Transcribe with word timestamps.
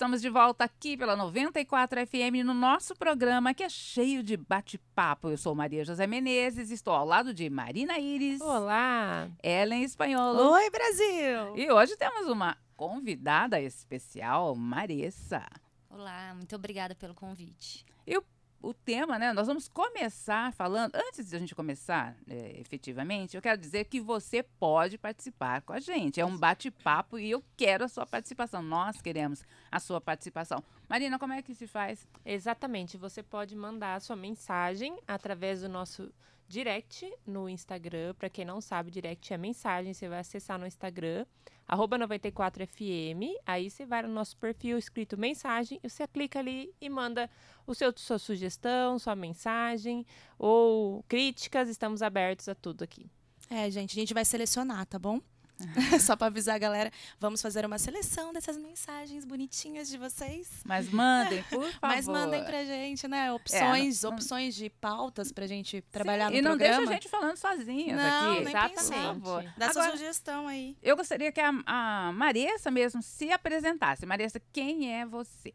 estamos 0.00 0.22
de 0.22 0.30
volta 0.30 0.64
aqui 0.64 0.96
pela 0.96 1.14
94 1.14 2.06
FM 2.06 2.42
no 2.42 2.54
nosso 2.54 2.96
programa 2.96 3.52
que 3.52 3.62
é 3.62 3.68
cheio 3.68 4.22
de 4.22 4.34
bate-papo. 4.34 5.28
Eu 5.28 5.36
sou 5.36 5.54
Maria 5.54 5.84
José 5.84 6.06
Menezes, 6.06 6.70
estou 6.70 6.94
ao 6.94 7.04
lado 7.04 7.34
de 7.34 7.50
Marina 7.50 7.98
Iris. 7.98 8.40
Olá! 8.40 9.28
Ellen 9.42 9.82
Espanholo. 9.82 10.52
Oi, 10.52 10.70
Brasil! 10.70 11.54
E 11.54 11.70
hoje 11.70 11.98
temos 11.98 12.28
uma 12.28 12.56
convidada 12.74 13.60
especial, 13.60 14.56
Marissa. 14.56 15.46
Olá, 15.90 16.32
muito 16.34 16.56
obrigada 16.56 16.94
pelo 16.94 17.14
convite. 17.14 17.84
E 18.06 18.16
o 18.16 18.24
o 18.60 18.74
tema, 18.74 19.18
né? 19.18 19.32
Nós 19.32 19.46
vamos 19.46 19.68
começar 19.68 20.52
falando. 20.52 20.94
Antes 20.94 21.30
de 21.30 21.36
a 21.36 21.38
gente 21.38 21.54
começar 21.54 22.14
é, 22.28 22.60
efetivamente, 22.60 23.36
eu 23.36 23.42
quero 23.42 23.58
dizer 23.60 23.84
que 23.84 24.00
você 24.00 24.42
pode 24.42 24.98
participar 24.98 25.62
com 25.62 25.72
a 25.72 25.80
gente. 25.80 26.20
É 26.20 26.24
um 26.24 26.36
bate-papo 26.36 27.18
e 27.18 27.30
eu 27.30 27.42
quero 27.56 27.84
a 27.84 27.88
sua 27.88 28.06
participação. 28.06 28.62
Nós 28.62 29.00
queremos 29.00 29.42
a 29.70 29.80
sua 29.80 30.00
participação. 30.00 30.62
Marina, 30.88 31.18
como 31.18 31.32
é 31.32 31.42
que 31.42 31.54
se 31.54 31.66
faz? 31.66 32.06
Exatamente. 32.24 32.96
Você 32.96 33.22
pode 33.22 33.56
mandar 33.56 33.94
a 33.94 34.00
sua 34.00 34.16
mensagem 34.16 34.98
através 35.06 35.62
do 35.62 35.68
nosso 35.68 36.12
direct 36.50 37.08
no 37.24 37.48
Instagram. 37.48 38.12
Para 38.14 38.28
quem 38.28 38.44
não 38.44 38.60
sabe, 38.60 38.90
direct 38.90 39.32
é 39.32 39.38
mensagem. 39.38 39.94
Você 39.94 40.08
vai 40.08 40.18
acessar 40.18 40.58
no 40.58 40.66
Instagram, 40.66 41.24
arroba 41.66 41.96
94FM. 41.96 43.32
Aí 43.46 43.70
você 43.70 43.86
vai 43.86 44.02
no 44.02 44.08
nosso 44.08 44.36
perfil 44.36 44.76
escrito 44.76 45.16
mensagem. 45.16 45.78
E 45.82 45.88
você 45.88 46.08
clica 46.08 46.40
ali 46.40 46.74
e 46.80 46.88
manda 46.90 47.30
o 47.64 47.74
seu, 47.74 47.92
sua 47.96 48.18
sugestão, 48.18 48.98
sua 48.98 49.14
mensagem 49.14 50.04
ou 50.36 51.04
críticas. 51.04 51.68
Estamos 51.68 52.02
abertos 52.02 52.48
a 52.48 52.54
tudo 52.54 52.82
aqui. 52.82 53.06
É, 53.48 53.70
gente, 53.70 53.92
a 53.92 54.00
gente 54.00 54.12
vai 54.12 54.24
selecionar, 54.24 54.84
tá 54.86 54.98
bom? 54.98 55.20
Só 56.00 56.16
para 56.16 56.28
avisar 56.28 56.56
a 56.56 56.58
galera, 56.58 56.90
vamos 57.18 57.40
fazer 57.42 57.64
uma 57.64 57.78
seleção 57.78 58.32
dessas 58.32 58.56
mensagens 58.56 59.24
bonitinhas 59.24 59.88
de 59.88 59.98
vocês. 59.98 60.48
Mas 60.64 60.88
mandem, 60.90 61.42
por 61.44 61.64
favor. 61.72 61.78
Mas 61.82 62.06
mandem 62.06 62.44
pra 62.44 62.64
gente, 62.64 63.06
né? 63.08 63.32
Opções, 63.32 64.02
é, 64.02 64.06
não, 64.06 64.14
opções 64.14 64.54
de 64.54 64.70
pautas 64.70 65.32
pra 65.32 65.46
gente 65.46 65.80
trabalhar 65.90 66.28
Sim, 66.28 66.34
no 66.34 66.38
e 66.38 66.42
programa. 66.42 66.74
E 66.74 66.76
não 66.76 66.78
deixa 66.78 66.90
a 66.90 66.94
gente 66.94 67.08
falando 67.08 67.36
sozinhas 67.36 67.96
não, 67.96 68.32
aqui. 68.32 68.44
Nem 68.44 68.54
Exatamente. 68.54 69.54
Dá 69.56 69.72
sua 69.72 69.90
sugestão 69.90 70.48
aí. 70.48 70.76
Eu 70.82 70.96
gostaria 70.96 71.30
que 71.32 71.40
a, 71.40 71.50
a 71.66 72.12
Marissa 72.12 72.70
mesmo 72.70 73.02
se 73.02 73.30
apresentasse. 73.30 74.06
Marissa, 74.06 74.40
quem 74.52 74.94
é 74.94 75.06
você? 75.06 75.52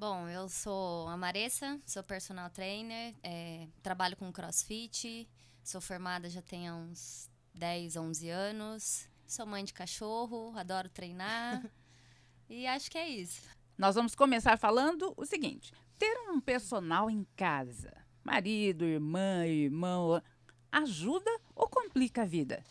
Bom, 0.00 0.26
eu 0.28 0.48
sou 0.48 1.08
a 1.08 1.16
Marissa, 1.16 1.78
sou 1.84 2.02
personal 2.02 2.48
trainer, 2.48 3.14
é, 3.22 3.68
trabalho 3.82 4.16
com 4.16 4.32
crossfit, 4.32 5.28
sou 5.62 5.78
formada 5.78 6.30
já 6.30 6.40
tem 6.40 6.72
uns 6.72 7.28
10, 7.60 7.96
11 7.96 8.30
anos. 8.30 9.06
Sou 9.26 9.44
mãe 9.44 9.62
de 9.62 9.74
cachorro, 9.74 10.56
adoro 10.56 10.88
treinar. 10.88 11.62
e 12.48 12.66
acho 12.66 12.90
que 12.90 12.96
é 12.96 13.06
isso. 13.06 13.42
Nós 13.76 13.94
vamos 13.94 14.14
começar 14.14 14.56
falando 14.56 15.12
o 15.14 15.26
seguinte: 15.26 15.70
ter 15.98 16.18
um 16.30 16.40
personal 16.40 17.10
em 17.10 17.22
casa, 17.36 17.92
marido, 18.24 18.86
irmã, 18.86 19.46
irmão, 19.46 20.22
ajuda 20.72 21.30
ou 21.54 21.68
complica 21.68 22.22
a 22.22 22.24
vida? 22.26 22.64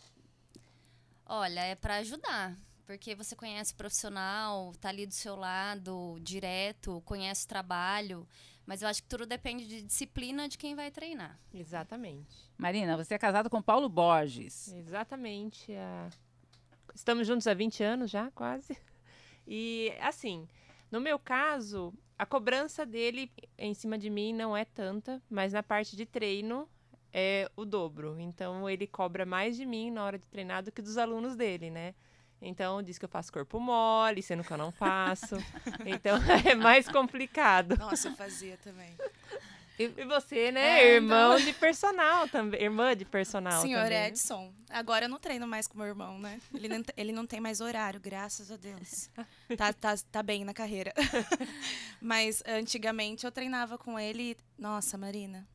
Olha, 1.24 1.60
é 1.60 1.76
para 1.76 1.98
ajudar 1.98 2.56
porque 2.90 3.14
você 3.14 3.36
conhece 3.36 3.72
o 3.72 3.76
profissional, 3.76 4.72
tá 4.80 4.88
ali 4.88 5.06
do 5.06 5.14
seu 5.14 5.36
lado, 5.36 6.18
direto, 6.20 7.00
conhece 7.04 7.44
o 7.44 7.48
trabalho. 7.48 8.26
Mas 8.70 8.82
eu 8.82 8.88
acho 8.88 9.02
que 9.02 9.08
tudo 9.08 9.26
depende 9.26 9.66
de 9.66 9.82
disciplina 9.82 10.48
de 10.48 10.56
quem 10.56 10.76
vai 10.76 10.92
treinar. 10.92 11.36
Exatamente. 11.52 12.48
Marina, 12.56 12.96
você 12.96 13.14
é 13.14 13.18
casada 13.18 13.50
com 13.50 13.60
Paulo 13.60 13.88
Borges. 13.88 14.72
Exatamente. 14.72 15.72
Estamos 16.94 17.26
juntos 17.26 17.48
há 17.48 17.52
20 17.52 17.82
anos 17.82 18.08
já, 18.12 18.30
quase. 18.30 18.78
E, 19.44 19.92
assim, 20.00 20.46
no 20.88 21.00
meu 21.00 21.18
caso, 21.18 21.92
a 22.16 22.24
cobrança 22.24 22.86
dele 22.86 23.32
em 23.58 23.74
cima 23.74 23.98
de 23.98 24.08
mim 24.08 24.32
não 24.32 24.56
é 24.56 24.64
tanta, 24.64 25.20
mas 25.28 25.52
na 25.52 25.64
parte 25.64 25.96
de 25.96 26.06
treino 26.06 26.68
é 27.12 27.50
o 27.56 27.64
dobro. 27.64 28.20
Então, 28.20 28.70
ele 28.70 28.86
cobra 28.86 29.26
mais 29.26 29.56
de 29.56 29.66
mim 29.66 29.90
na 29.90 30.04
hora 30.04 30.16
de 30.16 30.28
treinar 30.28 30.62
do 30.62 30.70
que 30.70 30.80
dos 30.80 30.96
alunos 30.96 31.34
dele, 31.34 31.72
né? 31.72 31.92
Então 32.42 32.82
diz 32.82 32.98
que 32.98 33.04
eu 33.04 33.08
faço 33.08 33.32
corpo 33.32 33.60
mole, 33.60 34.22
sendo 34.22 34.42
que 34.42 34.52
eu 34.52 34.56
não 34.56 34.72
faço. 34.72 35.36
então 35.86 36.18
é 36.48 36.54
mais 36.54 36.88
complicado. 36.88 37.76
Não, 37.78 37.90
eu 37.90 38.16
fazia 38.16 38.56
também. 38.58 38.96
E, 39.78 40.04
você, 40.04 40.52
né? 40.52 40.82
É, 40.82 40.94
irmão 40.96 41.34
então... 41.34 41.46
de 41.46 41.54
personal 41.54 42.28
também. 42.28 42.62
Irmã 42.62 42.94
de 42.94 43.06
personal 43.06 43.62
Senhor 43.62 43.84
também. 43.84 44.08
Edson. 44.08 44.52
Agora 44.68 45.06
eu 45.06 45.08
não 45.08 45.18
treino 45.18 45.46
mais 45.46 45.66
com 45.66 45.78
meu 45.78 45.86
irmão, 45.86 46.18
né? 46.18 46.38
Ele 46.52 46.68
não, 46.68 46.82
ele 46.96 47.12
não 47.12 47.26
tem 47.26 47.40
mais 47.40 47.62
horário, 47.62 47.98
graças 47.98 48.50
a 48.50 48.56
Deus. 48.56 49.08
Tá, 49.56 49.72
tá, 49.72 49.94
tá 50.12 50.22
bem 50.22 50.44
na 50.44 50.52
carreira. 50.52 50.92
Mas 52.00 52.42
antigamente 52.46 53.24
eu 53.24 53.32
treinava 53.32 53.78
com 53.78 53.98
ele. 53.98 54.36
Nossa, 54.58 54.98
Marina. 54.98 55.48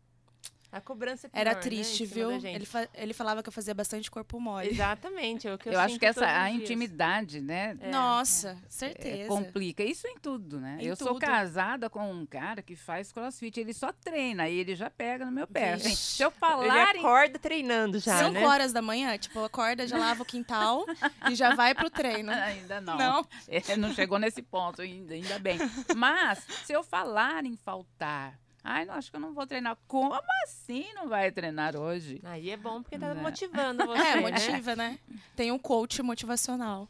A 0.72 0.82
cobrança 0.82 1.28
é 1.28 1.30
pior, 1.30 1.40
Era 1.40 1.54
né, 1.54 1.60
triste, 1.60 2.04
né, 2.04 2.10
viu? 2.14 2.32
Ele, 2.32 2.66
fa 2.66 2.88
ele 2.94 3.14
falava 3.14 3.42
que 3.42 3.50
eu 3.50 3.54
fazia 3.54 3.74
bastante 3.74 4.10
corpo 4.12 4.40
mole. 4.40 4.70
Exatamente, 4.70 5.48
é 5.48 5.54
o 5.54 5.58
que 5.58 5.70
eu 5.70 5.74
Eu 5.74 5.80
acho 5.80 5.98
que 5.98 6.06
essa 6.06 6.26
a 6.26 6.50
intimidade, 6.50 7.42
né? 7.42 7.78
É, 7.80 7.90
Nossa, 7.90 8.50
é, 8.50 8.70
certeza. 8.70 9.24
É, 9.24 9.28
complica. 9.28 9.84
Isso 9.84 10.08
em 10.08 10.18
tudo, 10.18 10.60
né? 10.60 10.78
Em 10.80 10.86
eu 10.86 10.98
tudo. 10.98 11.10
sou 11.10 11.20
casada 11.20 11.90
com 11.90 12.12
um 12.12 12.26
cara 12.26 12.62
que 12.62 12.76
faz 12.76 13.12
crossfit, 13.12 13.60
ele 13.60 13.74
só 13.74 13.92
treina 13.92 14.50
e 14.50 14.58
ele 14.58 14.76
já 14.76 14.90
pega 14.90 15.26
no 15.26 15.32
meu 15.32 15.48
pé. 15.48 15.74
Assim, 15.74 15.96
se 15.96 16.22
eu 16.22 16.32
falar. 16.32 16.66
Ele 16.66 17.00
acorda 17.00 17.38
em... 17.38 17.42
treinando 17.42 18.00
já. 18.00 18.18
Cinco 18.18 18.34
né? 18.34 18.46
horas 18.46 18.74
da 18.74 18.82
manhã, 18.82 19.18
tipo, 19.18 19.44
acorda, 19.44 19.88
já 19.88 19.98
lava 19.98 20.24
o 20.24 20.26
quintal 20.26 20.86
e 21.30 21.36
já 21.36 21.56
vai 21.56 21.74
pro 21.74 21.90
treino. 21.90 22.32
ainda 22.34 22.82
não. 22.82 22.98
Não. 22.98 23.28
É, 23.48 23.76
não 23.78 23.94
chegou 23.94 24.20
nesse 24.20 24.42
ponto 24.42 24.82
ainda, 24.82 25.14
ainda 25.14 25.40
bem. 25.40 25.58
Mas, 25.96 26.46
se 26.66 26.74
eu 26.74 26.84
falar 26.84 27.46
em 27.46 27.56
faltar 27.56 28.40
Ai, 28.68 28.84
não, 28.84 28.96
acho 28.96 29.12
que 29.12 29.16
eu 29.16 29.22
não 29.22 29.32
vou 29.32 29.46
treinar. 29.46 29.78
Como 29.88 30.20
assim 30.44 30.92
não 30.96 31.08
vai 31.08 31.32
treinar 31.32 31.76
hoje? 31.76 32.20
Aí 32.24 32.50
é 32.50 32.58
bom 32.58 32.82
porque 32.82 32.98
tá 32.98 33.14
né? 33.14 33.22
motivando 33.22 33.86
você. 33.88 34.02
É, 34.02 34.16
motiva, 34.20 34.76
né? 34.76 35.00
Tem 35.36 35.52
um 35.52 35.60
coach 35.60 36.02
motivacional. 36.02 36.90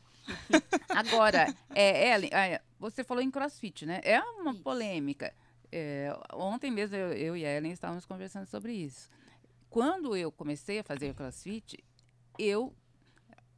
Agora, 0.88 1.54
é, 1.76 2.14
Ellen, 2.14 2.30
é, 2.32 2.62
você 2.80 3.04
falou 3.04 3.22
em 3.22 3.30
crossfit, 3.30 3.86
né? 3.86 4.00
É 4.04 4.22
uma 4.22 4.54
isso. 4.54 4.64
polêmica. 4.64 5.34
É, 5.70 6.18
ontem 6.34 6.72
mesmo 6.72 6.96
eu, 6.96 7.12
eu, 7.12 7.36
e 7.36 7.46
a 7.46 7.58
Ellen 7.58 7.74
estávamos 7.74 8.06
conversando 8.06 8.46
sobre 8.46 8.72
isso. 8.72 9.10
Quando 9.70 10.16
eu 10.16 10.32
comecei 10.32 10.80
a 10.80 10.84
fazer 10.84 11.14
crossfit, 11.14 11.84
eu. 12.40 12.74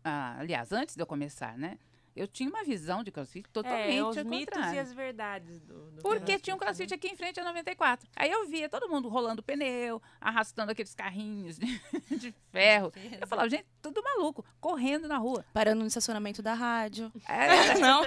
Ah, 0.03 0.37
aliás, 0.39 0.71
antes 0.71 0.95
de 0.95 1.03
eu 1.03 1.05
começar, 1.05 1.55
né? 1.55 1.77
Eu 2.17 2.27
tinha 2.27 2.49
uma 2.49 2.63
visão 2.63 3.03
de 3.03 3.11
crossfit 3.11 3.47
totalmente 3.49 4.17
é, 4.17 4.21
os 4.21 4.23
mitos 4.23 4.73
e 4.73 4.79
as 4.79 4.91
verdades 4.91 5.61
do, 5.61 5.91
do 5.91 6.01
Porque 6.01 6.19
crossfit, 6.19 6.41
tinha 6.41 6.55
um 6.55 6.59
crossfit 6.59 6.89
né? 6.89 6.95
aqui 6.95 7.07
em 7.07 7.15
frente 7.15 7.39
a 7.39 7.43
94. 7.43 8.09
Aí 8.15 8.31
eu 8.31 8.47
via 8.47 8.67
todo 8.67 8.89
mundo 8.89 9.07
rolando 9.07 9.43
pneu, 9.43 10.01
arrastando 10.19 10.71
aqueles 10.71 10.95
carrinhos 10.95 11.57
de, 11.57 11.81
de 12.17 12.33
ferro. 12.51 12.91
Eu 13.19 13.27
falava, 13.27 13.47
gente, 13.49 13.65
tudo 13.81 14.03
maluco, 14.03 14.43
correndo 14.59 15.07
na 15.07 15.17
rua. 15.17 15.45
Parando 15.53 15.81
no 15.81 15.87
estacionamento 15.87 16.41
da 16.41 16.53
rádio. 16.53 17.11
É, 17.27 17.77
não. 17.79 18.03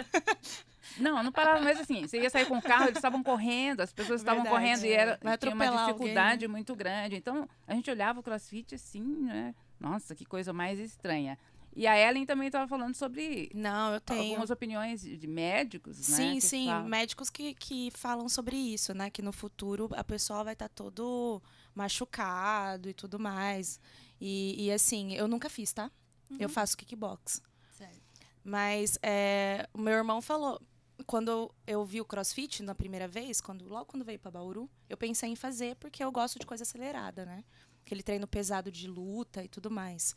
Não, 0.99 1.23
não 1.23 1.31
parava, 1.31 1.61
mas 1.61 1.79
assim, 1.79 2.07
você 2.07 2.21
ia 2.21 2.31
sair 2.31 2.47
com 2.47 2.59
o 2.59 2.63
carro, 2.63 2.87
eles 2.87 2.97
estavam 2.97 3.23
correndo, 3.23 3.81
as 3.81 3.93
pessoas 3.93 4.21
estavam 4.21 4.45
correndo 4.45 4.85
e 4.85 4.93
era, 4.93 5.19
tinha 5.39 5.55
uma 5.55 5.87
dificuldade 5.87 6.45
alguém, 6.45 6.49
né? 6.49 6.53
muito 6.53 6.75
grande. 6.75 7.17
Então, 7.17 7.49
a 7.67 7.75
gente 7.75 7.91
olhava 7.91 8.19
o 8.19 8.23
crossfit 8.23 8.75
assim, 8.75 9.05
né? 9.23 9.55
Nossa, 9.79 10.15
que 10.15 10.25
coisa 10.25 10.53
mais 10.53 10.79
estranha. 10.79 11.39
E 11.75 11.87
a 11.87 11.97
Ellen 11.97 12.27
também 12.27 12.49
estava 12.49 12.67
falando 12.67 12.95
sobre 12.95 13.51
Não, 13.55 13.95
eu 13.95 14.01
tenho. 14.01 14.31
algumas 14.31 14.51
opiniões 14.51 15.03
de 15.03 15.27
médicos, 15.27 15.97
sim, 15.97 16.13
né? 16.13 16.19
Sim, 16.19 16.41
sim, 16.41 16.83
médicos 16.85 17.31
que, 17.31 17.55
que 17.55 17.91
falam 17.93 18.29
sobre 18.29 18.57
isso, 18.57 18.93
né? 18.93 19.09
Que 19.09 19.23
no 19.23 19.33
futuro 19.33 19.89
a 19.93 20.03
pessoa 20.03 20.43
vai 20.43 20.55
estar 20.55 20.69
tá 20.69 20.75
todo 20.75 21.41
machucado 21.75 22.89
e 22.89 22.95
tudo 22.95 23.19
mais. 23.19 23.79
E, 24.21 24.67
e 24.67 24.73
assim, 24.73 25.15
eu 25.15 25.29
nunca 25.29 25.49
fiz, 25.49 25.73
tá? 25.73 25.91
Uhum. 26.29 26.39
Eu 26.41 26.49
faço 26.49 26.77
kickbox. 26.77 27.41
Certo. 27.73 28.01
Mas 28.43 28.99
é, 29.03 29.69
o 29.73 29.79
meu 29.79 29.95
irmão 29.95 30.21
falou, 30.21 30.61
quando 31.07 31.53
eu 31.67 31.85
vi 31.85 32.01
o 32.01 32.05
CrossFit 32.05 32.63
na 32.63 32.75
primeira 32.75 33.09
vez, 33.09 33.41
quando 33.41 33.67
logo 33.69 33.87
quando 33.87 34.05
veio 34.05 34.19
para 34.19 34.31
Bauru, 34.31 34.69
eu 34.89 34.97
pensei 34.97 35.31
em 35.31 35.37
fazer 35.37 35.77
porque 35.77 36.03
eu 36.03 36.11
gosto 36.11 36.39
de 36.39 36.47
coisa 36.47 36.63
acelerada, 36.63 37.25
né? 37.25 37.45
Aquele 37.85 38.03
treino 38.03 38.27
pesado 38.27 38.71
de 38.71 38.87
luta 38.87 39.43
e 39.43 39.49
tudo 39.49 39.71
mais. 39.71 40.15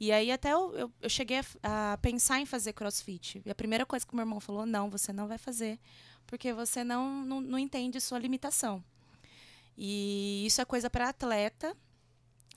E 0.00 0.12
aí 0.12 0.30
até 0.30 0.52
eu, 0.52 0.74
eu, 0.76 0.92
eu 1.00 1.08
cheguei 1.08 1.40
a, 1.62 1.92
a, 1.92 1.98
pensar 1.98 2.40
em 2.40 2.46
fazer 2.46 2.72
crossfit. 2.72 3.42
E 3.44 3.50
a 3.50 3.54
primeira 3.54 3.84
coisa 3.84 4.06
que 4.06 4.14
meu 4.14 4.22
irmão 4.22 4.40
falou, 4.40 4.64
não, 4.64 4.88
você 4.88 5.12
não 5.12 5.26
vai 5.26 5.38
fazer, 5.38 5.78
porque 6.26 6.52
você 6.52 6.84
não, 6.84 7.24
não, 7.24 7.40
não 7.40 7.58
entende 7.58 8.00
sua 8.00 8.18
limitação. 8.18 8.82
E 9.76 10.44
isso 10.46 10.60
é 10.60 10.64
coisa 10.64 10.88
para 10.88 11.08
atleta. 11.08 11.76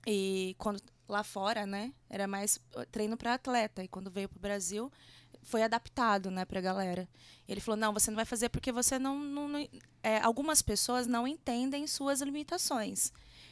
E 0.06 0.56
quando 0.58 0.82
lá 1.08 1.24
fora, 1.24 1.66
né, 1.66 1.94
era 2.10 2.28
mais 2.28 2.58
uh, 2.76 2.86
treino 2.92 3.18
para 3.18 3.34
atleta. 3.34 3.84
E 3.84 3.88
quando 3.88 4.10
veio 4.10 4.30
para 4.30 4.38
o 4.38 4.42
Brasil, 4.42 4.92
foi 5.44 5.64
adaptado, 5.64 6.32
né, 6.32 6.46
para 6.46 6.60
a 6.60 6.62
galera. 6.62 7.08
Ele 7.48 7.60
falou, 7.60 7.78
não, 7.78 7.94
você 7.94 8.10
não 8.10 8.16
vai 8.16 8.26
fazer 8.26 8.50
porque 8.50 8.72
você 8.72 8.98
não, 8.98 9.20
não, 9.20 9.48
não 9.48 9.68
é, 10.02 10.20
algumas 10.22 10.62
pessoas 10.62 11.08
não 11.08 11.28
entendem 11.28 11.86
suas 11.88 12.22
limitações. 12.22 13.12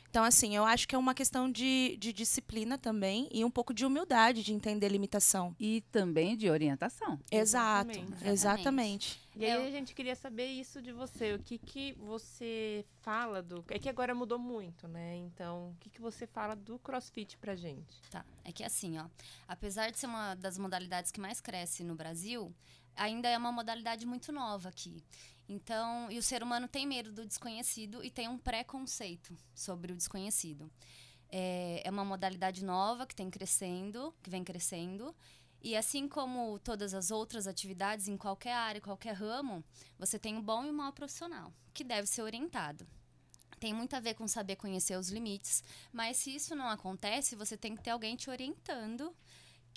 Então, 0.10 0.24
assim, 0.24 0.56
eu 0.56 0.66
acho 0.66 0.88
que 0.88 0.96
é 0.96 0.98
uma 0.98 1.14
questão 1.14 1.52
de, 1.52 1.96
de 1.98 2.12
disciplina 2.12 2.80
também 2.80 3.30
e 3.32 3.46
um 3.46 3.52
pouco 3.52 3.74
de 3.74 3.86
humildade 3.86 4.42
de 4.44 4.52
entender 4.54 4.90
limitação. 4.90 5.56
E 5.60 5.82
também 5.92 6.36
de 6.36 6.50
orientação. 6.50 7.20
Exato, 7.32 7.92
Exatamente. 7.92 8.28
exatamente. 8.28 9.22
E 9.36 9.46
aí 9.46 9.52
Eu- 9.52 9.68
a 9.68 9.70
gente 9.72 9.94
queria 9.94 10.16
saber 10.16 10.48
isso 10.48 10.82
de 10.82 10.92
você. 10.92 11.34
O 11.36 11.40
que 11.40 11.60
que 11.60 11.94
você 11.94 12.84
fala 13.02 13.42
do... 13.44 13.64
É 13.70 13.78
que 13.78 13.88
agora 13.88 14.16
mudou 14.16 14.40
muito, 14.40 14.88
né? 14.88 15.16
Então, 15.18 15.70
o 15.70 15.76
que 15.80 15.92
que 15.92 16.02
você 16.02 16.26
fala 16.26 16.56
do 16.56 16.80
crossfit 16.80 17.38
pra 17.38 17.56
gente? 17.56 18.02
Tá, 18.10 18.26
é 18.44 18.52
que 18.52 18.64
assim, 18.64 18.98
ó, 18.98 19.06
apesar 19.48 19.92
de 19.92 20.00
ser 20.00 20.08
uma 20.08 20.34
das 20.34 20.58
modalidades 20.58 21.12
que 21.12 21.22
mais 21.22 21.40
cresce 21.40 21.84
no 21.84 21.94
Brasil, 21.94 22.52
ainda 22.96 23.30
é 23.30 23.38
uma 23.38 23.52
modalidade 23.52 24.08
muito 24.08 24.32
nova 24.32 24.70
aqui. 24.70 25.04
Então, 25.50 26.12
e 26.12 26.20
o 26.20 26.22
ser 26.22 26.44
humano 26.44 26.68
tem 26.68 26.86
medo 26.86 27.12
do 27.12 27.26
desconhecido 27.26 28.04
e 28.04 28.12
tem 28.12 28.28
um 28.28 28.38
preconceito 28.38 29.36
sobre 29.56 29.92
o 29.92 29.96
desconhecido. 29.96 30.72
É, 31.28 31.82
é 31.84 31.90
uma 31.90 32.06
modalidade 32.06 32.64
nova 32.64 33.08
que 33.08 33.16
tem 33.16 33.32
crescendo, 33.32 34.14
que 34.22 34.30
vem 34.30 34.44
crescendo. 34.44 35.16
E 35.60 35.76
assim 35.76 36.08
como 36.08 36.60
todas 36.60 36.94
as 36.94 37.10
outras 37.10 37.48
atividades 37.48 38.08
em 38.08 38.16
qualquer 38.16 38.54
área, 38.54 38.80
qualquer 38.80 39.14
ramo, 39.14 39.64
você 39.98 40.20
tem 40.20 40.38
o 40.38 40.42
bom 40.42 40.64
e 40.66 40.70
o 40.70 40.74
mau 40.74 40.94
profissional, 40.94 41.52
que 41.74 41.84
deve 41.84 42.06
ser 42.06 42.22
orientado. 42.22 42.88
Tem 43.60 43.74
muito 43.74 43.96
a 43.96 44.00
ver 44.00 44.14
com 44.14 44.28
saber 44.28 44.56
conhecer 44.56 44.98
os 44.98 45.10
limites, 45.10 45.64
mas 45.92 46.18
se 46.18 46.34
isso 46.34 46.56
não 46.56 46.70
acontece, 46.70 47.36
você 47.36 47.58
tem 47.58 47.76
que 47.76 47.82
ter 47.82 47.90
alguém 47.90 48.16
te 48.16 48.30
orientando 48.30 49.14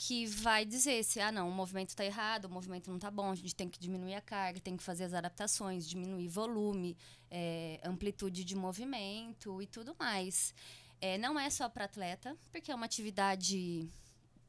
que 0.05 0.27
vai 0.27 0.65
dizer 0.65 1.05
se, 1.05 1.21
ah, 1.21 1.31
não, 1.31 1.49
o 1.49 1.53
movimento 1.53 1.91
está 1.91 2.05
errado, 2.05 2.47
o 2.47 2.51
movimento 2.51 2.89
não 2.89 2.97
está 2.97 3.09
bom, 3.09 3.31
a 3.31 3.37
gente 3.37 3.55
tem 3.55 3.69
que 3.69 3.79
diminuir 3.79 4.17
a 4.17 4.21
carga, 4.21 4.59
tem 4.59 4.77
que 4.77 4.83
fazer 4.83 5.05
as 5.05 5.15
adaptações, 5.15 5.89
diminuir 5.89 6.27
volume, 6.27 6.97
é, 7.31 7.81
amplitude 7.85 8.43
de 8.43 8.57
movimento 8.57 9.63
e 9.63 9.67
tudo 9.67 9.95
mais. 9.97 10.53
É, 11.01 11.17
não 11.19 11.39
é 11.39 11.49
só 11.51 11.69
para 11.69 11.85
atleta, 11.85 12.37
porque 12.51 12.73
é 12.73 12.75
uma 12.75 12.85
atividade 12.85 13.89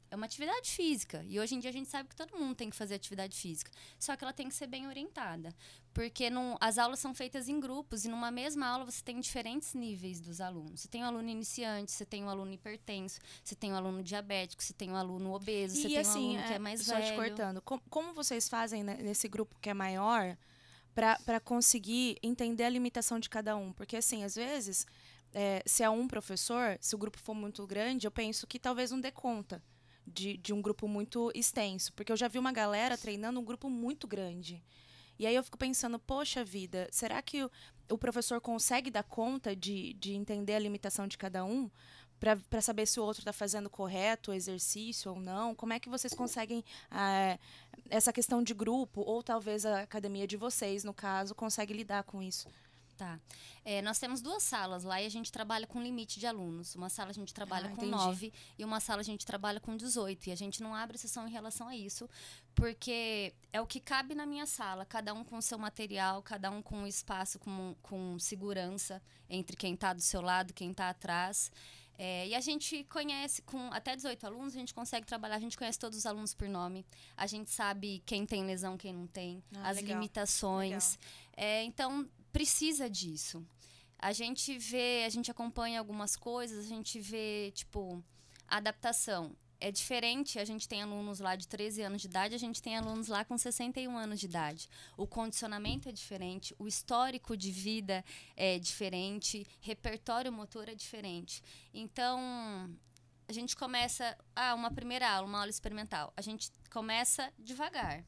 é 0.10 0.16
uma 0.16 0.26
atividade 0.26 0.72
física. 0.72 1.24
E 1.28 1.40
hoje 1.40 1.54
em 1.54 1.60
dia 1.60 1.70
a 1.70 1.74
gente 1.74 1.90
sabe 1.90 2.10
que 2.10 2.16
todo 2.16 2.36
mundo 2.36 2.56
tem 2.56 2.70
que 2.70 2.76
fazer 2.76 2.96
atividade 2.96 3.36
física. 3.36 3.72
Só 4.00 4.16
que 4.16 4.24
ela 4.24 4.34
tem 4.34 4.48
que 4.48 4.56
ser 4.56 4.68
bem 4.68 4.88
orientada. 4.88 5.54
Porque 5.94 6.28
não, 6.30 6.58
as 6.60 6.78
aulas 6.80 7.00
são 7.00 7.14
feitas 7.14 7.48
em 7.48 7.60
grupos 7.60 8.04
e 8.04 8.10
numa 8.10 8.32
mesma 8.32 8.66
aula 8.68 8.84
você 8.84 9.04
tem 9.04 9.20
diferentes 9.20 9.76
níveis 9.76 10.20
dos 10.20 10.42
alunos. 10.42 10.82
Você 10.82 10.88
tem 10.88 11.04
um 11.04 11.06
aluno 11.06 11.30
iniciante, 11.30 11.92
você 11.92 12.04
tem 12.06 12.24
um 12.24 12.30
aluno 12.30 12.52
hipertenso, 12.52 13.20
você 13.44 13.56
tem 13.56 13.72
um 13.72 13.76
aluno 13.76 14.02
diabético, 14.02 14.64
você 14.64 14.74
tem 14.74 14.90
um 14.90 14.96
aluno 14.96 15.32
obeso, 15.34 15.76
você 15.76 15.88
E 15.88 15.92
tem 15.92 15.98
um 15.98 16.02
assim, 16.02 16.26
aluno 16.38 16.44
que 16.48 16.54
é, 16.54 16.56
é 16.56 16.60
mais 16.60 16.82
só 16.82 16.96
velho. 16.96 17.06
te 17.06 17.14
cortando, 17.14 17.62
com- 17.62 17.80
como 17.92 18.14
vocês 18.14 18.50
fazem 18.50 18.84
né, 18.84 18.98
nesse 19.02 19.28
grupo 19.28 19.56
que 19.62 19.70
é 19.70 19.74
maior 19.74 20.36
para 20.96 21.40
conseguir 21.40 22.18
entender 22.24 22.64
a 22.64 22.70
limitação 22.70 23.20
de 23.20 23.30
cada 23.30 23.56
um? 23.56 23.72
Porque 23.72 23.96
assim, 23.98 24.24
às 24.24 24.36
vezes, 24.36 24.86
é, 25.32 25.62
se 25.66 25.84
é 25.84 25.90
um 25.90 26.08
professor, 26.08 26.78
se 26.82 26.96
o 26.96 26.98
grupo 26.98 27.20
for 27.20 27.34
muito 27.36 27.66
grande, 27.68 28.08
eu 28.08 28.12
penso 28.12 28.48
que 28.48 28.60
talvez 28.60 28.90
não 28.92 29.00
dê 29.00 29.12
conta 29.12 29.62
de, 30.06 30.38
de 30.38 30.54
um 30.54 30.62
grupo 30.62 30.88
muito 30.88 31.32
extenso. 31.34 31.94
Porque 31.94 32.12
eu 32.12 32.18
já 32.18 32.28
vi 32.28 32.38
uma 32.40 32.52
galera 32.52 32.98
treinando 32.98 33.40
um 33.40 33.44
grupo 33.44 33.70
muito 33.70 34.08
grande. 34.08 34.62
E 35.24 35.26
aí 35.26 35.36
eu 35.36 35.44
fico 35.44 35.58
pensando, 35.58 35.98
poxa 35.98 36.44
vida, 36.44 36.86
será 36.92 37.22
que 37.22 37.46
o, 37.46 37.52
o 37.90 37.98
professor 37.98 38.42
consegue 38.42 38.92
dar 38.92 39.04
conta 39.04 39.56
de, 39.56 39.94
de 39.94 40.14
entender 40.14 40.54
a 40.54 40.60
limitação 40.60 41.08
de 41.08 41.18
cada 41.18 41.46
um? 41.46 41.72
para 42.20 42.62
saber 42.62 42.86
se 42.86 43.02
o 43.02 43.04
outro 43.04 43.20
está 43.20 43.34
fazendo 43.34 43.70
correto 43.70 44.32
o 44.32 44.34
exercício 44.34 45.12
ou 45.12 45.20
não? 45.20 45.54
Como 45.54 45.74
é 45.74 45.80
que 45.80 45.90
vocês 45.90 46.14
conseguem 46.14 46.64
ah, 46.90 47.38
essa 47.90 48.14
questão 48.14 48.42
de 48.42 48.54
grupo 48.54 49.02
ou 49.02 49.22
talvez 49.22 49.66
a 49.66 49.82
academia 49.82 50.26
de 50.26 50.38
vocês, 50.38 50.86
no 50.86 50.94
caso, 50.94 51.36
consegue 51.36 51.74
lidar 51.74 52.04
com 52.04 52.24
isso? 52.24 52.48
Tá. 52.98 53.20
É, 53.66 53.82
nós 53.82 53.98
temos 53.98 54.22
duas 54.22 54.44
salas 54.44 54.84
lá 54.84 55.02
e 55.02 55.06
a 55.06 55.10
gente 55.10 55.32
trabalha 55.32 55.66
com 55.66 55.82
limite 55.82 56.20
de 56.20 56.28
alunos. 56.28 56.76
Uma 56.76 56.90
sala 56.90 57.10
a 57.10 57.14
gente 57.14 57.34
trabalha 57.34 57.66
Ah, 57.68 57.70
com 57.70 57.86
entendi. 57.86 57.92
9 57.92 58.34
e 58.58 58.64
uma 58.64 58.80
sala 58.80 59.02
a 59.02 59.04
gente 59.04 59.26
trabalha 59.26 59.60
com 59.60 59.76
18. 59.76 60.28
E 60.30 60.32
a 60.32 60.36
gente 60.36 60.62
não 60.62 60.76
abre 60.76 60.98
sessão 60.98 61.28
em 61.28 61.32
relação 61.32 61.68
a 61.68 61.76
isso, 61.76 62.08
porque 62.54 63.34
é 63.52 63.60
o 63.62 63.66
que 63.68 63.80
cabe 63.80 64.14
na 64.16 64.26
minha 64.26 64.46
sala, 64.46 64.86
cada 64.86 65.14
um 65.14 65.24
com 65.24 65.38
o 65.38 65.42
seu 65.42 65.58
material, 65.58 66.22
cada 66.22 66.52
um 66.52 66.62
com 66.62 66.84
o 66.84 66.88
espaço, 66.88 67.40
com, 67.40 67.76
com 67.82 68.18
segurança 68.20 69.02
entre 69.30 69.58
quem 69.58 69.74
está 69.74 69.94
do 69.94 70.02
seu 70.02 70.22
lado, 70.22 70.54
quem 70.54 70.72
está 70.72 70.90
atrás. 70.90 71.52
É, 71.96 72.28
e 72.28 72.34
a 72.36 72.42
gente 72.42 72.84
conhece, 72.86 73.42
com 73.44 73.72
até 73.72 73.96
18 73.96 74.26
alunos, 74.26 74.56
a 74.56 74.60
gente 74.60 74.74
consegue 74.74 75.06
trabalhar, 75.06 75.36
a 75.36 75.40
gente 75.40 75.56
conhece 75.58 75.78
todos 75.78 75.98
os 75.98 76.06
alunos 76.08 76.34
por 76.34 76.50
nome, 76.50 76.84
a 77.16 77.28
gente 77.28 77.52
sabe 77.52 78.02
quem 78.06 78.26
tem 78.26 78.44
lesão, 78.44 78.76
quem 78.78 78.92
não 78.92 79.06
tem, 79.06 79.44
Ah, 79.56 79.70
as 79.70 79.78
legal, 79.78 79.94
limitações. 79.96 80.98
É, 81.38 81.64
então, 81.64 82.10
precisa 82.34 82.90
disso. 82.90 83.46
A 83.98 84.12
gente 84.12 84.58
vê, 84.58 85.04
a 85.06 85.10
gente 85.10 85.32
acompanha 85.32 85.80
algumas 85.80 86.18
coisas, 86.18 86.66
a 86.66 86.68
gente 86.68 87.00
vê, 87.00 87.52
tipo, 87.56 88.04
adaptação. 88.48 89.34
É 89.62 89.72
diferente, 89.72 90.38
a 90.38 90.44
gente 90.44 90.68
tem 90.68 90.82
alunos 90.82 91.22
lá 91.22 91.38
de 91.38 91.48
13 91.48 91.84
anos 91.84 92.02
de 92.02 92.08
idade, 92.10 92.36
a 92.36 92.38
gente 92.38 92.62
tem 92.62 92.76
alunos 92.76 93.08
lá 93.08 93.24
com 93.24 93.38
61 93.38 93.96
anos 93.96 94.20
de 94.20 94.26
idade. 94.26 94.68
O 94.98 95.08
condicionamento 95.08 95.88
é 95.88 95.92
diferente, 95.94 96.54
o 96.60 96.68
histórico 96.68 97.38
de 97.38 97.50
vida 97.50 98.04
é 98.36 98.60
diferente, 98.60 99.48
repertório 99.62 100.34
motor 100.34 100.68
é 100.68 100.76
diferente. 100.76 101.42
Então, 101.74 102.20
a 103.26 103.32
gente 103.32 103.56
começa, 103.56 104.18
ah, 104.36 104.54
uma 104.54 104.70
primeira 104.70 105.10
aula, 105.10 105.26
uma 105.26 105.40
aula 105.40 105.50
experimental. 105.50 106.12
A 106.18 106.22
gente 106.22 106.52
começa 106.70 107.32
devagar 107.40 108.04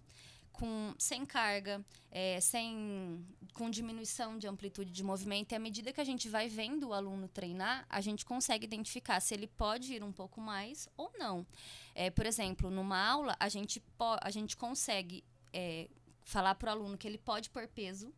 com 0.56 0.94
sem 0.98 1.25
carga, 1.25 1.84
é, 2.12 2.40
sem 2.40 3.25
com 3.54 3.69
diminuição 3.69 4.38
de 4.38 4.48
amplitude 4.48 4.92
de 4.92 5.04
movimento. 5.04 5.52
E 5.52 5.56
à 5.56 5.60
medida 5.60 5.94
que 5.94 6.02
a 6.02 6.04
gente 6.04 6.28
vai 6.28 6.48
vendo 6.50 6.90
o 6.90 6.94
aluno 6.94 7.28
treinar, 7.28 7.86
a 7.90 8.02
gente 8.02 8.25
consegue 8.25 8.66
identificar 8.66 9.19
se 9.19 9.34
ele 9.34 9.48
pode 9.48 9.94
ir 9.94 10.04
um 10.04 10.12
pouco 10.12 10.42
mais 10.42 10.90
ou 10.98 11.12
não. 11.18 11.46
É, 11.94 12.10
por 12.10 12.25
exemplo, 12.25 12.69
numa 12.69 13.00
aula, 13.00 13.36
a 13.40 13.48
gente, 13.48 13.81
a 14.22 14.30
gente 14.30 14.57
consegue 14.57 15.24
é, 15.54 15.88
falar 16.24 16.56
para 16.56 16.69
o 16.69 16.72
aluno 16.72 16.98
que 16.98 17.07
ele 17.07 17.18
pode 17.18 17.50
pôr 17.50 17.68
peso, 17.68 18.13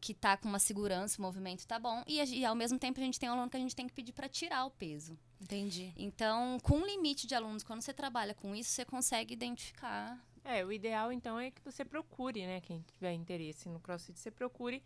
que 0.00 0.14
tá 0.14 0.36
com 0.36 0.48
uma 0.48 0.58
segurança, 0.58 1.18
o 1.18 1.22
movimento 1.22 1.66
tá 1.66 1.78
bom, 1.78 2.02
e, 2.06 2.22
e 2.22 2.44
ao 2.44 2.54
mesmo 2.54 2.78
tempo 2.78 3.00
a 3.00 3.02
gente 3.02 3.18
tem 3.18 3.28
um 3.28 3.32
aluno 3.32 3.50
que 3.50 3.56
a 3.56 3.60
gente 3.60 3.74
tem 3.74 3.86
que 3.86 3.92
pedir 3.92 4.12
para 4.12 4.28
tirar 4.28 4.64
o 4.64 4.70
peso. 4.70 5.18
Entendi. 5.40 5.92
Então, 5.96 6.58
com 6.62 6.78
um 6.78 6.86
limite 6.86 7.26
de 7.26 7.34
alunos, 7.34 7.62
quando 7.62 7.82
você 7.82 7.92
trabalha 7.92 8.34
com 8.34 8.54
isso, 8.54 8.70
você 8.70 8.84
consegue 8.84 9.34
identificar 9.34 10.18
É, 10.44 10.64
o 10.64 10.72
ideal 10.72 11.12
então 11.12 11.38
é 11.38 11.50
que 11.50 11.62
você 11.64 11.84
procure, 11.84 12.46
né? 12.46 12.60
Quem 12.60 12.80
tiver 12.92 13.12
interesse 13.12 13.68
no 13.68 13.80
CrossFit, 13.80 14.18
você 14.18 14.30
procure 14.30 14.82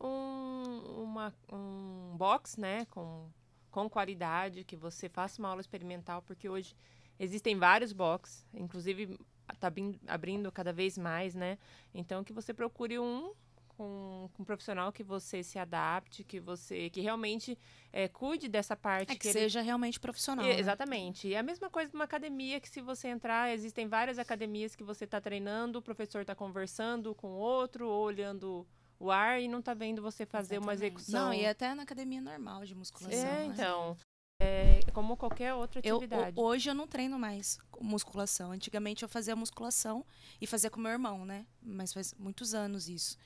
um, 0.00 1.02
uma, 1.02 1.34
um 1.52 2.14
box, 2.16 2.58
né? 2.60 2.84
Com, 2.86 3.28
com 3.70 3.88
qualidade, 3.88 4.64
que 4.64 4.76
você 4.76 5.08
faça 5.08 5.40
uma 5.40 5.48
aula 5.48 5.60
experimental, 5.60 6.22
porque 6.22 6.48
hoje 6.48 6.74
existem 7.18 7.56
vários 7.56 7.92
box, 7.92 8.46
inclusive 8.52 9.18
tá 9.60 9.68
abrin- 9.68 9.98
abrindo 10.06 10.50
cada 10.52 10.72
vez 10.72 10.98
mais, 10.98 11.34
né? 11.34 11.58
Então 11.94 12.24
que 12.24 12.32
você 12.32 12.52
procure 12.52 12.98
um 12.98 13.32
com, 13.76 14.30
com 14.34 14.42
um 14.42 14.46
profissional 14.46 14.92
que 14.92 15.02
você 15.02 15.42
se 15.42 15.58
adapte, 15.58 16.24
que 16.24 16.40
você 16.40 16.88
que 16.90 17.00
realmente 17.00 17.58
é, 17.92 18.08
cuide 18.08 18.48
dessa 18.48 18.74
parte 18.76 19.12
É 19.12 19.16
que, 19.16 19.28
ele 19.28 19.32
seja 19.32 19.60
realmente 19.60 20.00
profissional. 20.00 20.44
e- 20.44 20.48
né? 20.48 20.58
Exatamente. 20.58 21.28
E 21.28 21.34
é 21.34 21.38
a 21.38 21.42
mesma 21.42 21.68
coisa 21.70 21.90
de 21.90 21.94
uma 21.96 22.04
academia 22.04 22.60
que 22.60 22.68
se 22.68 22.80
você 22.80 23.08
entrar, 23.08 23.52
existem 23.52 23.86
várias 23.86 24.18
academias 24.18 24.74
que 24.74 24.82
você 24.84 25.04
está 25.04 25.20
treinando, 25.20 25.78
o 25.78 25.82
professor 25.82 26.20
está 26.22 26.34
conversando 26.34 27.14
com 27.14 27.28
o 27.28 27.36
outro, 27.38 27.88
ou 27.88 28.04
olhando 28.04 28.66
o 28.98 29.10
ar 29.10 29.40
e 29.40 29.46
não 29.48 29.58
está 29.58 29.74
vendo 29.74 30.00
você 30.00 30.24
fazer 30.24 30.58
uma 30.58 30.72
Exatamente. 30.72 30.96
execução. 31.00 31.26
Não, 31.26 31.34
e 31.34 31.46
até 31.46 31.74
na 31.74 31.82
academia 31.82 32.20
normal 32.20 32.64
de 32.64 32.74
musculação. 32.74 33.18
É, 33.18 33.46
né? 33.46 33.46
então. 33.52 33.96
É 34.38 34.80
como 34.92 35.16
qualquer 35.16 35.54
outra 35.54 35.80
Eu, 35.82 35.96
atividade. 35.96 36.38
ho- 36.38 36.42
hoje 36.44 36.68
eu 36.70 36.74
não 36.74 36.86
treino 36.86 37.18
mais 37.18 37.58
musculação. 37.80 38.52
Antigamente 38.52 39.02
eu 39.02 39.08
fazia 39.08 39.34
musculação 39.34 40.04
e 40.40 40.46
fazia 40.46 40.70
com 40.70 40.78
meu 40.80 40.92
irmão, 40.92 41.24
né? 41.24 41.46
Mas 41.62 41.92
faz 41.92 42.14
muitos 42.18 42.52
anos 42.54 42.86
isso. 42.88 43.16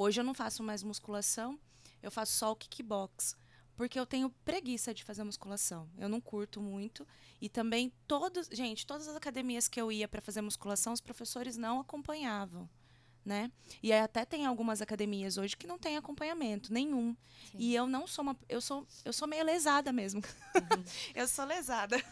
Hoje 0.00 0.20
eu 0.20 0.24
não 0.24 0.32
faço 0.32 0.62
mais 0.62 0.84
musculação, 0.84 1.58
eu 2.00 2.08
faço 2.08 2.30
só 2.34 2.52
o 2.52 2.56
kickbox. 2.56 3.34
Porque 3.74 3.98
eu 3.98 4.06
tenho 4.06 4.30
preguiça 4.44 4.94
de 4.94 5.02
fazer 5.02 5.24
musculação. 5.24 5.90
Eu 5.98 6.08
não 6.08 6.20
curto 6.20 6.60
muito. 6.60 7.04
E 7.40 7.48
também 7.48 7.92
todos. 8.06 8.48
Gente, 8.52 8.86
todas 8.86 9.08
as 9.08 9.16
academias 9.16 9.66
que 9.66 9.80
eu 9.80 9.90
ia 9.90 10.06
para 10.06 10.22
fazer 10.22 10.40
musculação, 10.40 10.92
os 10.92 11.00
professores 11.00 11.56
não 11.56 11.80
acompanhavam. 11.80 12.70
Né? 13.28 13.50
E 13.82 13.92
até 13.92 14.24
tem 14.24 14.46
algumas 14.46 14.80
academias 14.80 15.36
hoje 15.36 15.54
que 15.54 15.66
não 15.66 15.78
tem 15.78 15.98
acompanhamento 15.98 16.72
nenhum. 16.72 17.14
Sim. 17.50 17.58
E 17.58 17.74
eu 17.74 17.86
não 17.86 18.06
sou 18.06 18.22
uma. 18.22 18.34
Eu 18.48 18.58
sou, 18.58 18.86
eu 19.04 19.12
sou 19.12 19.28
meio 19.28 19.44
lesada 19.44 19.92
mesmo. 19.92 20.22
eu 21.14 21.28
sou 21.28 21.44
lesada. 21.44 21.96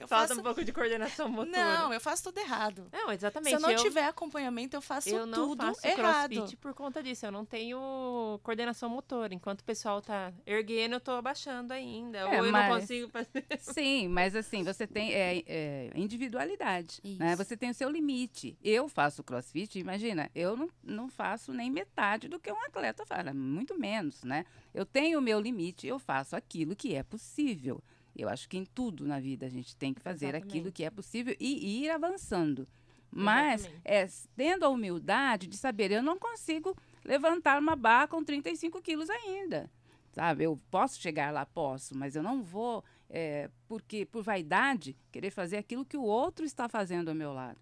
Eu 0.00 0.08
Falta 0.08 0.28
faço- 0.28 0.40
um 0.40 0.42
pouco 0.42 0.64
de 0.64 0.72
coordenação 0.72 1.28
motora. 1.28 1.52
Não, 1.52 1.94
eu 1.94 2.00
faço 2.00 2.24
tudo 2.24 2.38
errado. 2.38 2.88
Não, 2.92 3.12
exatamente. 3.12 3.50
Se 3.50 3.54
eu 3.56 3.60
não 3.60 3.70
eu, 3.70 3.80
tiver 3.80 4.04
acompanhamento, 4.04 4.76
eu 4.76 4.82
faço 4.82 5.08
eu 5.08 5.24
não 5.24 5.46
tudo 5.46 5.64
faço 5.64 5.86
errado. 5.86 6.30
crossfit 6.34 6.56
por 6.56 6.74
conta 6.74 7.00
disso. 7.00 7.24
Eu 7.26 7.30
não 7.30 7.44
tenho 7.44 8.40
coordenação 8.42 8.88
motora. 8.88 9.32
Enquanto 9.32 9.60
o 9.60 9.64
pessoal 9.64 10.02
tá 10.02 10.32
erguendo, 10.44 10.94
eu 10.96 11.00
tô 11.00 11.12
abaixando 11.12 11.72
ainda. 11.72 12.18
É, 12.18 12.40
ou 12.40 12.46
eu 12.46 12.52
mas- 12.52 12.68
não 12.68 12.80
consigo 12.80 13.08
fazer. 13.10 13.46
Sim, 13.60 14.08
mas 14.08 14.34
assim, 14.34 14.64
você 14.64 14.88
tem 14.88 15.12
é, 15.12 15.44
é, 15.46 15.90
individualidade, 15.94 17.00
né? 17.04 17.36
Você 17.36 17.56
tem 17.56 17.70
o 17.70 17.74
seu 17.74 17.88
limite. 17.88 18.58
Eu 18.62 18.88
faço 18.88 19.22
crossfit, 19.22 19.78
imagina, 19.78 20.28
eu 20.40 20.56
não, 20.56 20.68
não 20.82 21.08
faço 21.08 21.52
nem 21.52 21.70
metade 21.70 22.28
do 22.28 22.38
que 22.38 22.50
um 22.50 22.64
atleta 22.64 23.04
faz, 23.06 23.34
muito 23.34 23.78
menos, 23.78 24.22
né? 24.24 24.44
Eu 24.74 24.84
tenho 24.84 25.18
o 25.18 25.22
meu 25.22 25.40
limite, 25.40 25.86
eu 25.86 25.98
faço 25.98 26.34
aquilo 26.34 26.74
que 26.74 26.94
é 26.94 27.02
possível. 27.02 27.82
Eu 28.16 28.28
acho 28.28 28.48
que 28.48 28.58
em 28.58 28.64
tudo 28.64 29.06
na 29.06 29.20
vida 29.20 29.46
a 29.46 29.48
gente 29.48 29.76
tem 29.76 29.94
que 29.94 30.00
fazer 30.00 30.26
Exatamente. 30.26 30.48
aquilo 30.48 30.72
que 30.72 30.84
é 30.84 30.90
possível 30.90 31.34
e 31.38 31.84
ir 31.84 31.90
avançando. 31.90 32.66
Mas 33.10 33.68
é 33.84 34.06
tendo 34.36 34.64
a 34.64 34.68
humildade 34.68 35.46
de 35.46 35.56
saber, 35.56 35.90
eu 35.90 36.02
não 36.02 36.18
consigo 36.18 36.76
levantar 37.04 37.60
uma 37.60 37.74
barra 37.74 38.08
com 38.08 38.22
35 38.22 38.80
quilos 38.80 39.10
ainda. 39.10 39.70
Sabe, 40.12 40.44
eu 40.44 40.60
posso 40.70 41.00
chegar 41.00 41.32
lá, 41.32 41.46
posso, 41.46 41.96
mas 41.96 42.16
eu 42.16 42.22
não 42.22 42.42
vou, 42.42 42.84
é, 43.08 43.48
porque 43.68 44.04
por 44.04 44.24
vaidade, 44.24 44.96
querer 45.12 45.30
fazer 45.30 45.56
aquilo 45.56 45.84
que 45.84 45.96
o 45.96 46.02
outro 46.02 46.44
está 46.44 46.68
fazendo 46.68 47.10
ao 47.10 47.14
meu 47.14 47.32
lado. 47.32 47.60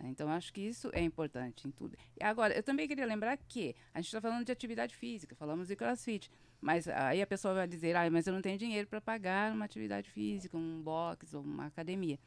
Né? 0.00 0.08
Então, 0.08 0.28
acho 0.30 0.52
que 0.52 0.60
isso 0.60 0.90
é 0.92 1.00
importante 1.02 1.66
em 1.68 1.70
tudo. 1.70 1.96
E 2.18 2.24
agora, 2.24 2.54
eu 2.54 2.62
também 2.62 2.88
queria 2.88 3.06
lembrar 3.06 3.36
que 3.36 3.74
a 3.92 3.98
gente 4.00 4.06
está 4.06 4.20
falando 4.20 4.44
de 4.44 4.52
atividade 4.52 4.94
física, 4.96 5.34
falamos 5.36 5.68
de 5.68 5.76
crossfit, 5.76 6.30
mas 6.60 6.88
aí 6.88 7.20
a 7.22 7.26
pessoa 7.26 7.54
vai 7.54 7.66
dizer, 7.68 7.96
ah, 7.96 8.10
mas 8.10 8.26
eu 8.26 8.32
não 8.32 8.42
tenho 8.42 8.58
dinheiro 8.58 8.86
para 8.88 9.00
pagar 9.00 9.52
uma 9.52 9.64
atividade 9.64 10.10
física, 10.10 10.56
um 10.56 10.80
box 10.82 11.34
ou 11.34 11.42
uma 11.42 11.66
academia. 11.66 12.18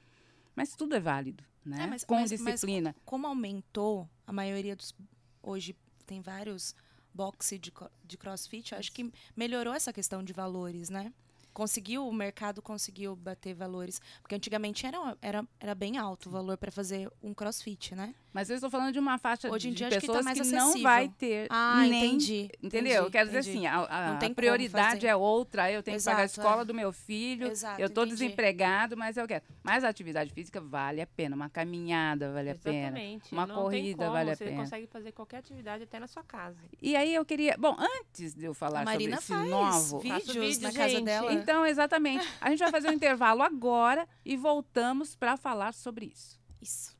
Mas 0.56 0.75
tudo 0.75 0.96
é 0.96 1.00
válido, 1.00 1.44
né? 1.65 1.84
É, 1.84 1.88
mas- 1.88 2.03
Com 2.03 2.15
mas- 2.15 2.32
mas 2.39 2.53
disciplina. 2.53 2.96
Como 3.06 3.25
aumentou, 3.25 4.08
a 4.27 4.32
maioria 4.32 4.75
dos. 4.75 4.94
Hoje 5.42 5.75
tem 6.06 6.22
vários 6.22 6.75
boxe 7.13 7.58
de, 7.60 7.72
de 8.03 8.18
crossfit, 8.18 8.74
acho 8.75 8.92
que 8.92 9.12
melhorou 9.36 9.74
essa 9.74 9.92
questão 9.94 10.24
de 10.24 10.32
valores, 10.34 10.89
né? 10.89 11.13
Conseguiu, 11.53 12.07
o 12.07 12.13
mercado 12.13 12.62
conseguiu 12.62 13.15
bater 13.15 13.53
valores. 13.53 14.01
Porque 14.22 14.36
antigamente 14.36 14.86
era, 14.86 15.15
era, 15.22 15.48
era 15.60 15.75
bem 15.75 15.98
alto 15.98 16.29
o 16.29 16.31
valor 16.31 16.57
para 16.57 16.72
fazer 16.72 17.10
um 17.22 17.33
crossfit, 17.33 17.93
né? 17.95 18.15
Mas 18.33 18.50
eu 18.50 18.55
estou 18.55 18.69
falando 18.72 18.91
de 18.91 18.98
uma 18.98 19.19
faixa 19.19 19.48
Hoje 19.51 19.67
em 19.67 19.72
de 19.72 19.77
dia 19.77 19.88
acho 19.89 20.00
que 20.00 20.07
tá 20.07 20.13
pessoas 20.13 20.25
mais 20.25 20.51
não 20.51 20.81
vai 20.81 21.07
ter 21.07 21.45
Ah, 21.51 21.86
nem 21.88 22.15
entendi. 22.15 22.50
Entendeu? 22.63 22.93
entendi, 23.03 23.12
Quero 23.12 23.27
dizer 23.29 23.39
entendi. 23.41 23.57
assim, 23.57 23.67
a, 23.67 23.75
a- 23.88 24.10
Não 24.13 24.17
tem 24.19 24.25
a 24.25 24.29
como 24.29 24.36
prioridade 24.36 25.05
é 25.05 25.15
outra, 25.15 25.72
eu 25.72 25.83
tenho 25.83 26.00
que 26.00 26.03
pagar 26.03 26.22
a 26.22 26.25
Exato, 26.25 26.39
escola 26.41 26.62
é. 26.63 26.65
do 26.65 26.74
meu 26.74 26.91
filho, 26.91 27.48
Exato, 27.51 27.79
eu 27.79 27.86
estou 27.86 28.07
desempregado, 28.07 28.98
mas 28.98 29.17
eu 29.17 29.27
quero. 29.27 29.43
Mas 29.62 29.83
a 29.83 29.89
atividade 29.89 30.33
física 30.33 30.60
vale 30.60 31.00
a 31.00 31.05
pena, 31.05 31.36
uma 31.36 31.48
caminhada 31.48 32.31
vale 32.33 32.50
a 32.50 32.55
pena. 32.55 32.88
Exatamente. 33.00 33.31
uma 33.31 33.45
não 33.45 33.55
corrida 33.55 33.98
como, 33.98 34.12
vale 34.12 34.31
a 34.31 34.36
você 34.36 34.45
pena. 34.45 34.63
consegue 34.63 34.88
fazer 34.88 35.12
qualquer 35.12 35.38
atividade 35.38 35.83
até 35.83 36.00
na 36.00 36.07
sua 36.07 36.24
casa. 36.24 36.57
E 36.81 36.95
aí 36.95 37.13
eu 37.13 37.24
queria, 37.24 37.55
bom, 37.60 37.75
antes 37.79 38.33
de 38.33 38.45
eu 38.45 38.55
falar 38.55 38.83
sobre 38.88 39.13
esse 39.13 39.27
faz 39.27 39.50
novo, 39.50 40.00
vídeos 40.00 40.25
Faço 40.25 40.39
vídeo, 40.39 40.62
na 40.63 40.74
casa 40.74 40.89
gente. 40.89 41.05
dela. 41.05 41.33
Então 41.43 41.65
exatamente, 41.65 42.27
a 42.41 42.50
gente 42.50 42.59
vai 42.59 42.71
fazer 42.71 42.89
um 42.89 42.93
intervalo 42.93 43.43
agora 43.43 44.07
e 44.25 44.35
voltamos 44.35 45.15
para 45.15 45.38
falar 45.38 45.73
sobre 45.73 46.07
isso. 46.07 46.39
Isso. 46.62 46.93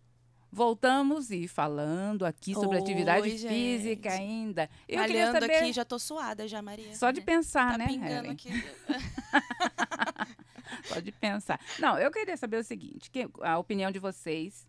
Voltamos 0.52 1.32
e 1.32 1.48
falando 1.48 2.26
aqui 2.26 2.54
sobre 2.54 2.78
atividade 2.78 3.28
Oi, 3.28 3.38
física 3.40 4.12
gente. 4.12 4.22
ainda. 4.22 4.70
Eu 4.88 5.02
queria 5.02 5.26
Malhando 5.26 5.40
saber 5.42 5.56
aqui, 5.56 5.74
já 5.74 5.84
tô 5.84 5.98
suada 5.98 6.48
já, 6.48 6.62
Maria. 6.62 6.96
só 6.96 7.10
de 7.10 7.22
pensar, 7.22 7.72
tá 7.72 7.78
né? 7.80 7.88
pingando 7.88 8.28
Helen? 8.28 8.32
aqui. 8.34 8.50
Só 10.86 11.00
de 11.00 11.12
pensar. 11.12 11.60
Não, 11.80 11.98
eu 11.98 12.12
queria 12.12 12.36
saber 12.36 12.58
o 12.58 12.64
seguinte: 12.64 13.10
que, 13.10 13.28
a 13.42 13.58
opinião 13.58 13.92
de 13.92 14.00
vocês 14.00 14.66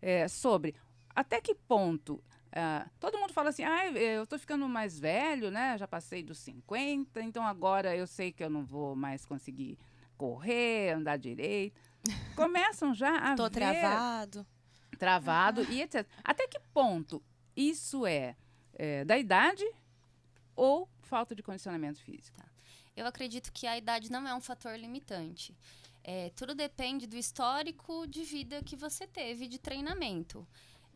é, 0.00 0.28
sobre 0.28 0.74
até 1.14 1.40
que 1.40 1.54
ponto. 1.54 2.22
Ah, 2.52 2.88
todo 2.98 3.18
mundo 3.18 3.32
fala 3.32 3.50
assim, 3.50 3.64
ah, 3.64 3.90
eu 3.92 4.26
tô 4.26 4.38
ficando 4.38 4.68
mais 4.68 4.98
velho, 4.98 5.50
né? 5.50 5.76
Já 5.78 5.86
passei 5.86 6.22
dos 6.22 6.38
50, 6.38 7.20
então 7.22 7.46
agora 7.46 7.94
eu 7.96 8.06
sei 8.06 8.32
que 8.32 8.42
eu 8.42 8.50
não 8.50 8.64
vou 8.64 8.96
mais 8.96 9.26
conseguir 9.26 9.78
correr, 10.16 10.94
andar 10.94 11.16
direito. 11.16 11.80
Começam 12.34 12.94
já 12.94 13.16
a 13.16 13.34
Tô 13.36 13.44
ver 13.44 13.50
travado. 13.50 14.46
travado 14.98 15.62
e 15.70 15.82
etc. 15.82 16.06
Até 16.24 16.46
que 16.46 16.58
ponto 16.72 17.22
isso 17.56 18.06
é, 18.06 18.36
é, 18.74 19.04
da 19.04 19.18
idade 19.18 19.64
ou 20.56 20.88
falta 21.02 21.34
de 21.34 21.42
condicionamento 21.42 22.00
físico? 22.00 22.38
Eu 22.96 23.06
acredito 23.06 23.52
que 23.52 23.66
a 23.66 23.78
idade 23.78 24.10
não 24.10 24.26
é 24.26 24.34
um 24.34 24.40
fator 24.40 24.76
limitante. 24.76 25.56
É, 26.02 26.30
tudo 26.30 26.54
depende 26.54 27.06
do 27.06 27.16
histórico 27.16 28.06
de 28.06 28.24
vida 28.24 28.62
que 28.62 28.74
você 28.74 29.06
teve 29.06 29.46
de 29.46 29.58
treinamento. 29.58 30.46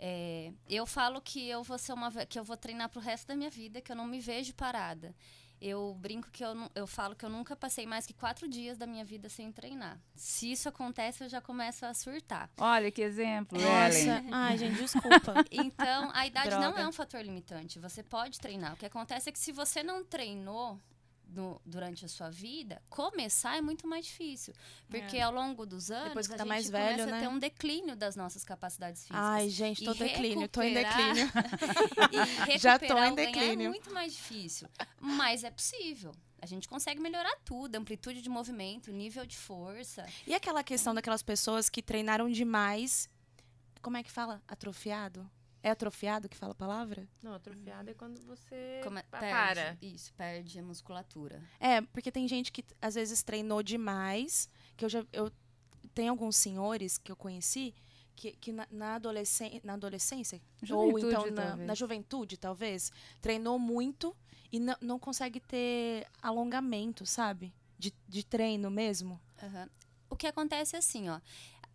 É, 0.04 0.50
eu 0.68 0.84
falo 0.84 1.20
que 1.20 1.48
eu 1.48 1.62
vou 1.62 1.78
ser 1.78 1.92
uma 1.92 2.10
que 2.26 2.36
eu 2.36 2.42
vou 2.42 2.56
treinar 2.56 2.88
pro 2.88 3.00
resto 3.00 3.28
da 3.28 3.36
minha 3.36 3.48
vida, 3.50 3.80
que 3.80 3.92
eu 3.92 3.94
não 3.96 4.04
me 4.06 4.18
vejo 4.18 4.52
parada. 4.54 5.14
Eu 5.60 5.94
brinco 6.00 6.28
que 6.32 6.44
eu, 6.44 6.56
não- 6.56 6.68
eu 6.74 6.88
falo 6.88 7.14
que 7.14 7.24
eu 7.24 7.30
nunca 7.30 7.54
passei 7.54 7.86
mais 7.86 8.04
que 8.04 8.12
quatro 8.12 8.48
dias 8.48 8.76
da 8.76 8.84
minha 8.84 9.04
vida 9.04 9.28
sem 9.28 9.52
treinar. 9.52 9.96
Se 10.16 10.50
isso 10.50 10.68
acontece, 10.68 11.22
eu 11.22 11.28
já 11.28 11.40
começo 11.40 11.86
a 11.86 11.94
surtar. 11.94 12.50
Olha 12.58 12.90
que 12.90 13.00
exemplo. 13.00 13.56
Nossa. 13.60 14.24
Ai, 14.32 14.58
gente, 14.58 14.74
desculpa. 14.76 15.34
Então, 15.52 16.10
a 16.12 16.26
idade 16.26 16.50
não 16.50 16.58
Droga. 16.72 16.80
é 16.80 16.88
um 16.88 16.92
fator 16.92 17.20
limitante. 17.22 17.78
Você 17.78 18.02
pode 18.02 18.40
treinar. 18.40 18.72
O 18.72 18.76
que 18.76 18.86
acontece 18.86 19.28
é 19.28 19.32
que 19.32 19.38
se 19.38 19.52
você 19.52 19.84
não 19.84 20.04
treinou 20.04 20.80
no- 21.34 21.60
durante 21.64 22.04
a 22.04 22.08
sua 22.08 22.30
vida, 22.30 22.80
começar 22.88 23.56
é 23.56 23.60
muito 23.60 23.86
mais 23.88 24.06
difícil. 24.06 24.54
Porque 24.88 25.18
ao 25.18 25.32
longo 25.32 25.64
dos 25.66 25.90
anos, 25.90 26.08
Depois 26.08 26.26
que 26.26 26.34
a 26.34 26.36
tá 26.36 26.44
gente 26.44 26.48
mais 26.48 26.66
começa 26.66 26.88
velho, 26.96 27.02
a 27.02 27.06
né? 27.06 27.20
ter 27.20 27.28
um 27.28 27.38
declínio 27.38 27.96
das 27.96 28.14
nossas 28.16 28.44
capacidades 28.44 29.02
físicas. 29.02 29.20
Ai, 29.20 29.48
gente, 29.48 29.84
tô 29.84 29.94
declínio, 29.94 30.48
tô 30.48 30.62
em 30.62 30.74
declínio. 30.74 31.30
e 32.54 32.58
Já 32.60 32.78
tô 32.78 32.84
em 32.86 32.88
ganhar 32.88 33.14
declínio. 33.14 33.66
é 33.66 33.68
muito 33.68 33.92
mais 33.92 34.12
difícil. 34.12 34.68
Mas 35.00 35.44
é 35.44 35.50
possível. 35.50 36.12
A 36.40 36.46
gente 36.46 36.68
consegue 36.68 37.00
melhorar 37.00 37.36
tudo, 37.44 37.76
amplitude 37.76 38.20
de 38.20 38.28
movimento, 38.28 38.90
nível 38.90 39.24
de 39.24 39.36
força. 39.36 40.04
E 40.26 40.34
aquela 40.34 40.62
questão 40.64 40.92
daquelas 40.92 41.22
pessoas 41.22 41.68
que 41.68 41.80
treinaram 41.80 42.28
demais. 42.28 43.08
Como 43.80 43.96
é 43.96 44.02
que 44.02 44.10
fala? 44.10 44.42
Atrofiado? 44.48 45.28
É 45.62 45.70
atrofiado 45.70 46.28
que 46.28 46.36
fala 46.36 46.52
a 46.52 46.56
palavra? 46.56 47.08
Não, 47.22 47.34
atrofiado 47.34 47.90
é 47.90 47.94
quando 47.94 48.20
você 48.22 48.80
Come- 48.82 49.02
pa- 49.04 49.18
perde, 49.20 49.34
para. 49.60 49.78
Isso, 49.80 50.12
perde 50.14 50.58
a 50.58 50.62
musculatura. 50.62 51.42
É, 51.60 51.80
porque 51.80 52.10
tem 52.10 52.26
gente 52.26 52.50
que 52.50 52.64
às 52.80 52.94
vezes 52.96 53.22
treinou 53.22 53.62
demais, 53.62 54.48
que 54.76 54.84
eu 54.84 54.88
já 54.88 55.06
eu 55.12 55.30
tem 55.94 56.08
alguns 56.08 56.36
senhores 56.36 56.98
que 56.98 57.12
eu 57.12 57.16
conheci 57.16 57.74
que, 58.16 58.32
que 58.32 58.52
na, 58.52 58.66
na, 58.70 58.94
adolescen 58.96 59.60
na 59.64 59.74
adolescência 59.74 60.40
ou 60.70 60.90
Juventude, 60.90 61.06
então 61.06 61.30
na, 61.30 61.56
na 61.56 61.74
juventude 61.74 62.36
talvez 62.36 62.90
treinou 63.20 63.58
muito 63.58 64.16
e 64.50 64.60
não, 64.60 64.98
consegue 64.98 65.40
ter 65.40 66.06
alongamento, 66.20 67.06
sabe? 67.06 67.54
De, 67.78 67.92
de 68.06 68.24
treino 68.24 68.70
mesmo. 68.70 69.20
Aham. 69.42 69.68
O 70.10 70.16
que 70.16 70.26
acontece 70.26 70.76
é 70.76 70.78
assim, 70.78 71.08
ó. 71.08 71.18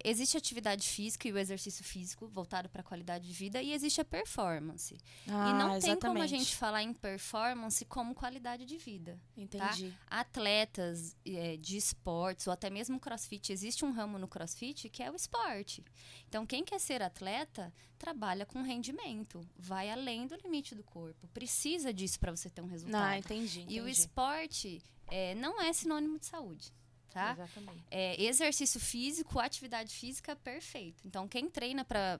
Existe 0.03 0.37
atividade 0.37 0.87
física 0.87 1.27
e 1.27 1.31
o 1.31 1.37
exercício 1.37 1.83
físico 1.83 2.27
voltado 2.27 2.69
para 2.69 2.81
a 2.81 2.83
qualidade 2.83 3.27
de 3.27 3.33
vida 3.33 3.61
e 3.61 3.73
existe 3.73 3.99
a 3.99 4.05
performance. 4.05 4.97
Ah, 5.27 5.49
e 5.49 5.53
não 5.53 5.79
tem 5.79 5.95
como 5.99 6.19
a 6.19 6.25
exatamente. 6.25 6.29
gente 6.29 6.55
falar 6.55 6.83
em 6.83 6.93
performance 6.93 7.83
como 7.85 8.13
qualidade 8.13 8.65
de 8.65 8.77
vida. 8.77 9.19
Entendi. 9.35 9.93
Atletas 10.09 11.15
eh, 11.25 11.57
de 11.57 11.77
esportes 11.77 12.47
ou 12.47 12.53
até 12.53 12.69
mesmo 12.69 12.99
crossfit, 12.99 13.51
existe 13.51 13.83
um 13.83 13.91
ramo 13.91 14.17
no 14.17 14.27
crossfit 14.27 14.89
que 14.89 15.01
é 15.01 15.11
o 15.11 15.15
esporte. 15.15 15.83
Então, 16.27 16.45
quem 16.45 16.63
quer 16.63 16.79
ser 16.79 17.01
atleta 17.01 17.73
trabalha 17.97 18.45
com 18.45 18.61
rendimento, 18.61 19.47
vai 19.57 19.89
além 19.89 20.27
do 20.27 20.35
limite 20.35 20.75
do 20.75 20.83
corpo, 20.83 21.27
precisa 21.29 21.93
disso 21.93 22.19
para 22.19 22.31
você 22.35 22.49
ter 22.49 22.61
um 22.61 22.67
resultado. 22.67 23.01
Ah, 23.01 23.17
entendi. 23.17 23.61
E 23.61 23.79
o 23.79 23.83
entendi. 23.83 23.91
esporte 23.91 24.81
eh, 25.09 25.33
não 25.35 25.61
é 25.61 25.73
sinônimo 25.73 26.19
de 26.19 26.25
saúde, 26.25 26.71
tá? 27.07 27.33
Exatamente. 27.33 27.83
É, 27.89 28.21
exercício 28.21 28.79
físico, 28.79 29.39
atividade 29.39 29.93
física, 29.93 30.35
perfeito. 30.35 31.03
Então, 31.05 31.27
quem 31.27 31.49
treina 31.49 31.85
para 31.85 32.19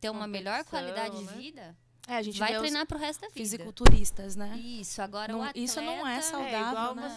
ter 0.00 0.10
uma 0.10 0.26
melhor 0.26 0.64
qualidade 0.64 1.16
né? 1.16 1.32
de 1.32 1.38
vida, 1.38 1.76
É, 2.08 2.16
a 2.16 2.22
gente 2.22 2.38
vai 2.38 2.56
treinar 2.58 2.86
pro 2.86 2.96
resto 2.98 3.20
da 3.20 3.28
vida. 3.28 3.38
fisiculturistas, 3.38 4.34
né? 4.34 4.56
Isso, 4.56 5.02
agora 5.02 5.30
Não- 5.30 5.40
o 5.40 5.42
atleta... 5.42 5.58
isso 5.58 5.80
não 5.82 6.06
é 6.06 6.22
saudável, 6.22 6.56
é 6.56 6.70
igual 6.70 6.94
né? 6.94 7.08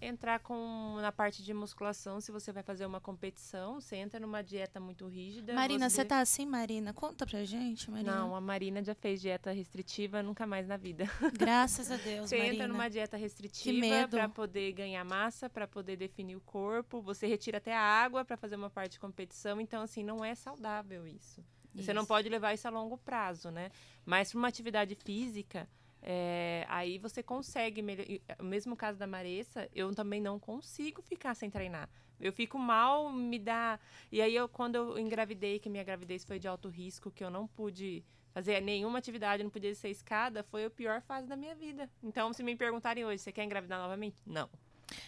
você 0.00 0.04
entrar 0.04 0.40
com 0.40 0.96
na 1.00 1.12
parte 1.12 1.42
de 1.42 1.54
musculação, 1.54 2.20
se 2.20 2.32
você 2.32 2.50
vai 2.50 2.64
fazer 2.64 2.84
uma 2.84 3.00
competição, 3.00 3.80
você 3.80 3.94
entra 3.96 4.18
numa 4.18 4.42
dieta 4.42 4.80
muito 4.80 5.06
rígida. 5.06 5.54
Marina, 5.54 5.88
você 5.88 6.04
tá 6.04 6.18
assim, 6.20 6.44
Marina? 6.44 6.92
Conta 6.92 7.24
pra 7.24 7.44
gente, 7.44 7.88
Marina. 7.88 8.12
Não, 8.12 8.34
a 8.34 8.40
Marina 8.40 8.82
já 8.82 8.94
fez 8.94 9.20
dieta 9.20 9.52
restritiva, 9.52 10.20
nunca 10.20 10.46
mais 10.46 10.66
na 10.66 10.76
vida. 10.76 11.04
Graças 11.38 11.90
a 11.92 11.96
Deus, 11.96 12.28
Você 12.28 12.36
Marina. 12.36 12.54
entra 12.54 12.68
numa 12.68 12.88
dieta 12.90 13.16
restritiva 13.16 14.08
para 14.08 14.28
poder 14.28 14.72
ganhar 14.72 15.04
massa, 15.04 15.48
para 15.48 15.68
poder 15.68 15.96
definir 15.96 16.34
o 16.34 16.40
corpo. 16.40 17.00
Você 17.02 17.28
retira 17.28 17.58
até 17.58 17.72
a 17.72 17.80
água 17.80 18.24
para 18.24 18.36
fazer 18.36 18.56
uma 18.56 18.68
parte 18.70 18.92
de 18.92 18.98
competição. 18.98 19.60
Então, 19.60 19.80
assim, 19.80 20.02
não 20.02 20.24
é 20.24 20.34
saudável 20.34 21.06
isso. 21.06 21.40
Você 21.74 21.92
não 21.92 22.02
Isso. 22.02 22.08
pode 22.08 22.28
levar 22.28 22.54
isso 22.54 22.66
a 22.68 22.70
longo 22.70 22.96
prazo, 22.96 23.50
né? 23.50 23.70
Mas 24.04 24.30
para 24.30 24.38
uma 24.38 24.48
atividade 24.48 24.94
física, 24.94 25.68
é, 26.00 26.64
aí 26.68 26.98
você 26.98 27.22
consegue. 27.22 27.82
melhor- 27.82 28.06
O 28.38 28.44
mesmo 28.44 28.76
caso 28.76 28.98
da 28.98 29.06
Maressa, 29.06 29.68
eu 29.74 29.92
também 29.94 30.20
não 30.20 30.38
consigo 30.38 31.02
ficar 31.02 31.34
sem 31.34 31.50
treinar. 31.50 31.88
Eu 32.20 32.32
fico 32.32 32.58
mal, 32.58 33.10
me 33.12 33.38
dá. 33.38 33.78
E 34.12 34.22
aí, 34.22 34.34
eu, 34.36 34.48
quando 34.48 34.76
eu 34.76 34.98
engravidei, 34.98 35.58
que 35.58 35.68
minha 35.68 35.82
gravidez 35.82 36.24
foi 36.24 36.38
de 36.38 36.46
alto 36.46 36.68
risco, 36.68 37.10
que 37.10 37.24
eu 37.24 37.30
não 37.30 37.46
pude 37.48 38.04
fazer 38.32 38.60
nenhuma 38.60 38.98
atividade, 38.98 39.42
não 39.42 39.50
podia 39.50 39.74
ser 39.74 39.90
escada, 39.90 40.42
foi 40.44 40.64
a 40.64 40.70
pior 40.70 41.00
fase 41.02 41.26
da 41.26 41.36
minha 41.36 41.54
vida. 41.54 41.88
Então, 42.02 42.32
se 42.32 42.42
me 42.42 42.54
perguntarem 42.56 43.04
hoje, 43.04 43.18
você 43.22 43.32
quer 43.32 43.44
engravidar 43.44 43.78
novamente? 43.80 44.16
Não. 44.26 44.48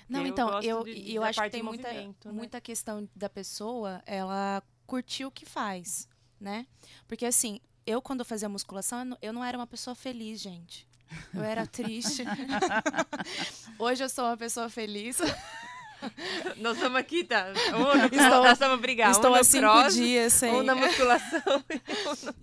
Não, 0.09 0.21
Eu 0.23 0.27
então, 0.27 0.61
eu, 0.63 0.85
de- 0.85 1.15
eu 1.15 1.23
acho 1.23 1.41
que 1.43 1.51
tem 1.51 1.63
muita, 1.63 1.93
né? 1.93 2.13
muita 2.33 2.61
questão 2.61 3.09
da 3.15 3.29
pessoa, 3.29 4.03
ela 4.07 4.63
curtir 4.87 5.25
o 5.25 5.31
que 5.31 5.45
faz, 5.45 6.09
né? 6.41 6.67
Porque 7.09 7.25
assim, 7.27 7.61
eu 7.87 8.01
quando 8.03 8.25
fazia 8.25 8.49
musculação, 8.49 9.17
eu 9.23 9.33
não- 9.33 9.45
era 9.45 9.57
uma 9.59 9.67
pessoa 9.67 9.95
feliz, 9.95 10.41
gente. 10.41 10.87
Eu 11.33 11.43
era 11.43 11.67
triste. 11.67 12.25
Hoje 13.79 14.03
eu 14.05 14.09
sou 14.09 14.25
uma 14.25 14.37
pessoa 14.37 14.69
feliz. 14.69 15.19
Nós 16.59 16.77
estamos 16.77 16.99
aqui, 16.99 17.25
tá? 17.25 17.51
Estou- 17.53 17.81
nós 18.43 18.53
estamos 18.53 18.79
brigar. 18.81 19.11
Estou 19.11 19.31
um 19.31 19.35
há 19.35 19.43
cinco 19.43 19.63
cross, 19.65 19.95
dias 19.95 20.33
sem. 20.35 20.53
Um 20.55 20.63
na 20.63 20.75
musculação. 20.75 21.65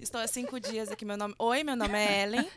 Estou 0.01 0.19
há 0.19 0.27
cinco 0.27 0.59
dias 0.59 0.91
aqui. 0.91 1.05
Meu 1.05 1.15
nome... 1.15 1.35
Oi, 1.37 1.63
meu 1.63 1.75
nome 1.75 1.97
é 1.97 2.23
Ellen. 2.23 2.49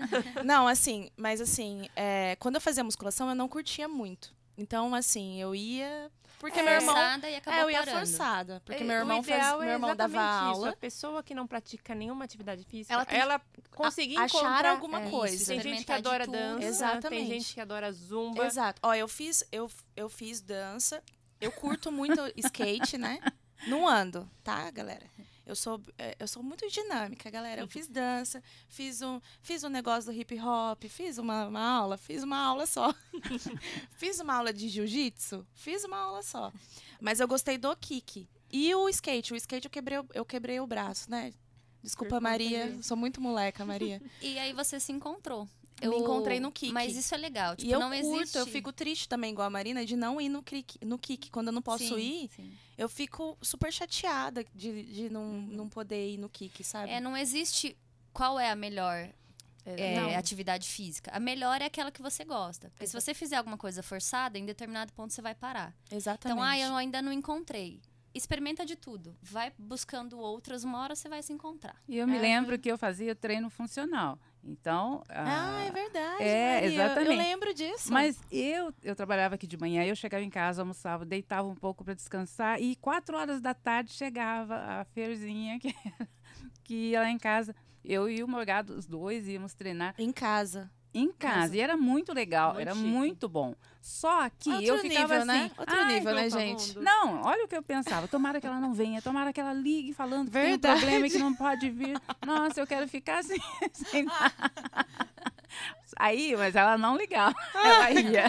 Não, 0.42 0.66
assim, 0.66 1.10
mas 1.16 1.40
assim, 1.40 1.86
é, 1.94 2.34
quando 2.40 2.54
eu 2.56 2.60
fazia 2.62 2.82
musculação, 2.82 3.28
eu 3.28 3.34
não 3.34 3.46
curtia 3.46 3.86
muito. 3.86 4.34
Então, 4.56 4.94
assim, 4.94 5.40
eu 5.40 5.54
ia. 5.54 6.10
Porque 6.38 6.62
meu 6.62 6.72
irmão. 6.72 6.94
Forçada 6.94 7.30
e 7.30 7.36
acabou 7.36 7.60
É, 7.60 7.62
eu 7.64 7.70
ia 7.70 7.78
parando. 7.78 7.98
forçada. 7.98 8.62
Porque 8.64 8.82
É, 8.82 8.86
meu 8.86 8.96
irmão, 8.96 9.22
faz, 9.22 9.42
meu 9.52 9.62
é 9.62 9.72
irmão 9.72 9.96
dava 9.96 10.12
exatamente 10.12 10.50
isso. 10.52 10.56
aula. 10.56 10.70
A 10.70 10.76
pessoa 10.76 11.22
que 11.22 11.34
não 11.34 11.46
pratica 11.46 11.94
nenhuma 11.94 12.24
atividade 12.24 12.64
física, 12.64 12.92
Ela 12.92 13.06
ela, 13.08 13.38
tem 13.38 13.64
conseguir 13.74 14.18
achar 14.18 14.38
encontrar 14.38 14.70
alguma 14.70 15.02
é, 15.02 15.10
coisa. 15.10 15.46
Tem 15.46 15.60
gente 15.60 15.84
que 15.84 15.92
adora 15.92 16.26
dança, 16.26 16.58
tem 16.58 16.68
Exatamente. 16.68 17.28
gente 17.28 17.54
que 17.54 17.60
adora 17.60 17.90
zumba. 17.92 18.44
Exato. 18.46 18.80
Ó, 18.82 18.94
eu 18.94 19.08
fiz, 19.08 19.44
eu, 19.50 19.70
eu 19.96 20.08
fiz 20.08 20.40
dança. 20.40 21.02
Eu 21.40 21.52
curto 21.52 21.90
muito 21.90 22.20
skate, 22.36 22.98
né? 22.98 23.18
Não 23.66 23.88
ando, 23.88 24.30
tá, 24.44 24.70
galera? 24.70 25.04
Eu 25.46 25.54
sou, 25.54 25.80
é, 25.96 26.16
eu 26.18 26.26
sou 26.26 26.42
muito 26.42 26.68
dinâmica, 26.68 27.30
galera. 27.30 27.60
Eu 27.62 27.68
fiz 27.68 27.86
dança, 27.86 28.42
fiz 28.68 29.00
um, 29.00 29.20
fiz 29.40 29.62
um 29.62 29.68
negócio 29.68 30.12
do 30.12 30.18
hip 30.20 30.36
hop, 30.40 30.82
fiz 30.88 31.18
uma, 31.18 31.46
uma 31.46 31.60
aula, 31.60 31.96
fiz 31.96 32.24
uma 32.24 32.36
aula 32.36 32.66
só. 32.66 32.92
fiz 33.96 34.18
uma 34.20 34.34
aula 34.34 34.52
de 34.52 34.68
jiu-jitsu, 34.68 35.46
fiz 35.54 35.84
uma 35.84 35.98
aula 35.98 36.22
só. 36.22 36.52
Mas 37.00 37.20
eu 37.20 37.28
gostei 37.28 37.56
do 37.58 37.74
kick. 37.76 38.28
E 38.50 38.74
o 38.74 38.88
skate, 38.88 39.32
o 39.32 39.36
skate 39.36 39.66
eu 39.66 39.70
quebrei, 39.70 39.98
o- 39.98 40.06
eu 40.14 40.24
quebrei 40.24 40.58
o 40.60 40.66
braço, 40.66 41.10
né? 41.10 41.32
Desculpa, 41.82 42.20
Maria. 42.20 42.66
Sou 42.82 42.96
muito 42.96 43.20
moleca, 43.20 43.64
Maria. 43.64 44.02
E 44.20 44.38
aí 44.38 44.52
você 44.52 44.80
se 44.80 44.90
encontrou. 44.90 45.48
Me 45.80 45.96
encontrei 45.96 46.40
no 46.40 46.50
kick. 46.50 46.72
Mas 46.72 46.96
isso 46.96 47.14
é 47.14 47.18
legal. 47.18 47.54
Tipo, 47.54 47.68
e 47.68 47.72
eu 47.72 47.78
não 47.78 47.90
curto, 47.90 48.16
existe. 48.16 48.38
eu 48.38 48.46
fico 48.46 48.72
triste 48.72 49.08
também, 49.08 49.32
igual 49.32 49.46
a 49.46 49.50
Marina, 49.50 49.84
de 49.84 49.94
não 49.96 50.20
ir 50.20 50.28
no. 50.28 50.42
No 50.82 50.98
kick. 50.98 51.30
Quando 51.30 51.48
eu 51.48 51.52
não 51.52 51.62
posso 51.62 51.84
Sim, 51.84 52.24
ir, 52.24 52.30
sim. 52.34 52.52
eu 52.78 52.88
fico 52.88 53.36
super 53.42 53.72
chateada 53.72 54.44
de, 54.54 54.82
de 54.84 55.10
não, 55.10 55.32
não 55.32 55.68
poder 55.68 56.12
ir 56.12 56.18
no 56.18 56.28
kick, 56.28 56.64
sabe? 56.64 56.90
É, 56.90 57.00
não 57.00 57.16
existe 57.16 57.76
qual 58.12 58.40
é 58.40 58.50
a 58.50 58.56
melhor 58.56 59.10
é, 59.66 60.00
Não. 60.00 60.16
atividade 60.16 60.68
física. 60.68 61.10
A 61.12 61.18
melhor 61.18 61.60
é 61.60 61.64
aquela 61.64 61.90
que 61.90 62.00
você 62.00 62.24
gosta. 62.24 62.70
Porque 62.70 62.86
se 62.86 62.92
você 62.92 63.12
fizer 63.12 63.36
alguma 63.36 63.58
coisa 63.58 63.82
forçada, 63.82 64.38
em 64.38 64.46
determinado 64.46 64.92
ponto 64.92 65.12
você 65.12 65.20
vai 65.20 65.34
parar. 65.34 65.74
Exatamente. 65.90 66.38
Então, 66.38 66.42
ah, 66.42 66.58
eu 66.58 66.74
ainda 66.76 67.02
não 67.02 67.12
encontrei. 67.12 67.80
Experimenta 68.16 68.64
de 68.64 68.76
tudo. 68.76 69.16
Vai 69.22 69.52
buscando 69.58 70.18
outras, 70.18 70.64
uma 70.64 70.80
hora 70.80 70.94
você 70.96 71.08
vai 71.08 71.22
se 71.22 71.32
encontrar. 71.32 71.76
E 71.88 71.98
eu 71.98 72.06
me 72.06 72.16
É. 72.16 72.20
lembro 72.20 72.58
que 72.58 72.70
eu 72.70 72.78
fazia 72.78 73.14
treino 73.14 73.50
funcional. 73.50 74.18
Então. 74.42 75.02
Ah, 75.08 75.56
ah, 75.58 75.64
é 75.64 75.70
verdade. 75.72 76.22
é, 76.22 76.54
Maria. 76.54 76.68
Eu- 76.68 76.72
Eu, 76.80 76.84
exatamente. 76.86 77.16
lembro 77.16 77.52
disso. 77.54 77.92
Mas 77.92 78.18
eu, 78.30 78.72
eu 78.82 78.94
trabalhava 78.94 79.34
aqui 79.34 79.46
de 79.46 79.56
manhã, 79.58 79.84
eu 79.84 79.96
chegava 79.96 80.22
em 80.22 80.30
casa, 80.30 80.62
almoçava, 80.62 81.04
deitava 81.04 81.48
um 81.48 81.54
pouco 81.56 81.84
para 81.84 81.94
descansar 81.94 82.60
e 82.62 82.76
quatro 82.76 83.16
horas 83.16 83.40
da 83.40 83.52
tarde 83.54 83.92
chegava 83.92 84.54
a 84.56 84.84
Ferzinha 84.84 85.58
que, 85.58 85.74
que 86.64 86.74
ia 86.90 87.00
lá 87.00 87.10
em 87.10 87.18
casa. 87.18 87.54
Eu 87.84 88.08
e 88.08 88.22
o 88.22 88.26
Morgado, 88.28 88.74
os 88.74 88.86
dois 88.86 89.28
íamos 89.28 89.52
treinar 89.54 89.94
Em 89.98 90.10
casa. 90.12 90.70
Em 90.98 91.12
casa. 91.12 91.56
E 91.56 91.60
era 91.60 91.76
muito 91.76 92.12
legal, 92.12 92.54
Muito 92.54 92.60
era 92.62 92.74
chique. 92.74 92.86
muito 92.86 93.28
bom. 93.28 93.54
Só 93.80 94.28
que 94.30 94.50
Outro 94.50 94.64
eu 94.66 94.78
ficava 94.78 95.00
nível, 95.00 95.16
assim. 95.18 95.26
né? 95.26 95.50
Outro 95.56 95.76
"Ai, 95.76 95.94
nível, 95.94 96.14
né, 96.14 96.28
gente? 96.30 96.68
Mundo. 96.74 96.82
Não, 96.82 97.22
olha 97.22 97.44
o 97.44 97.48
que 97.48 97.56
eu 97.56 97.62
pensava. 97.62 98.08
Tomara 98.08 98.40
que 98.40 98.46
ela 98.46 98.58
não 98.58 98.74
venha, 98.74 99.00
tomara 99.00 99.32
que 99.32 99.40
ela 99.40 99.52
ligue 99.52 99.92
falando 99.92 100.26
que 100.26 100.32
tem 100.32 100.42
um 100.42 100.46
Verdade. 100.48 100.80
problema 100.80 101.06
e 101.06 101.10
que 101.10 101.18
não 101.18 101.34
pode 101.34 101.70
vir. 101.70 101.96
Nossa, 102.26 102.60
eu 102.60 102.66
quero 102.66 102.88
ficar 102.88 103.18
assim, 103.20 103.36
sem 103.72 104.04
nada. 104.04 104.34
Aí, 105.98 106.34
mas 106.36 106.54
ela 106.56 106.76
não 106.76 106.96
ligava. 106.96 107.34
Ela 107.54 107.90
ia. 107.92 108.26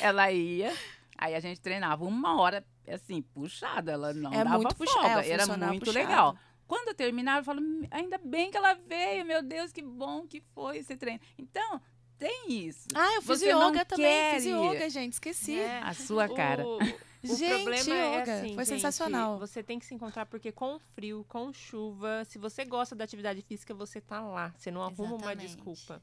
Ela 0.00 0.30
ia. 0.32 0.72
Aí 1.18 1.34
a 1.34 1.40
gente 1.40 1.60
treinava 1.60 2.04
uma 2.04 2.38
hora, 2.40 2.64
assim, 2.88 3.22
puxada. 3.22 3.92
Ela 3.92 4.12
não 4.12 4.32
É 4.32 4.44
dava 4.44 4.56
muito 4.58 4.76
folga. 4.76 5.24
é, 5.24 5.30
Era 5.30 5.46
muito 5.46 5.86
puxado. 5.86 5.98
legal. 5.98 6.36
Quando 6.66 6.88
eu 6.88 6.94
terminava, 6.94 7.40
eu 7.40 7.44
falo, 7.44 7.60
"Hum, 7.60 7.82
ainda 7.90 8.18
bem 8.18 8.50
que 8.50 8.56
ela 8.56 8.74
veio, 8.74 9.24
meu 9.24 9.42
Deus, 9.42 9.72
que 9.72 9.82
bom 9.82 10.26
que 10.26 10.40
foi 10.54 10.78
esse 10.78 10.96
treino. 10.96 11.20
Então, 11.38 11.80
tem 12.18 12.46
isso. 12.66 12.86
Ah, 12.94 13.14
eu 13.14 13.22
fiz 13.22 13.40
Você 13.40 13.50
yoga 13.52 13.84
também. 13.84 14.34
Fiz 14.34 14.44
yoga, 14.46 14.90
gente. 14.90 15.12
Esqueci. 15.14 15.58
É. 15.60 15.80
A 15.82 15.92
sua 15.94 16.28
cara. 16.28 16.66
O, 16.66 16.78
o 16.78 16.80
Gente, 17.26 17.64
problema 17.64 17.94
é 17.94 18.20
yoga, 18.20 18.34
assim, 18.34 18.54
foi 18.54 18.64
gente, 18.64 18.74
sensacional. 18.74 19.38
Você 19.38 19.60
tem 19.62 19.78
que 19.80 19.84
se 19.86 19.92
encontrar 19.94 20.26
porque 20.26 20.52
com 20.52 20.78
frio, 20.94 21.24
com 21.28 21.52
chuva, 21.52 22.24
se 22.24 22.38
você 22.38 22.64
gosta 22.64 22.94
da 22.94 23.02
atividade 23.04 23.42
física, 23.42 23.74
você 23.74 24.00
tá 24.00 24.20
lá. 24.20 24.54
Você 24.56 24.70
não 24.70 24.80
arruma 24.82 25.14
uma 25.16 25.32
Exatamente. 25.32 25.46
desculpa. 25.46 26.00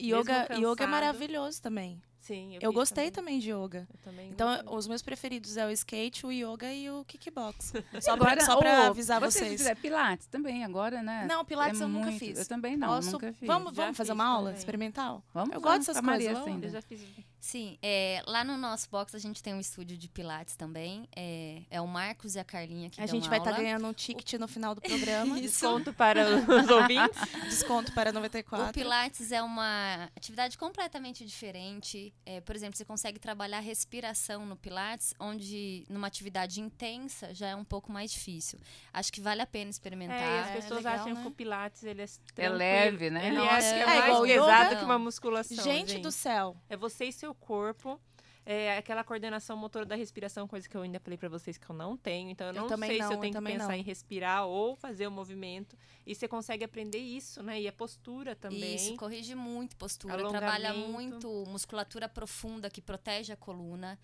Yoga, 0.00 0.46
Mesmo 0.50 0.54
yoga 0.64 0.72
é 0.72 0.86
cansado. 0.86 0.88
maravilhoso 0.90 1.60
também. 1.62 2.00
Sim, 2.22 2.54
eu, 2.54 2.60
Eu 2.62 2.72
gostei 2.72 3.10
também 3.10 3.40
de 3.40 3.50
yoga. 3.50 3.84
Eu 3.92 3.98
também 4.00 4.30
Então, 4.30 4.48
gostei. 4.48 4.76
os 4.78 4.86
meus 4.86 5.02
preferidos 5.02 5.56
é 5.56 5.66
o 5.66 5.70
skate, 5.72 6.24
o 6.24 6.30
yoga 6.30 6.72
e 6.72 6.88
o 6.88 7.04
kickbox. 7.04 7.72
Só 8.00 8.12
Agora, 8.12 8.36
pra, 8.36 8.44
só 8.46 8.56
pra 8.56 8.86
avisar 8.86 9.20
você 9.20 9.40
vocês. 9.40 9.52
fizer 9.60 9.74
Pilates 9.74 10.28
também 10.28 10.62
agora, 10.64 11.02
né? 11.02 11.26
Não, 11.28 11.44
Pilates 11.44 11.80
É 11.80 11.84
eu 11.84 11.88
nunca 11.88 12.06
muito- 12.06 12.20
fiz. 12.20 12.38
Eu 12.38 12.46
também 12.46 12.76
não, 12.76 12.88
Posso- 12.88 13.10
nunca 13.10 13.32
fiz. 13.32 13.46
Vamos, 13.46 13.74
Já 13.74 13.82
vamos 13.82 13.96
fazer 13.96 14.12
fiz 14.12 14.14
uma 14.14 14.24
aula 14.24 14.44
também. 14.50 14.58
experimental? 14.58 15.22
Vamos, 15.34 15.52
eu 15.52 15.60
vamos 15.60 15.76
gosto 15.78 15.88
dessas 15.88 16.00
Maria 16.02 16.30
coisas, 16.30 16.46
ainda. 16.46 16.66
Eu 16.66 16.70
já 16.70 16.80
fiz. 16.82 17.00
Sim, 17.40 17.76
é, 17.82 18.22
lá 18.24 18.44
no 18.44 18.56
nosso 18.56 18.88
box 18.88 19.16
a 19.16 19.18
gente 19.18 19.42
tem 19.42 19.52
um 19.52 19.58
estúdio 19.58 19.98
de 19.98 20.08
Pilates 20.08 20.54
também. 20.54 21.08
É, 21.16 21.62
é 21.72 21.80
o 21.80 21.88
Marcos 21.88 22.36
e 22.36 22.38
a 22.38 22.44
Carlinha 22.44 22.88
que 22.88 23.00
A 23.00 23.04
dão 23.04 23.12
gente 23.16 23.28
vai 23.28 23.38
estar 23.38 23.50
aula. 23.50 23.60
ganhando 23.64 23.84
um 23.84 23.92
ticket 23.92 24.34
no 24.34 24.46
final 24.46 24.76
do 24.76 24.80
programa. 24.80 25.34
Desconto 25.42 25.92
para 25.92 26.20
os 26.36 26.46
ouvintes. 26.70 27.18
Desconto 27.48 27.90
para 27.92 28.10
O 28.10 28.12
94. 28.12 28.72
Pilates 28.72 29.32
é 29.32 29.42
uma 29.42 30.08
atividade 30.14 30.56
completamente 30.56 31.24
diferente. 31.26 32.11
É, 32.24 32.40
por 32.40 32.54
exemplo, 32.54 32.76
você 32.76 32.84
consegue 32.84 33.18
trabalhar 33.18 33.58
respiração 33.58 34.46
no 34.46 34.56
Pilates, 34.56 35.12
onde 35.18 35.84
numa 35.90 36.06
atividade 36.06 36.60
intensa 36.60 37.34
já 37.34 37.48
é 37.48 37.56
um 37.56 37.64
pouco 37.64 37.90
mais 37.90 38.12
difícil. 38.12 38.60
Acho 38.92 39.12
que 39.12 39.20
vale 39.20 39.42
a 39.42 39.46
pena 39.46 39.70
experimentar. 39.70 40.20
É, 40.20 40.40
as 40.40 40.48
É 40.50 40.52
pessoas 40.52 40.84
legal, 40.84 40.94
acham 41.00 41.14
né? 41.14 41.20
que 41.22 41.26
o 41.26 41.30
Pilates 41.32 41.82
ele 41.82 42.02
é, 42.02 42.06
tranquilo. 42.32 42.56
leve, 42.58 43.10
né? 43.10 43.26
Ele 43.26 43.36
Nossa, 43.38 43.66
é, 43.66 43.80
é 43.80 43.86
mais 43.86 44.04
igual 44.04 44.22
o 44.22 44.26
pesado 44.26 44.64
yoga. 44.70 44.76
que 44.76 44.84
uma 44.84 44.98
musculação. 45.00 45.64
Gente, 45.64 45.98
do 45.98 46.12
céu. 46.12 46.56
É 46.68 46.76
você 46.76 47.06
e 47.06 47.12
seu 47.12 47.34
corpo. 47.34 48.00
É 48.44 48.76
aquela 48.76 49.04
coordenação 49.04 49.56
motora 49.56 49.86
da 49.86 49.94
respiração, 49.94 50.48
coisa 50.48 50.68
que 50.68 50.76
eu 50.76 50.82
ainda 50.82 50.98
falei 50.98 51.16
pra 51.16 51.28
vocês 51.28 51.56
que 51.56 51.68
eu 51.68 51.76
não 51.76 51.96
tenho. 51.96 52.28
Então 52.28 52.48
eu 52.48 52.54
Eu 52.54 52.68
não 52.68 52.78
sei 52.78 52.98
não, 52.98 53.06
se 53.06 53.12
eu 53.12 53.16
eu 53.16 53.20
tenho 53.20 53.32
que 53.32 53.38
também 53.38 53.52
pensar 53.54 53.68
não. 53.68 53.74
em 53.74 53.82
respirar 53.82 54.46
ou 54.46 54.74
fazer 54.74 55.06
o 55.06 55.10
movimento. 55.10 55.76
E 56.04 56.14
você 56.14 56.26
consegue 56.26 56.64
aprender 56.64 56.98
isso, 56.98 57.42
né? 57.42 57.60
E 57.60 57.68
a 57.68 57.72
postura 57.72 58.34
também. 58.34 58.74
Isso, 58.74 58.96
corrige 58.96 59.34
muito 59.36 59.76
postura, 59.76 60.28
trabalha 60.28 60.74
muito 60.74 61.44
musculatura 61.46 62.08
profunda 62.08 62.68
que 62.68 62.82
protege 62.82 63.32
a 63.32 63.36
coluna. 63.36 63.98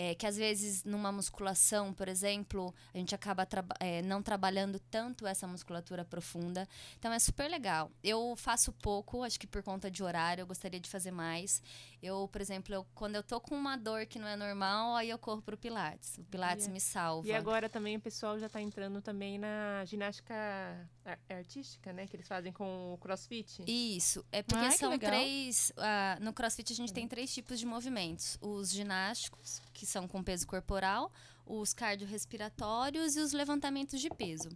É, 0.00 0.14
que 0.14 0.24
às 0.24 0.36
vezes 0.36 0.84
numa 0.84 1.10
musculação, 1.10 1.92
por 1.92 2.06
exemplo, 2.06 2.72
a 2.94 2.98
gente 2.98 3.16
acaba 3.16 3.44
traba- 3.44 3.74
é, 3.80 4.00
não 4.02 4.22
trabalhando 4.22 4.78
tanto 4.78 5.26
essa 5.26 5.44
musculatura 5.44 6.04
profunda. 6.04 6.68
Então 6.96 7.12
é 7.12 7.18
super 7.18 7.48
legal. 7.50 7.90
Eu 8.00 8.36
faço 8.36 8.72
pouco, 8.74 9.24
acho 9.24 9.40
que 9.40 9.46
por 9.48 9.60
conta 9.60 9.90
de 9.90 10.00
horário, 10.04 10.42
eu 10.42 10.46
gostaria 10.46 10.78
de 10.78 10.88
fazer 10.88 11.10
mais. 11.10 11.60
Eu, 12.00 12.28
por 12.28 12.40
exemplo, 12.40 12.72
eu- 12.72 12.86
quando 12.94 13.16
eu 13.16 13.24
tô 13.24 13.40
com 13.40 13.56
uma 13.56 13.76
dor 13.76 14.06
que 14.06 14.20
não 14.20 14.28
é 14.28 14.36
normal, 14.36 14.94
aí 14.94 15.10
eu 15.10 15.18
corro 15.18 15.42
pro 15.42 15.56
Pilates. 15.56 16.16
O 16.16 16.22
Pilates 16.22 16.66
E- 16.66 16.70
me 16.70 16.80
salva. 16.80 17.26
E 17.26 17.32
agora 17.32 17.68
também 17.68 17.96
o 17.96 18.00
pessoal 18.00 18.38
já 18.38 18.48
tá 18.48 18.62
entrando 18.62 19.02
também 19.02 19.36
na 19.36 19.84
ginástica 19.84 20.32
ar- 21.04 21.18
artística, 21.28 21.92
né? 21.92 22.06
Que 22.06 22.14
eles 22.14 22.28
fazem 22.28 22.52
com 22.52 22.94
o 22.94 22.98
crossfit. 22.98 23.64
Isso, 23.66 24.24
é 24.30 24.44
porque 24.44 24.64
Ai, 24.64 24.76
são 24.76 24.96
três. 24.96 25.72
ah, 25.76 26.18
no 26.20 26.32
CrossFit 26.32 26.72
a 26.72 26.76
gente 26.76 26.92
tem 26.92 27.08
três 27.08 27.34
tipos 27.34 27.58
de 27.58 27.66
movimentos: 27.66 28.38
os 28.40 28.70
ginásticos, 28.70 29.60
que 29.72 29.84
são 29.88 30.06
com 30.06 30.22
peso 30.22 30.46
corporal, 30.46 31.12
os 31.46 31.72
cardiorrespiratórios 31.72 33.16
e 33.16 33.20
os 33.20 33.32
levantamentos 33.32 34.00
de 34.00 34.10
peso. 34.10 34.48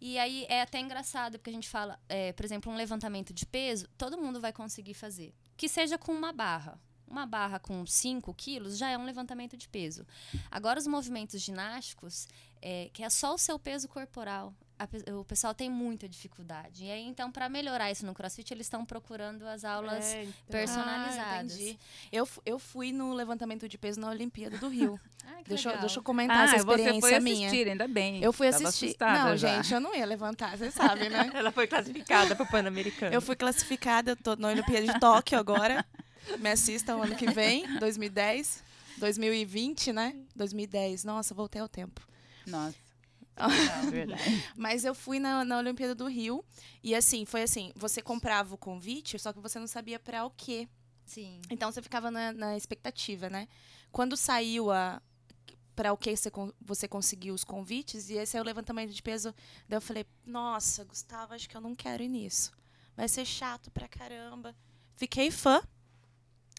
E 0.00 0.18
aí 0.18 0.46
é 0.48 0.62
até 0.62 0.80
engraçado, 0.80 1.38
porque 1.38 1.50
a 1.50 1.52
gente 1.52 1.68
fala, 1.68 2.00
é, 2.08 2.32
por 2.32 2.44
exemplo, 2.44 2.72
um 2.72 2.76
levantamento 2.76 3.32
de 3.32 3.44
peso, 3.44 3.86
todo 3.98 4.18
mundo 4.18 4.40
vai 4.40 4.52
conseguir 4.52 4.94
fazer. 4.94 5.34
Que 5.56 5.68
seja 5.68 5.98
com 5.98 6.12
uma 6.12 6.32
barra. 6.32 6.80
Uma 7.06 7.26
barra 7.26 7.58
com 7.58 7.84
5 7.84 8.32
quilos 8.34 8.78
já 8.78 8.88
é 8.88 8.96
um 8.96 9.04
levantamento 9.04 9.56
de 9.56 9.68
peso. 9.68 10.06
Agora, 10.50 10.78
os 10.78 10.86
movimentos 10.86 11.40
ginásticos, 11.40 12.28
é, 12.62 12.88
que 12.92 13.02
é 13.02 13.10
só 13.10 13.34
o 13.34 13.38
seu 13.38 13.58
peso 13.58 13.88
corporal. 13.88 14.54
A 14.82 15.12
o 15.12 15.24
pessoal 15.24 15.54
tem 15.54 15.68
muita 15.70 16.08
dificuldade. 16.08 16.84
E 16.84 16.90
aí, 16.90 17.02
então, 17.06 17.30
para 17.30 17.48
melhorar 17.48 17.90
isso 17.90 18.06
no 18.06 18.14
CrossFit, 18.14 18.52
eles 18.54 18.66
estão 18.66 18.84
procurando 18.84 19.46
as 19.46 19.64
aulas 19.64 20.06
É, 20.14 20.22
então. 20.24 20.34
personalizadas. 20.50 21.58
Ah, 21.60 21.76
eu, 22.10 22.28
eu 22.46 22.58
fui 22.58 22.90
no 22.92 23.12
levantamento 23.12 23.68
de 23.68 23.76
peso 23.76 24.00
na 24.00 24.08
Olimpíada 24.08 24.56
do 24.58 24.68
Rio. 24.68 24.98
Ai, 25.26 25.42
que 25.44 25.50
deixa, 25.50 25.68
legal. 25.68 25.80
deixa 25.82 25.98
eu 25.98 26.02
comentar 26.02 26.38
Ah, 26.38 26.44
essa 26.44 26.52
você 26.52 26.58
experiência 26.82 27.00
foi 27.00 27.20
minha. 27.20 27.46
assistir, 27.48 27.68
ainda 27.68 27.86
bem. 27.86 28.22
Eu 28.22 28.32
fui 28.32 28.50
Tava 28.50 28.68
assistir. 28.68 28.96
Não, 29.00 29.36
já. 29.36 29.56
gente, 29.56 29.74
eu 29.74 29.80
não 29.80 29.94
ia 29.94 30.06
levantar, 30.06 30.56
você 30.56 30.70
sabe, 30.70 31.08
né? 31.08 31.30
Ela 31.34 31.52
foi 31.52 31.66
classificada 31.66 32.34
para 32.34 32.44
o 32.44 32.48
Pan-Americano. 32.48 33.14
Eu 33.14 33.20
fui 33.20 33.36
classificada, 33.36 34.16
tô 34.16 34.34
na 34.36 34.48
Olimpíada 34.48 34.92
de 34.92 34.98
Tóquio 34.98 35.38
agora. 35.38 35.84
Me 36.38 36.50
assistam 36.50 37.02
ano 37.02 37.14
que 37.16 37.30
vem, 37.30 37.66
2010. 37.78 38.62
2020, 38.98 39.92
né? 39.92 40.14
2010. 40.36 41.04
Nossa, 41.04 41.34
voltei 41.34 41.60
ao 41.60 41.68
tempo. 41.68 42.00
Nossa. 42.46 42.76
É 43.86 43.90
verdade. 43.90 44.22
Mas 44.56 44.84
eu 44.84 44.94
fui 44.94 45.18
na, 45.18 45.44
na 45.44 45.58
Olimpíada 45.58 45.94
do 45.94 46.06
Rio 46.06 46.44
e 46.82 46.94
assim, 46.94 47.24
foi 47.24 47.42
assim, 47.42 47.72
você 47.74 48.02
comprava 48.02 48.54
o 48.54 48.58
convite, 48.58 49.18
só 49.18 49.32
que 49.32 49.40
você 49.40 49.58
não 49.58 49.66
sabia 49.66 49.98
pra 49.98 50.24
o 50.24 50.30
quê. 50.30 50.68
Sim. 51.04 51.40
Então 51.50 51.70
você 51.72 51.82
ficava 51.82 52.10
na, 52.10 52.32
na 52.32 52.56
expectativa, 52.56 53.28
né? 53.28 53.48
Quando 53.90 54.16
saiu 54.16 54.70
a 54.70 55.00
para 55.74 55.92
o 55.92 55.96
que 55.96 56.14
você, 56.14 56.30
você 56.60 56.86
conseguiu 56.86 57.32
os 57.32 57.42
convites 57.42 58.10
e 58.10 58.14
esse 58.14 58.36
é 58.36 58.40
o 58.40 58.44
levantamento 58.44 58.92
de 58.92 59.02
peso, 59.02 59.34
daí 59.66 59.78
eu 59.78 59.80
falei: 59.80 60.04
"Nossa, 60.26 60.84
Gustavo, 60.84 61.32
acho 61.32 61.48
que 61.48 61.56
eu 61.56 61.60
não 61.60 61.74
quero 61.74 62.02
ir 62.02 62.08
nisso. 62.08 62.52
Vai 62.96 63.08
ser 63.08 63.24
chato 63.24 63.70
pra 63.70 63.88
caramba". 63.88 64.54
Fiquei 64.94 65.30
fã. 65.30 65.62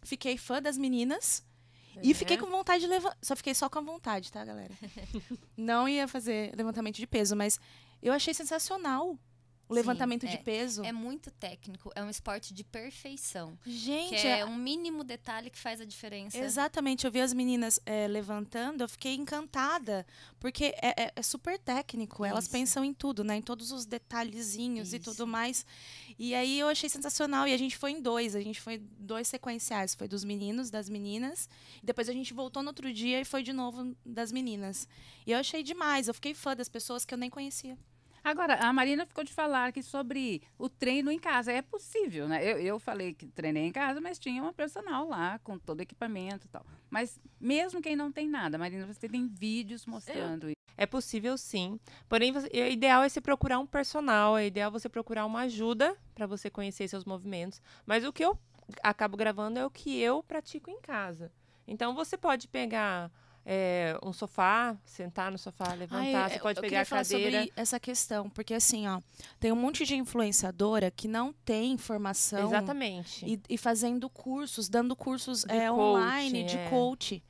Fiquei 0.04 0.38
fã 0.38 0.60
das 0.62 0.78
meninas. 0.78 1.44
E 2.02 2.14
fiquei 2.14 2.38
com 2.38 2.48
vontade 2.48 2.82
de 2.82 2.88
levantar. 2.88 3.18
Só 3.22 3.36
fiquei 3.36 3.54
só 3.54 3.70
com 3.70 3.80
a 3.80 3.82
vontade, 3.82 4.32
tá, 4.32 4.44
galera? 4.44 4.74
Não 5.58 5.88
ia 5.88 6.08
fazer 6.08 6.54
levantamento 6.56 6.96
de 6.96 7.08
peso, 7.08 7.36
mas 7.36 7.60
eu 8.02 8.14
achei 8.14 8.34
sensacional 8.34 9.18
o 9.72 9.74
Sim, 9.74 9.80
levantamento 9.80 10.28
de 10.28 10.36
é- 10.36 10.38
peso. 10.38 10.84
É 10.84 10.92
muito 10.92 11.32
técnico, 11.32 11.92
é 11.96 12.04
um 12.04 12.10
esporte 12.10 12.54
de 12.54 12.64
perfeição. 12.64 13.58
Gente, 13.66 14.16
é- 14.28 14.40
é 14.40 14.46
um 14.46 14.56
mínimo 14.56 15.04
detalhe 15.04 15.50
que 15.50 15.58
faz 15.58 15.80
a 15.80 15.86
diferença. 15.86 16.38
Exatamente, 16.38 17.06
eu 17.06 17.12
vi 17.12 17.22
as 17.22 17.34
meninas 17.34 17.80
é, 17.86 18.08
levantando, 18.08 18.84
eu 18.84 18.90
fiquei 18.90 19.16
encantada, 19.16 20.06
porque 20.40 20.74
é, 20.82 21.04
é- 21.06 21.14
é 21.16 21.22
super 21.24 21.58
técnico, 21.58 22.26
elas 22.26 22.44
Isso. 22.46 22.52
pensam 22.52 22.84
em 22.84 22.94
tudo, 22.94 23.24
né? 23.24 23.38
Em 23.38 23.42
todos 23.42 23.72
os 23.72 23.86
detalhezinhos 23.86 24.94
e 24.94 24.98
Isso. 24.98 25.12
tudo 25.12 25.26
mais. 25.26 25.66
E 26.20 26.36
aí 26.36 26.60
eu 26.60 26.68
achei 26.68 26.90
sensacional, 26.90 27.48
e 27.48 27.54
a 27.54 27.58
gente 27.58 27.78
foi 27.78 27.92
em 27.92 28.02
dois, 28.02 28.36
a 28.36 28.42
gente 28.42 28.60
foi 28.60 28.78
dois 29.00 29.28
sequenciais, 29.28 29.96
foi 29.96 30.08
dos 30.08 30.24
meninos, 30.24 30.70
das 30.70 30.90
meninas, 30.90 31.48
e 31.82 31.86
depois 31.86 32.10
a 32.10 32.14
gente 32.14 32.34
voltou 32.34 32.62
no 32.62 32.70
outro 32.70 32.92
dia 32.94 33.22
e 33.22 33.26
foi 33.26 33.42
de 33.42 33.54
novo 33.54 33.96
das 34.06 34.32
meninas. 34.32 34.88
E 35.26 35.32
eu 35.32 35.38
achei 35.38 35.64
demais, 35.64 36.08
eu 36.08 36.14
fiquei 36.14 36.34
fã 36.34 36.56
das 36.56 36.68
pessoas 36.68 37.06
que 37.06 37.14
eu 37.14 37.18
nem 37.18 37.30
conhecia. 37.30 37.78
Agora, 38.24 38.56
a 38.56 38.72
Marina 38.72 39.06
ficou 39.06 39.24
de 39.24 39.34
falar 39.34 39.68
aqui 39.68 39.82
sobre 39.82 40.42
o 40.58 40.70
treino 40.70 41.12
em 41.12 41.18
casa. 41.20 41.52
É 41.52 41.62
possível, 41.62 42.28
né? 42.28 42.44
Eu, 42.44 42.58
eu 42.60 42.80
falei 42.80 43.14
que 43.14 43.28
treinei 43.28 43.66
em 43.66 43.72
casa, 43.72 44.00
mas 44.00 44.20
tinha 44.20 44.42
uma 44.42 44.54
personal 44.54 45.08
lá, 45.08 45.40
com 45.40 45.58
todo 45.58 45.80
o 45.80 45.84
equipamento 45.84 46.46
e 46.46 46.50
tal. 46.50 46.66
Mas 46.90 47.20
mesmo 47.40 47.82
quem 47.82 47.96
não 47.96 48.12
tem 48.12 48.28
nada, 48.30 48.58
Marina, 48.58 48.86
você 48.86 49.10
tem 49.10 49.28
vídeos 49.28 49.86
mostrando 49.86 50.48
isso. 50.48 50.56
É 50.78 50.86
possível 50.86 51.38
sim. 51.38 51.80
Porém, 52.08 52.32
você- 52.32 52.48
o 52.48 52.72
ideal 52.72 53.04
é 53.04 53.10
você 53.10 53.20
procurar 53.22 53.60
um 53.60 53.66
personal, 53.68 54.38
é 54.38 54.46
ideal 54.48 54.72
você 54.72 54.88
procurar 54.88 55.26
uma 55.26 55.42
ajuda 55.42 55.96
para 56.16 56.26
você 56.28 56.50
conhecer 56.50 56.88
seus 56.88 57.06
movimentos. 57.06 57.62
Mas 57.86 58.04
o 58.06 58.14
que 58.14 58.24
eu 58.24 58.38
acabo 58.84 59.18
gravando 59.18 59.60
é 59.60 59.66
o 59.66 59.70
que 59.70 60.00
eu 60.00 60.24
pratico 60.24 60.70
em 60.70 60.80
casa. 60.80 61.32
Então 61.68 61.94
você 61.96 62.18
pode 62.18 62.48
pegar 62.48 63.12
é, 63.46 63.98
um 64.04 64.14
sofá, 64.14 64.78
sentar 64.86 65.32
no 65.32 65.38
sofá, 65.38 65.74
levantar, 65.74 66.24
Ai, 66.26 66.30
você 66.30 66.36
eu- 66.36 66.42
pode 66.42 66.58
eu 66.60 66.62
pegar 66.62 66.70
queria 66.70 66.82
a 66.82 66.86
falar 66.86 67.04
cadeira. 67.04 67.40
sobre 67.40 67.54
essa 67.56 67.80
questão, 67.80 68.30
porque 68.30 68.54
assim, 68.54 68.88
ó, 68.88 69.02
tem 69.40 69.52
um 69.52 69.56
monte 69.56 69.86
de 69.86 69.96
influenciadora 69.96 70.92
que 70.92 71.08
não 71.08 71.34
tem 71.46 71.78
formação 71.78 72.48
Exatamente. 72.48 73.26
e, 73.26 73.40
e 73.50 73.58
fazendo 73.58 74.10
cursos, 74.10 74.70
dando 74.70 74.96
cursos 74.96 75.44
De 75.44 75.54
é, 75.54 75.70
coach, 75.70 75.80
online 75.80 76.44
de 76.44 76.58
é. 76.58 76.70
coach. 76.70 77.24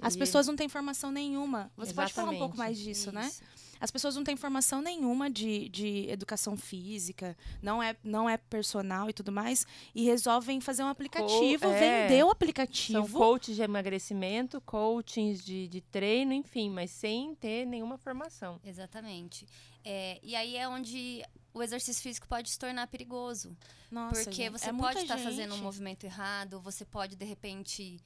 As 0.00 0.14
E- 0.14 0.18
pessoas 0.18 0.46
não 0.46 0.54
têm 0.54 0.68
formação 0.68 1.10
nenhuma. 1.10 1.70
Você 1.76 1.92
pode 1.94 2.12
falar 2.12 2.30
um 2.30 2.38
pouco 2.38 2.54
Exatamente. 2.54 2.58
mais 2.58 2.78
disso, 2.78 3.10
né? 3.10 3.32
As 3.80 3.90
pessoas 3.90 4.16
não 4.16 4.24
têm 4.24 4.36
formação 4.36 4.80
nenhuma 4.80 5.30
de, 5.30 5.68
de 5.68 6.08
educação 6.08 6.56
física, 6.56 7.36
não 7.62 7.82
é, 7.82 7.96
não 8.02 8.28
é 8.28 8.36
personal 8.36 9.08
e 9.10 9.12
tudo 9.12 9.32
mais, 9.32 9.66
e 9.94 10.04
resolvem 10.04 10.60
fazer 10.60 10.82
um 10.82 10.88
aplicativo, 10.88 11.66
é. 11.66 12.06
vender 12.06 12.22
o 12.22 12.26
São 12.26 12.30
aplicativo. 12.30 13.18
coaches 13.18 13.56
de 13.56 13.62
emagrecimento, 13.62 14.60
coachings 14.60 15.44
de, 15.44 15.68
de 15.68 15.80
treino, 15.80 16.32
enfim, 16.32 16.70
mas 16.70 16.90
sem 16.90 17.34
ter 17.34 17.66
nenhuma 17.66 17.96
formação. 17.98 18.60
Exatamente. 18.64 19.46
É, 19.84 20.18
e 20.22 20.34
aí 20.34 20.56
é 20.56 20.68
onde 20.68 21.22
o 21.54 21.62
exercício 21.62 22.02
físico 22.02 22.26
pode 22.28 22.50
se 22.50 22.58
tornar 22.58 22.86
perigoso. 22.86 23.56
Nossa, 23.90 24.24
porque 24.24 24.42
gente, 24.42 24.50
você 24.50 24.70
é 24.70 24.72
pode 24.72 24.98
estar 24.98 25.16
fazendo 25.16 25.54
um 25.54 25.58
movimento 25.58 26.04
errado, 26.04 26.60
você 26.60 26.84
pode, 26.84 27.16
de 27.16 27.24
repente, 27.24 27.98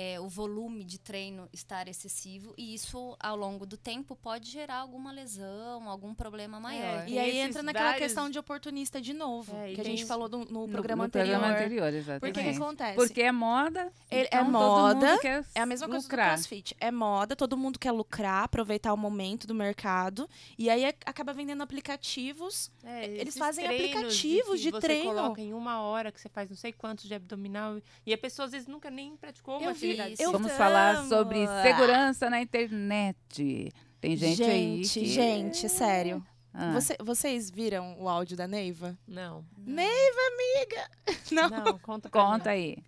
é, 0.00 0.20
o 0.20 0.28
volume 0.28 0.84
de 0.84 0.96
treino 0.96 1.48
estar 1.52 1.88
excessivo, 1.88 2.54
e 2.56 2.72
isso, 2.72 3.16
ao 3.18 3.34
longo 3.36 3.66
do 3.66 3.76
tempo, 3.76 4.14
pode 4.14 4.48
gerar 4.48 4.76
alguma 4.76 5.10
lesão, 5.10 5.88
algum 5.88 6.14
problema 6.14 6.60
maior. 6.60 7.04
Tem 7.04 7.14
E 7.14 7.18
aí 7.18 7.38
entra 7.38 7.64
naquela 7.64 7.86
vários- 7.86 8.04
questão 8.04 8.30
de 8.30 8.38
oportunista 8.38 9.00
de 9.00 9.12
novo, 9.12 9.56
É, 9.56 9.74
que 9.74 9.80
a 9.80 9.84
gente 9.84 10.04
falou 10.04 10.28
do- 10.28 10.44
no, 10.44 10.66
No- 10.66 10.68
programa 10.68 11.02
no 11.02 11.06
anterior. 11.08 11.36
programa 11.40 11.56
anterior, 11.58 11.92
exatamente. 11.92 12.20
Porque 12.32 12.48
que 12.48 12.56
acontece? 12.56 12.94
Porque 12.94 13.22
é 13.22 13.32
moda. 13.32 13.92
Ele- 14.08 14.26
então 14.26 14.38
é 14.38 14.42
todo 14.44 14.52
moda, 14.52 15.06
mundo 15.10 15.20
quer 15.20 15.44
É 15.52 15.60
a 15.60 15.66
mesma 15.66 15.88
coisa 15.88 16.04
lucrar. 16.04 16.28
do 16.28 16.32
CrossFit. 16.34 16.76
É 16.80 16.90
moda, 16.92 17.34
todo 17.34 17.56
mundo 17.56 17.76
quer 17.76 17.90
lucrar, 17.90 18.44
aproveitar 18.44 18.92
o 18.92 18.96
momento 18.96 19.48
do 19.48 19.54
mercado. 19.54 20.30
E 20.56 20.70
aí 20.70 20.84
é- 20.84 20.94
acaba 21.06 21.32
vendendo 21.32 21.62
aplicativos. 21.62 22.70
É, 22.84 23.04
Eles 23.06 23.36
fazem 23.36 23.66
aplicativos 23.66 24.56
que 24.60 24.62
de 24.62 24.70
você 24.70 24.80
treino. 24.80 25.10
coloca 25.14 25.40
em 25.40 25.52
uma 25.52 25.80
hora 25.80 26.12
que 26.12 26.20
você 26.20 26.28
faz 26.28 26.48
não 26.48 26.56
sei 26.56 26.72
quantos 26.72 27.06
de 27.06 27.14
abdominal 27.14 27.80
e 28.06 28.12
a 28.14 28.18
pessoa 28.18 28.46
às 28.46 28.52
vezes 28.52 28.68
nunca 28.68 28.90
nem 28.90 29.16
praticou 29.16 29.58
uma 29.58 29.70
Eu 29.70 29.74
vi, 29.74 29.87
atividade. 29.92 30.22
eu 30.22 30.32
Vamos 30.32 30.48
amo. 30.50 30.58
falar 30.58 31.04
sobre 31.06 31.46
segurança 31.62 32.30
na 32.30 32.40
internet. 32.40 33.72
Tem 34.00 34.16
gente, 34.16 34.42
aí 34.42 34.84
gente, 34.84 35.00
que... 35.00 35.06
gente, 35.06 35.68
sério. 35.68 36.24
Ah, 36.52 36.72
Você- 36.72 36.96
vocês 37.00 37.50
viram 37.50 37.96
o 38.00 38.08
áudio 38.08 38.36
da 38.36 38.46
Neiva? 38.48 38.96
Não, 39.06 39.44
Neiva, 39.56 40.18
amiga! 40.32 40.90
Não. 41.30 41.48
não, 41.50 41.78
conta 41.78 42.08
Conta 42.08 42.50
aí. 42.50 42.78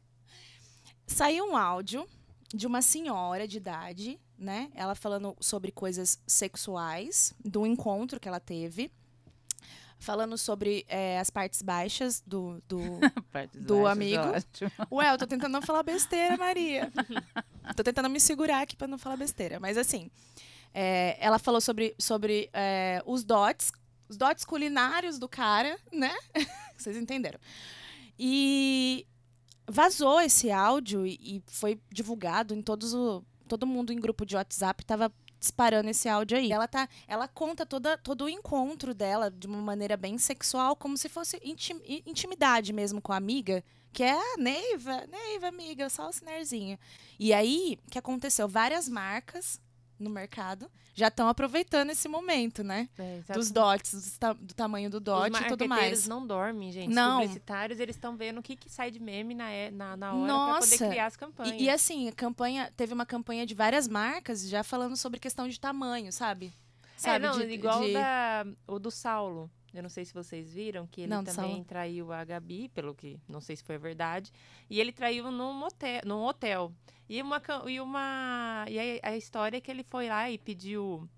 Saiu 1.07 1.45
um 1.47 1.57
áudio 1.57 2.07
de 2.55 2.67
uma 2.67 2.83
senhora 2.83 3.47
de 3.47 3.57
idade, 3.59 4.19
né? 4.39 4.71
Ela 4.75 4.95
falando 4.95 5.37
sobre 5.41 5.71
coisas 5.71 6.19
sexuais, 6.27 7.35
do 7.45 7.67
encontro 7.67 8.19
que 8.19 8.29
ela 8.29 8.41
teve. 8.41 8.91
Falando 10.01 10.39
sobre 10.39 10.87
é, 10.89 11.19
as 11.21 11.29
partes 11.29 11.61
baixas 11.61 12.23
do, 12.27 12.61
do, 12.67 12.79
Do 13.55 13.83
baixas, 13.83 13.93
amigo. 13.93 14.23
ótimo. 14.23 14.71
Ué, 14.91 15.13
eu 15.13 15.19
tô 15.19 15.27
tentando 15.27 15.53
não 15.53 15.61
falar 15.61 15.83
besteira, 15.83 16.39
Maria. 16.39 16.91
tô 17.77 17.85
tentando 17.85 18.09
me 18.09 18.19
segurar 18.19 18.63
aqui 18.63 18.75
pra 18.75 18.89
não 18.89 18.97
falar 18.97 19.19
besteira. 19.19 19.61
Mas 19.61 19.77
assim, 19.77 20.11
é, 20.73 21.19
ela 21.21 21.39
falou 21.39 21.61
sobre, 21.61 21.95
sobre 21.99 22.49
é, 22.55 23.03
os 23.05 23.25
dots, 23.25 23.71
os 24.09 24.17
dots 24.17 24.43
culinários 24.43 25.19
do 25.19 25.29
cara, 25.29 25.79
né? 25.93 26.15
Vocês 26.79 26.97
entenderam. 26.97 27.39
E 28.19 29.07
vazou 29.69 30.19
esse 30.21 30.51
áudio 30.51 31.07
e, 31.07 31.19
e 31.21 31.43
foi 31.47 31.79
divulgado 31.93 32.55
em 32.55 32.63
todos 32.63 32.95
o. 32.95 33.23
Todo 33.47 33.67
mundo 33.67 33.93
em 33.93 34.01
grupo 34.01 34.25
de 34.25 34.37
WhatsApp 34.37 34.85
tava 34.85 35.13
disparando 35.41 35.89
esse 35.89 36.09
áudio 36.09 36.37
aí. 36.37 36.53
Ela 36.53 36.69
tá, 36.69 36.89
ela 37.09 37.27
conta 37.27 37.65
toda, 37.67 37.97
todo 37.99 38.27
o 38.27 38.29
encontro 38.29 38.95
dela 38.95 39.31
de 39.31 39.47
uma 39.47 39.59
maneira 39.61 39.97
bem 39.97 40.19
sexual, 40.19 40.77
como 40.77 40.97
se 40.97 41.09
fosse 41.09 41.41
intim- 41.43 41.83
intimidade 42.07 42.73
mesmo 42.73 43.01
com 43.01 43.13
a 43.13 43.17
amiga, 43.17 43.65
que 43.93 44.05
é 44.05 44.13
a 44.13 44.37
Neiva, 44.37 45.07
Neiva, 45.07 45.49
amiga, 45.49 45.89
só 45.89 46.09
o 46.09 46.13
sinarzinho. 46.13 46.79
E 47.19 47.33
aí, 47.33 47.79
o 47.87 47.91
que 47.91 47.99
aconteceu? 47.99 48.47
Várias 48.47 48.89
marcas 48.89 49.61
no 50.03 50.11
mercado 50.11 50.71
já 50.93 51.09
estão 51.09 51.29
aproveitando 51.29 51.91
esse 51.91 52.09
momento, 52.09 52.63
né? 52.65 52.89
É. 52.99 53.33
Dos 53.33 53.51
dots, 53.51 53.93
dos 53.95 54.19
ta- 54.19 54.33
do 54.35 54.53
tamanho 54.55 54.91
do 54.91 54.97
Os 54.99 55.03
dot 55.05 55.31
e 55.43 55.49
tudo 55.49 55.69
mais. 55.69 56.07
não 56.09 56.27
dormem, 56.27 56.71
gente. 56.73 56.93
Não. 56.93 57.19
Os 57.19 57.23
publicitários, 57.27 57.79
eles 57.81 57.97
estão 57.97 58.17
vendo 58.17 58.39
o 58.39 58.43
que, 58.43 58.57
que 58.57 58.69
sai 58.69 58.91
de 58.91 58.99
meme 59.01 59.35
na, 59.35 59.51
é- 59.51 59.71
na, 59.71 59.97
na 59.97 60.13
hora 60.13 60.25
pra 60.27 60.35
Nossa. 60.35 60.71
poder 60.77 60.91
criar 60.91 61.07
as 61.07 61.17
campanhas. 61.17 61.61
E, 61.61 61.65
e 61.65 61.71
assim, 61.71 62.09
a 62.09 62.13
campanha, 62.13 62.73
teve 62.77 62.93
uma 62.93 63.07
campanha 63.07 63.47
de 63.47 63.55
várias 63.55 63.87
marcas 63.89 64.47
já 64.49 64.63
falando 64.65 64.97
sobre 64.97 65.21
questão 65.21 65.49
de 65.49 65.59
tamanho, 65.59 66.13
sabe? 66.13 66.53
é, 66.83 67.01
Sabe, 67.01 67.27
não, 67.27 67.39
de- 67.39 67.45
igual 67.55 67.81
de- 67.83 67.93
da, 67.95 68.45
o 68.67 68.79
do 68.79 68.91
Saulo. 68.91 69.51
Eu 69.73 69.83
não 69.83 69.89
sei 69.89 70.05
se 70.05 70.13
vocês 70.13 70.53
viram, 70.53 70.87
que 70.87 71.03
ele 71.03 71.11
Não, 71.11 71.23
também 71.23 71.51
Saulo. 71.51 71.65
traiu 71.65 72.13
a 72.13 72.25
Gabi, 72.25 72.69
pelo 72.69 72.95
que 72.95 73.19
não 73.29 73.41
sei 73.41 73.55
se 73.57 73.63
foi 73.63 73.79
verdade. 73.79 74.33
E 74.69 74.81
ele 74.81 74.93
traiu 74.93 75.31
num 75.31 75.53
motel. 75.53 76.01
Num 76.05 76.25
hotel. 76.25 76.73
E 77.09 77.21
uma. 77.23 77.41
E, 77.67 77.81
uma, 77.81 78.65
e 78.69 79.01
a, 79.01 79.11
a 79.11 79.17
história 79.17 79.57
é 79.59 79.61
que 79.61 79.71
ele 79.71 79.85
foi 79.85 80.09
lá 80.09 80.31
e 80.31 80.39
pediu 80.39 81.09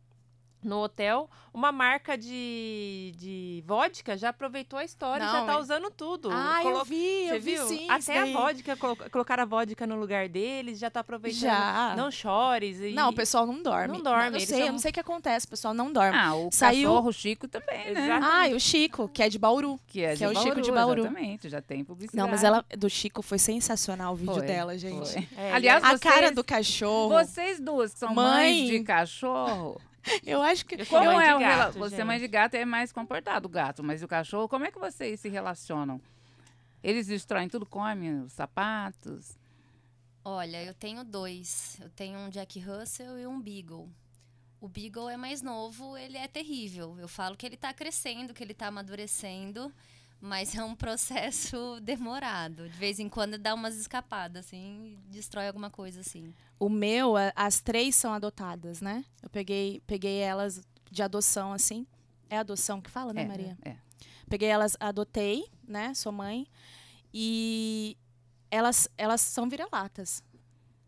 no 0.63 0.79
hotel 0.83 1.29
uma 1.55 1.71
marca 1.71 2.17
de, 2.17 3.13
de 3.19 3.63
vodka, 3.67 4.17
já 4.17 4.31
aproveitou 4.31 4.79
a 4.79 4.85
história, 4.85 5.27
já 5.27 5.41
Não, 5.41 5.47
tá 5.47 5.53
é- 5.55 5.59
usando 5.59 5.91
tudo. 5.91 6.31
Ah, 6.33 6.61
eu 6.65 6.73
Colo- 6.73 6.85
vi, 6.85 7.27
Você 7.29 7.35
eu 7.37 7.41
vi 7.41 7.55
viu? 7.57 7.67
sim. 7.69 7.83
isso 7.83 7.93
Até 7.93 8.19
a 8.21 8.27
vodka, 8.27 8.77
colo- 8.77 8.97
colocaram 9.11 9.43
a 9.43 9.47
vodka 9.47 9.87
no 9.87 9.97
lugar 9.97 10.29
deles, 10.31 10.79
já 10.79 10.89
tá 10.91 11.01
aproveitando. 11.01 11.41
Já. 11.43 11.95
Não 11.95 12.11
chores. 12.11 12.81
E... 12.81 12.93
Não, 12.93 13.11
o 13.11 13.15
pessoal 13.15 13.47
não 13.47 13.63
dorme. 13.63 13.89
Não 13.99 14.03
dorme, 14.03 14.29
Eu 14.29 14.35
eles 14.37 14.49
sei, 14.49 14.61
eu 14.63 14.65
são- 14.67 14.73
não 14.73 14.79
sei 14.79 14.91
o 14.91 14.95
que 14.95 15.01
acontece, 15.01 15.45
o 15.47 15.51
pessoal 15.51 15.75
não 15.75 15.93
dorme. 15.93 16.17
Ah, 16.17 16.35
o 16.35 16.49
Saiu- 16.51 16.89
cachorro 16.89 17.13
Chico 17.13 17.47
também, 17.49 17.93
né? 17.93 18.05
Exato. 18.05 18.27
Ah, 18.31 18.49
e 18.49 18.55
o 18.55 18.61
Chico, 18.61 19.09
que 19.09 19.23
é 19.23 19.29
de 19.29 19.39
Bauru. 19.39 19.79
Que 19.87 20.03
é, 20.05 20.17
Que 20.17 20.25
é 20.25 20.29
o 20.29 20.35
Chico 20.35 20.61
de 20.63 20.73
Bauru. 20.73 21.01
Exatamente, 21.03 21.49
já 21.51 21.61
tem 21.61 21.85
publicidade. 21.85 22.17
Não, 22.17 22.31
mas 22.31 22.43
ela 22.43 22.65
do 22.79 22.89
Chico 22.89 23.21
foi 23.21 23.39
sensacional 23.39 24.15
o 24.15 24.17
vídeo 24.17 24.35
Foi, 24.35 24.47
dela, 24.47 24.79
gente. 24.79 25.13
foi. 25.13 25.29
É, 25.37 25.53
Aliás, 25.53 25.85
A 25.85 25.89
vocês, 25.89 26.01
cara 26.01 26.31
do 26.33 26.43
cachorro. 26.43 27.11
vocês 27.11 27.61
duas 27.61 27.93
são 27.93 28.15
Mãe. 28.15 28.25
mães 28.65 28.71
de 28.71 28.81
cachorro. 28.85 29.79
Eu 30.25 30.43
acho 30.43 30.65
que 30.67 30.85
Como 30.87 31.11
é 31.11 31.29
de 31.29 31.35
o 31.35 31.39
gato, 31.39 31.79
Você, 31.79 31.97
gente. 31.97 32.05
mãe 32.07 32.19
de 32.19 32.29
gato, 32.29 32.55
é 32.55 32.65
mais 32.65 32.93
comportado 32.93 33.47
o 33.47 33.51
gato, 33.51 33.83
mas 33.83 34.03
o 34.03 34.09
cachorro, 34.09 34.49
como 34.49 34.65
é 34.65 34.71
que 34.73 34.79
vocês 34.79 35.21
se 35.21 35.29
relacionam? 35.29 36.01
Eles 36.83 37.07
destroem 37.07 37.49
tudo, 37.49 37.65
comem 37.65 38.21
os 38.23 38.33
sapatos. 38.33 39.39
Olha, 40.25 40.63
eu 40.63 40.75
tenho 40.75 41.05
dois. 41.05 41.79
Eu 41.81 41.91
tenho 41.91 42.19
um 42.19 42.29
Jack 42.29 42.59
Russell 42.61 43.19
e 43.19 43.27
um 43.27 43.41
Beagle. 43.41 43.89
O 44.61 44.69
Beagle 44.69 45.09
é 45.09 45.17
mais 45.17 45.43
novo, 45.43 45.97
ele 45.97 46.17
é 46.17 46.29
terrível. 46.29 46.97
Eu 46.99 47.09
falo 47.09 47.37
que 47.37 47.45
ele 47.45 47.57
tá 47.57 47.73
crescendo, 47.73 48.33
que 48.33 48.43
ele 48.43 48.55
tá 48.55 48.69
amadurecendo, 48.69 49.73
mas 50.23 50.55
é 50.55 50.63
um 50.63 50.75
processo 50.75 51.81
demorado. 51.83 52.69
De 52.69 52.79
vez 52.79 52.99
em 53.01 53.09
quando 53.09 53.37
dá 53.37 53.53
umas 53.55 53.77
escapadas, 53.77 54.47
assim, 54.47 54.97
e 55.09 55.11
destrói 55.11 55.49
alguma 55.49 55.69
coisa, 55.69 56.01
assim. 56.01 56.33
O 56.61 56.69
meu, 56.69 57.15
as 57.35 57.61
três 57.61 57.97
são 57.97 58.15
adotadas, 58.15 58.81
né? 58.81 59.05
Eu 59.21 59.29
peguei, 59.29 59.83
peguei 59.87 60.19
elas 60.21 60.63
de 60.91 61.03
adoção, 61.03 61.53
assim. 61.53 61.87
É 62.31 62.39
adoção 62.39 62.81
que 62.81 62.89
fala, 62.91 63.13
né, 63.13 63.23
É, 63.23 63.27
Maria? 63.27 63.59
é. 63.65 63.77
Peguei 64.31 64.49
elas, 64.49 64.77
adotei, 64.81 65.45
né? 65.67 65.93
Sou 65.93 66.13
mãe. 66.13 66.47
E 67.13 67.97
elas, 68.51 68.89
elas 68.97 69.21
são 69.21 69.49
vira-latas. 69.49 70.23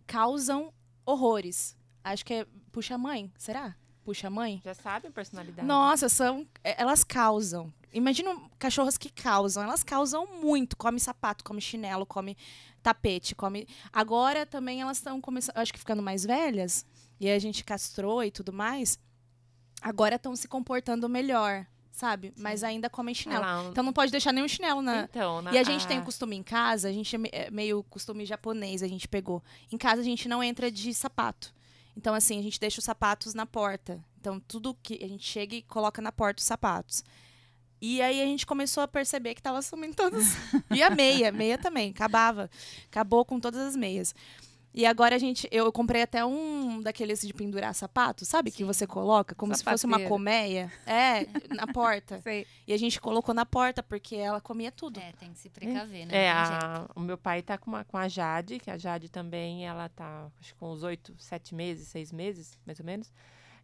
Causam 0.07 0.73
horrores. 1.05 1.77
Acho 2.03 2.25
que 2.25 2.35
é 2.35 2.47
puxa-mãe, 2.73 3.31
será? 3.37 3.75
Puxa-mãe? 4.05 4.61
Já 4.65 4.75
sabe 4.75 5.09
a 5.09 5.11
personalidade. 5.11 5.67
Nossa, 5.67 6.09
são. 6.09 6.47
é, 6.63 6.81
Elas 6.81 7.03
causam. 7.05 7.73
Imagina 7.95 8.37
cachorras 8.59 8.99
que 8.99 9.09
causam. 9.11 9.63
Elas 9.63 9.83
causam 9.83 10.27
muito. 10.43 10.77
Come 10.77 10.99
sapato, 11.01 11.45
come 11.45 11.61
chinelo, 11.61 12.05
come 12.05 12.37
tapete, 12.83 13.35
come. 13.35 13.67
Agora 13.93 14.45
também 14.45 14.81
elas 14.83 14.99
estão 14.99 15.21
começando. 15.21 15.57
Acho 15.57 15.73
que 15.73 15.79
ficando 15.79 16.03
mais 16.03 16.25
velhas. 16.25 16.85
E 17.21 17.31
a 17.31 17.39
gente 17.39 17.65
castrou 17.65 18.23
e 18.25 18.31
tudo 18.31 18.53
mais. 18.53 18.99
Agora 19.81 20.17
estão 20.17 20.35
se 20.35 20.49
comportando 20.49 21.09
melhor, 21.09 21.67
sabe? 21.93 22.33
Mas 22.37 22.65
ainda 22.65 22.89
comem 22.91 23.15
chinelo. 23.15 23.43
um- 23.45 23.71
Então 23.71 23.85
não 23.85 23.93
pode 23.93 24.11
deixar 24.11 24.33
nenhum 24.33 24.49
chinelo 24.49 24.81
na. 24.83 25.03
Então, 25.05 25.43
na- 25.43 25.53
E 25.53 25.59
a 25.59 25.63
gente 25.63 25.87
tem 25.87 25.99
a- 25.99 26.01
o 26.01 26.05
costume 26.05 26.37
em 26.37 26.43
casa, 26.43 26.89
a 26.89 26.93
gente 26.93 27.15
é 27.17 27.47
é 27.47 27.51
meio 27.51 27.83
costume 27.85 28.25
japonês, 28.25 28.83
a 28.83 28.89
gente 28.89 29.07
pegou. 29.07 29.43
Em 29.71 29.77
casa 29.79 30.01
a 30.01 30.05
gente 30.05 30.29
não 30.29 30.43
entra 30.43 30.71
de 30.71 30.93
sapato. 30.95 31.55
Então, 31.97 32.13
assim, 32.15 32.39
a 32.39 32.43
gente 32.43 32.59
deixa 32.59 32.81
os 32.81 32.85
sapatos 32.85 33.35
na 33.35 33.47
porta. 33.47 34.05
Então, 34.21 34.41
tudo 34.41 34.75
que 34.83 34.99
a 35.05 35.07
gente 35.07 35.25
chega 35.25 35.55
e 35.55 35.63
coloca 35.63 36.03
na 36.03 36.11
porta 36.11 36.41
os 36.41 36.45
sapatos. 36.47 37.05
E 37.87 38.01
aí 38.01 38.23
a 38.23 38.25
gente 38.25 38.47
começou 38.47 38.83
a 38.83 38.89
perceber 38.89 39.35
que 39.35 39.43
tava 39.43 39.61
sumindo 39.61 39.95
todas. 39.95 40.25
e 40.71 40.83
a 40.83 40.89
meia, 40.89 41.31
meia 41.31 41.59
também, 41.59 41.91
acabava. 41.91 42.49
Acabou 42.91 43.25
com 43.27 43.39
todas 43.39 43.61
as 43.61 43.77
meias. 43.77 44.15
E 44.73 44.87
agora 44.87 45.15
a 45.15 45.19
gente. 45.19 45.47
Eu 45.53 45.71
comprei 45.71 46.01
até 46.03 46.25
um 46.25 46.81
daqueles 46.81 47.21
de 47.21 47.33
pendurar 47.35 47.73
sapato, 47.75 48.25
sabe? 48.25 48.51
Que 48.51 48.57
Sim. 48.59 48.65
você 48.65 48.87
coloca, 48.87 49.35
como 49.35 49.55
se 49.55 49.63
fosse 49.63 49.85
uma 49.87 50.01
colmeia. 50.01 50.73
É, 50.87 51.27
na 51.55 51.67
porta. 51.67 52.19
Sei. 52.23 52.47
E 52.67 52.73
a 52.73 52.77
gente 52.79 52.99
colocou 53.01 53.33
na 53.35 53.45
porta, 53.47 53.83
porque 53.83 54.17
ela 54.17 54.41
comia 54.41 54.73
tudo. 54.73 54.99
É, 54.99 55.13
tem 55.13 55.31
que 55.33 55.39
se 55.39 55.49
precaver, 55.51 56.07
né? 56.07 56.25
É, 56.25 56.31
a- 56.33 56.89
o 56.97 57.01
meu 57.01 57.19
pai 57.19 57.43
tá 57.43 57.57
com, 57.59 57.71
uma- 57.71 57.85
com 57.85 57.97
a 57.99 58.09
Jade, 58.09 58.59
que 58.59 58.71
a 58.71 58.77
Jade 58.79 59.09
também, 59.11 59.65
ela 59.67 59.89
tá, 59.91 60.27
acho 60.41 60.55
que 60.55 60.59
com 60.59 60.73
uns 60.73 60.83
oito, 60.83 61.15
sete 61.19 61.55
meses, 61.55 61.87
seis 61.87 62.11
meses, 62.11 62.59
mais 62.67 62.81
ou 62.81 62.87
menos. 62.87 63.13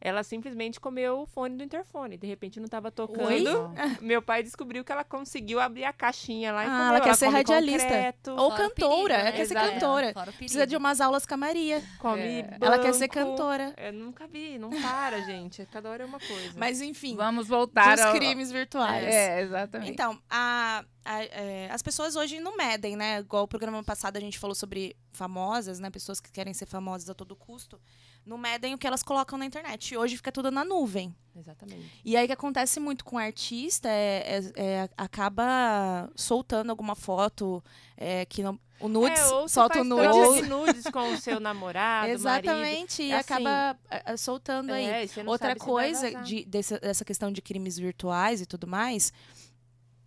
Ela 0.00 0.22
simplesmente 0.22 0.80
comeu 0.80 1.20
o 1.20 1.26
fone 1.26 1.56
do 1.56 1.62
interfone. 1.62 2.16
De 2.16 2.26
repente 2.26 2.58
não 2.58 2.68
tava 2.68 2.90
tocando. 2.90 3.26
Oi? 3.26 3.44
Meu 4.00 4.22
pai 4.22 4.42
descobriu 4.42 4.82
que 4.82 4.90
ela 4.90 5.04
conseguiu 5.04 5.60
abrir 5.60 5.84
a 5.84 5.92
caixinha 5.92 6.52
lá 6.52 6.64
e 6.64 6.66
Ah, 6.66 6.70
comeu. 6.70 6.84
ela 6.86 7.00
quer 7.00 7.14
ser 7.16 7.26
come 7.26 7.36
radialista. 7.36 7.86
concreto, 7.86 8.30
Ou 8.30 8.50
Fora 8.50 8.62
cantora, 8.62 8.94
perigo, 8.94 9.12
ela 9.12 9.24
né? 9.24 9.32
quer 9.32 9.44
ser 9.46 9.54
Exato. 9.58 9.72
cantora. 9.72 10.12
Fora 10.14 10.30
o 10.30 10.34
Precisa 10.34 10.66
de 10.66 10.74
umas 10.76 11.00
aulas 11.02 11.26
com 11.26 11.34
a 11.34 11.36
Maria. 11.36 11.82
come 11.98 12.20
É. 12.22 12.56
Ela 12.60 12.78
quer 12.78 12.94
ser 12.94 13.08
cantora. 13.08 13.74
Eu 13.76 13.92
nunca 13.92 14.26
vi, 14.26 14.58
não 14.58 14.70
para, 14.70 15.20
gente. 15.22 15.66
Cada 15.66 15.90
hora 15.90 16.02
é 16.02 16.06
uma 16.06 16.18
coisa. 16.18 16.52
Mas 16.56 16.80
enfim, 16.80 17.14
Vamos 17.16 17.46
voltar 17.46 17.96
dos 17.96 18.04
ao... 18.06 18.14
crimes 18.14 18.50
virtuais. 18.50 19.04
É, 19.04 19.42
exatamente. 19.42 19.90
Então, 19.90 20.18
a- 20.30 20.82
a- 21.04 21.24
é, 21.24 21.68
as 21.70 21.82
pessoas 21.82 22.16
hoje 22.16 22.40
não 22.40 22.56
medem, 22.56 22.96
né? 22.96 23.18
Igual 23.20 23.44
o 23.44 23.48
programa 23.48 23.82
passado 23.84 24.16
a 24.16 24.20
gente 24.20 24.38
falou 24.38 24.54
sobre 24.54 24.96
famosas, 25.12 25.78
né? 25.78 25.90
Pessoas 25.90 26.20
que 26.20 26.30
querem 26.32 26.54
ser 26.54 26.64
famosas 26.64 27.10
a 27.10 27.14
todo 27.14 27.36
custo. 27.36 27.78
Não 28.24 28.37
medem 28.38 28.74
o 28.74 28.78
que 28.78 28.87
elas 28.87 29.02
colocam 29.02 29.38
na 29.38 29.46
internet. 29.46 29.92
E 29.92 29.96
hoje 29.96 30.16
fica 30.16 30.30
tudo 30.30 30.50
na 30.50 30.64
nuvem. 30.64 31.14
Exatamente. 31.35 31.90
E 32.04 32.16
aí 32.16 32.24
o 32.24 32.26
que 32.26 32.33
acontece 32.33 32.78
muito 32.78 33.04
com 33.04 33.16
o 33.16 33.18
artista 33.18 33.88
é, 33.88 34.40
é- 34.56 34.62
é- 34.85 34.88
acaba 34.96 36.11
soltando 36.14 36.70
alguma 36.70 36.94
foto 36.94 37.62
é, 37.96 38.24
que 38.26 38.42
não. 38.42 38.59
O 38.78 38.88
nudes, 38.88 39.20
é, 39.20 39.26
ou 39.35 39.48
solta 39.48 39.80
o 39.80 39.85
nudes. 39.85 40.48
nudes 40.48 40.85
com 40.90 41.12
o 41.12 41.16
seu 41.18 41.38
namorado, 41.38 42.06
marido. 42.09 42.18
Exatamente, 42.20 43.02
e 43.02 43.12
Assim, 43.12 43.33
acaba 43.35 43.78
é, 43.90 44.02
é, 44.12 44.16
soltando 44.16 44.72
aí. 44.72 44.85
É, 44.87 45.06
Outra 45.26 45.54
coisa 45.56 46.11
de, 46.22 46.44
desse- 46.46 46.78
dessa 46.80 47.04
questão 47.04 47.30
de 47.30 47.42
crimes 47.42 47.76
virtuais 47.78 48.40
e 48.40 48.46
tudo 48.46 48.66
mais, 48.66 49.12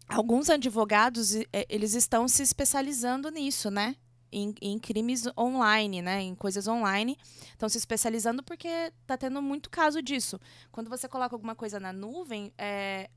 alguns 0.08 0.50
advogados 0.50 1.34
eles 1.70 1.94
estão 1.94 2.28
se 2.28 2.42
especializando 2.44 3.30
nisso, 3.30 3.70
né? 3.72 3.96
Em, 4.36 4.56
em 4.62 4.80
crimes 4.80 5.28
online, 5.38 6.02
né? 6.02 6.22
Em 6.22 6.34
coisas 6.34 6.68
online. 6.68 7.18
Estão 7.52 7.70
se 7.70 7.78
especializando 7.78 8.42
porque 8.42 8.92
tá 9.06 9.16
tendo 9.16 9.42
muito 9.42 9.70
caso 9.70 10.02
disso. 10.02 10.40
Quando 10.72 10.90
você 10.90 11.08
coloca 11.08 11.36
alguma 11.36 11.56
coisa 11.56 11.80
na 11.80 11.94
nuvem, 11.94 12.52
é, 12.58 13.10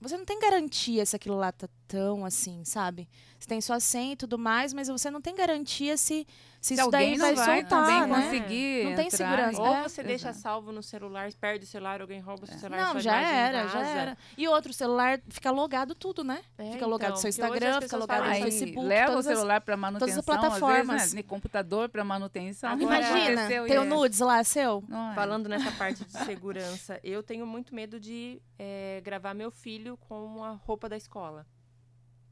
você 0.00 0.16
não 0.16 0.24
tem 0.24 0.40
garantia 0.40 1.06
se 1.06 1.14
aquilo 1.14 1.36
lá 1.36 1.52
tá 1.52 1.68
tão 1.90 2.24
assim, 2.24 2.64
sabe? 2.64 3.08
Você 3.38 3.48
tem 3.48 3.60
sua 3.60 3.80
senha 3.80 4.12
e 4.12 4.16
tudo 4.16 4.38
mais, 4.38 4.72
mas 4.72 4.86
você 4.88 5.10
não 5.10 5.20
tem 5.20 5.34
garantia 5.34 5.96
se, 5.96 6.26
se, 6.60 6.68
Se 6.68 6.74
isso 6.74 6.82
alguém 6.84 7.16
daí 7.16 7.18
não 7.18 7.34
vai, 7.34 7.46
vai 7.46 7.60
soltar, 7.62 7.68
também 7.86 8.06
né? 8.06 8.22
conseguir 8.22 8.84
Não 8.84 8.94
tem 8.94 9.06
entrar 9.06 9.16
segurança. 9.16 9.60
Ou 9.62 9.74
É, 9.74 9.82
você 9.88 10.02
deixa 10.02 10.28
exato. 10.28 10.38
salvo 10.42 10.72
no 10.72 10.82
celular, 10.82 11.32
perde 11.40 11.64
o 11.64 11.66
celular, 11.66 12.00
alguém 12.02 12.20
rouba 12.20 12.44
o 12.44 12.46
seu 12.46 12.58
celular. 12.58 12.80
Não, 12.84 12.92
sua 12.92 13.00
já 13.00 13.20
era, 13.20 13.66
já 13.68 13.80
era. 13.86 14.18
E 14.36 14.46
outro, 14.46 14.70
o 14.70 14.74
celular 14.74 15.20
fica 15.30 15.50
logado 15.50 15.94
tudo, 15.94 16.22
né? 16.22 16.42
É, 16.58 16.72
Fica 16.72 16.86
logado 16.86 17.08
então, 17.10 17.16
seu 17.20 17.28
as 17.30 17.34
Instagram, 17.38 17.80
fica 17.80 17.96
logado 17.96 18.24
no. 18.28 18.42
Facebook, 18.42 18.86
leva 18.86 19.04
o 19.10 19.14
todas 19.14 19.26
as- 19.26 19.36
celular 19.38 19.60
para 19.62 19.76
manutenção, 19.76 20.22
plataformas. 20.22 20.90
às 20.90 21.00
vezes, 21.00 21.14
né? 21.14 21.22
Computador 21.22 21.88
para 21.88 22.04
manutenção. 22.04 22.78
Imagina, 22.78 23.48
tem 23.48 23.78
o 23.78 23.84
nudes 23.84 24.20
lá, 24.20 24.44
seu? 24.44 24.84
Não 24.86 25.10
é? 25.12 25.14
Falando 25.14 25.48
nessa 25.48 25.72
parte 25.72 26.04
de 26.04 26.12
segurança, 26.24 27.00
eu 27.02 27.22
tenho 27.22 27.46
muito 27.46 27.74
medo 27.74 27.98
de 27.98 28.40
eh, 28.58 29.00
gravar 29.02 29.32
meu 29.34 29.50
filho 29.50 29.96
com 29.96 30.44
a 30.44 30.50
roupa 30.52 30.88
da 30.88 30.96
escola. 30.96 31.46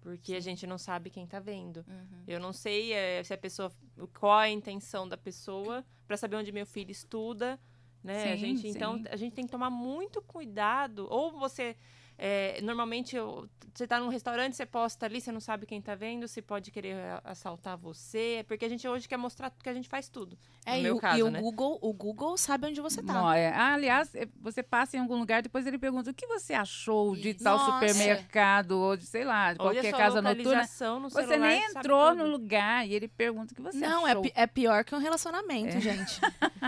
Porque 0.00 0.34
a 0.34 0.40
gente 0.40 0.66
não 0.66 0.78
sabe 0.78 1.10
quem 1.10 1.26
tá 1.26 1.40
vendo. 1.40 1.84
Uhum. 1.88 2.22
Eu 2.26 2.38
não 2.40 2.52
sei 2.52 2.92
eh, 2.92 3.22
se 3.24 3.34
a 3.34 3.38
pessoa. 3.38 3.72
qual 4.18 4.38
a 4.38 4.48
intenção 4.48 5.08
da 5.08 5.16
pessoa 5.16 5.84
para 6.06 6.16
saber 6.16 6.36
onde 6.36 6.52
meu 6.52 6.66
filho 6.66 6.90
estuda. 6.90 7.58
Né? 8.02 8.32
a 8.32 8.36
Sim, 8.36 8.38
gente, 8.38 8.68
então, 8.68 8.98
sim. 8.98 9.04
a 9.10 9.16
gente 9.16 9.34
tem 9.34 9.44
que 9.44 9.50
tomar 9.50 9.70
muito 9.70 10.22
cuidado. 10.22 11.06
Ou 11.10 11.32
você. 11.32 11.76
Eh, 12.18 12.58
normalmente, 12.62 13.14
eu- 13.16 13.48
você 13.74 13.86
tá 13.86 14.00
num 14.00 14.08
restaurante, 14.08 14.56
você 14.56 14.66
posta 14.66 15.06
ali, 15.06 15.20
você 15.20 15.30
não 15.30 15.38
sabe 15.40 15.64
quem 15.64 15.80
tá 15.80 15.94
vendo, 15.94 16.26
se 16.26 16.42
pode 16.42 16.70
querer 16.72 16.96
assaltar 17.22 17.76
você. 17.76 18.44
Porque 18.48 18.64
a 18.64 18.68
gente 18.68 18.86
hoje 18.88 19.06
quer 19.08 19.16
mostrar 19.16 19.50
que 19.50 19.68
a 19.68 19.72
gente 19.74 19.88
faz 19.88 20.08
tudo. 20.08 20.36
É, 20.66 20.72
no 20.72 20.78
e, 20.78 20.82
meu 20.82 20.96
o, 20.96 21.00
caso, 21.00 21.18
e 21.18 21.22
o 21.22 21.30
né? 21.30 21.40
Google, 21.40 21.78
o 21.80 21.92
Google 21.92 22.36
sabe 22.36 22.66
onde 22.66 22.80
você 22.80 23.00
tá. 23.02 23.12
Não, 23.12 23.32
é. 23.32 23.48
Ah, 23.54 23.74
aliás, 23.74 24.12
é, 24.16 24.26
você 24.40 24.64
passa 24.64 24.96
em 24.96 25.00
algum 25.00 25.16
lugar, 25.16 25.42
depois 25.42 25.64
ele 25.64 25.78
pergunta 25.78 26.10
o 26.10 26.14
que 26.14 26.26
você 26.26 26.54
achou 26.54 27.14
de 27.14 27.30
Isso. 27.30 27.44
tal 27.44 27.56
Nossa. 27.56 27.72
supermercado, 27.72 28.72
ou 28.72 28.96
de, 28.96 29.06
sei 29.06 29.24
lá, 29.24 29.52
de 29.52 29.58
qualquer 29.60 29.92
casa 29.92 30.20
noturna. 30.20 30.62
no 31.00 31.08
Você 31.10 31.22
celular, 31.26 31.38
nem 31.48 31.62
entrou 31.64 32.10
tudo. 32.10 32.24
no 32.24 32.30
lugar 32.30 32.86
e 32.88 32.94
ele 32.94 33.06
pergunta 33.06 33.52
o 33.52 33.56
que 33.56 33.62
você 33.62 33.78
Não, 33.78 34.06
é, 34.06 34.10
achou. 34.10 34.22
pi- 34.22 34.32
é 34.34 34.46
pior 34.46 34.82
que 34.84 34.94
um 34.94 34.98
relacionamento, 34.98 35.78
gente. 35.80 36.20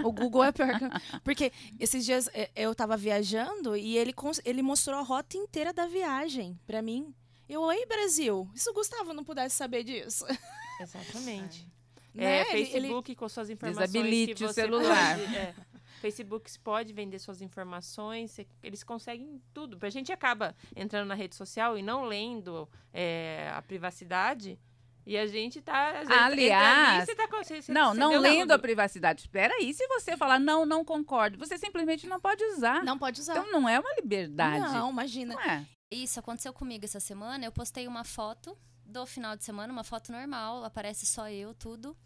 O 0.05 0.13
Google 0.13 0.45
é 0.45 0.53
pior 0.53 0.79
que. 0.79 1.21
Porque 1.25 1.53
esses 1.79 2.05
dias 2.05 2.29
é, 2.33 2.49
eu 2.55 2.73
tava 2.75 2.97
viajando 2.97 3.77
e 3.77 3.97
ele, 3.99 4.15
ele 4.45 4.63
mostrou 4.63 4.97
a 4.99 5.03
rota 5.03 5.39
inteira 5.42 5.72
da 5.72 5.87
viagem 5.87 6.59
pra 6.66 6.81
mim. 6.83 7.14
Eu, 7.48 7.62
oi, 7.62 7.85
Brasil. 7.87 8.48
E 8.55 8.59
se 8.61 8.70
o 8.70 8.72
Gustavo 8.74 9.12
não 9.12 9.24
pudesse 9.24 9.57
saber 9.57 9.83
disso? 9.85 10.24
Exatamente. 10.81 11.66
Né? 12.14 12.24
É, 12.24 12.40
Ele- 12.53 12.61
ele- 12.62 12.70
Facebook 12.70 13.14
com 13.14 13.29
suas 13.29 13.50
informações. 13.50 13.90
Desabilite 13.90 14.35
que 14.35 14.44
o 14.44 14.53
celular. 14.53 15.18
pode- 15.18 15.37
é, 15.37 15.55
Facebook 16.00 16.59
pode 16.61 16.92
vender 16.92 17.18
suas 17.18 17.42
informações, 17.42 18.38
eles 18.62 18.83
conseguem 18.83 19.40
tudo. 19.53 19.79
A 19.85 19.90
gente 19.90 20.11
acaba 20.12 20.57
entrando 20.74 21.07
na 21.09 21.14
rede 21.14 21.35
social 21.37 21.76
e 21.76 21.83
não 21.83 22.05
lendo 22.05 22.68
é, 22.92 23.50
a 23.55 23.61
privacidade. 23.62 24.59
E 25.07 25.17
a 25.17 25.27
gente 25.27 25.61
tá. 25.61 26.01
às 26.01 26.11
Aliás, 26.11 27.05
cê 27.07 27.15
tá 27.15 27.27
com- 27.27 27.43
cê- 27.43 27.63
cê- 27.63 27.73
Não, 27.73 27.95
não 27.95 28.19
lendo 28.19 28.53
a 28.53 28.59
privacidade. 28.59 29.23
Espera 29.23 29.55
aí, 29.55 29.73
se 29.75 29.87
você 29.89 30.17
falar 30.17 30.39
não, 30.39 30.65
não 30.67 30.85
concordo, 30.85 31.39
você 31.39 31.57
simplesmente 31.59 32.07
não 32.07 32.21
pode 32.21 32.45
usar. 32.45 32.85
Não 32.85 32.99
pode 32.99 33.21
usar. 33.21 33.33
Então 33.39 33.51
não 33.51 33.69
é 33.69 33.79
uma 33.81 33.95
liberdade. 33.95 34.61
não, 34.73 34.91
imagina. 34.91 35.35
Não 35.35 35.41
é. 35.43 35.67
Isso 35.91 36.21
aconteceu 36.21 36.53
comigo 36.53 36.85
essa 36.85 37.01
semana. 37.01 37.45
Eu 37.45 37.51
postei 37.53 37.89
uma 37.89 38.05
foto 38.05 38.57
do 38.85 39.05
final 39.07 39.37
de 39.37 39.45
semana, 39.45 39.73
uma 39.73 39.85
foto 39.85 40.13
normal, 40.13 40.65
aparece 40.65 41.07
só 41.07 41.29
eu, 41.29 41.55
tudo. 41.55 41.97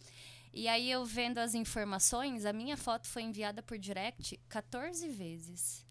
E 0.52 0.68
aí 0.68 0.88
eu 0.90 1.04
vendo 1.04 1.38
as 1.38 1.54
informações, 1.54 2.44
a 2.46 2.52
minha 2.52 2.76
foto 2.76 3.08
foi 3.08 3.22
enviada 3.22 3.62
por 3.62 3.76
direct 3.76 4.38
14 4.48 5.08
vezes. 5.08 5.84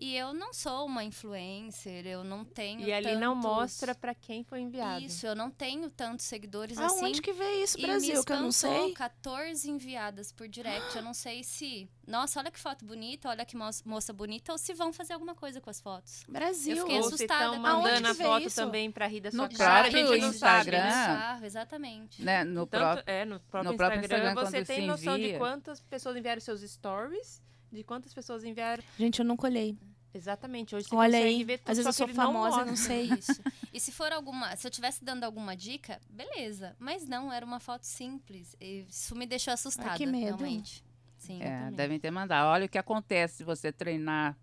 E 0.00 0.14
eu 0.16 0.32
não 0.32 0.52
sou 0.52 0.86
uma 0.86 1.02
influencer, 1.02 2.06
eu 2.06 2.22
não 2.22 2.44
tenho 2.44 2.82
E 2.82 2.92
ali 2.92 3.16
não 3.16 3.34
tantos- 3.34 3.50
mostra 3.50 3.94
pra 3.96 4.14
quem 4.14 4.44
foi 4.44 4.60
enviado. 4.60 5.04
Isso, 5.04 5.26
eu 5.26 5.34
não 5.34 5.50
tenho 5.50 5.90
tantos 5.90 6.24
seguidores 6.26 6.78
Aonde 6.78 7.10
assim. 7.12 7.20
que 7.22 7.32
vê 7.32 7.62
isso, 7.64 7.76
E 7.76 7.80
me 7.82 7.88
Brasil? 7.88 8.22
Que 8.24 8.32
eu 8.32 8.40
não 8.40 8.52
sei. 8.52 8.92
14 8.92 9.68
enviadas 9.68 10.30
por 10.30 10.46
direct. 10.46 10.94
Eu 10.96 11.02
não 11.02 11.12
sei 11.12 11.42
se. 11.42 11.90
Nossa, 12.06 12.38
olha 12.38 12.50
que 12.50 12.60
foto 12.60 12.84
bonita, 12.84 13.28
olha 13.28 13.44
que 13.44 13.56
mo- 13.56 13.68
moça 13.84 14.12
bonita, 14.12 14.52
ou 14.52 14.56
se 14.58 14.72
vão 14.72 14.92
fazer 14.92 15.14
alguma 15.14 15.34
coisa 15.34 15.60
com 15.60 15.68
as 15.68 15.80
fotos. 15.80 16.22
Brasil. 16.28 16.76
Eu 16.76 16.82
fiquei 16.84 16.96
Ou 16.98 17.02
se 17.02 17.14
assustada 17.14 17.56
com 17.56 17.62
mandando 17.62 18.06
Aonde 18.06 18.06
a 18.06 18.14
foto 18.14 18.46
isso? 18.46 18.56
também 18.56 18.90
pra 18.92 19.06
rir 19.08 19.20
da 19.20 19.30
sua 19.32 19.48
No 19.48 19.54
cara. 19.56 19.78
A 19.78 19.90
próprio 19.90 20.06
gente 20.06 20.20
não 20.20 20.32
sabe, 20.32 20.58
Instagram. 20.70 20.78
né? 20.78 20.88
Bizarro, 21.14 21.44
exatamente. 21.44 22.22
Né? 22.22 22.44
No 22.44 22.66
Tanto- 22.66 22.80
próprio. 22.80 23.04
é, 23.12 23.24
no 23.24 23.40
próprio 23.40 23.70
no 23.70 23.74
Instagram, 23.74 23.98
Instagram, 24.04 24.34
você 24.34 24.64
tem 24.64 24.80
se 24.82 24.86
noção 24.86 25.16
de 25.18 25.24
envia. 25.24 25.38
quantas 25.38 25.80
pessoas 25.80 26.16
enviaram 26.16 26.40
seus 26.40 26.60
stories 26.62 27.42
de 27.70 27.84
quantas 27.84 28.14
pessoas 28.14 28.44
enviaram. 28.44 28.82
Gente, 28.98 29.18
eu 29.18 29.24
nunca 29.26 29.46
olhei. 29.46 29.76
Exatamente, 30.14 30.74
hoje 30.74 30.88
você 30.88 30.94
Olha 30.96 31.18
consegue 31.18 31.34
aí, 31.36 31.44
ver 31.44 31.58
tudo, 31.58 31.70
às 31.70 31.76
vezes 31.76 31.86
eu 31.86 31.92
sou 31.92 32.06
não 32.08 32.14
famosa, 32.14 32.48
mostra. 32.48 32.64
não 32.66 32.76
sei. 32.76 33.04
Isso. 33.18 33.42
E 33.72 33.78
se 33.78 33.92
for 33.92 34.10
alguma. 34.12 34.56
Se 34.56 34.66
eu 34.66 34.70
tivesse 34.70 35.04
dando 35.04 35.24
alguma 35.24 35.54
dica, 35.56 36.00
beleza. 36.08 36.74
Mas 36.78 37.06
não, 37.06 37.32
era 37.32 37.44
uma 37.44 37.60
foto 37.60 37.84
simples. 37.84 38.56
E 38.60 38.86
Isso 38.88 39.14
me 39.14 39.26
deixou 39.26 39.52
assustada. 39.52 39.96
que 39.96 40.06
medo. 40.06 40.38
Realmente. 40.38 40.82
Sim. 41.18 41.42
É, 41.42 41.70
devem 41.72 41.98
ter 42.00 42.10
mandado. 42.10 42.46
Olha 42.48 42.66
o 42.66 42.68
que 42.68 42.78
acontece 42.78 43.38
se 43.38 43.44
você 43.44 43.70
treinar, 43.70 44.36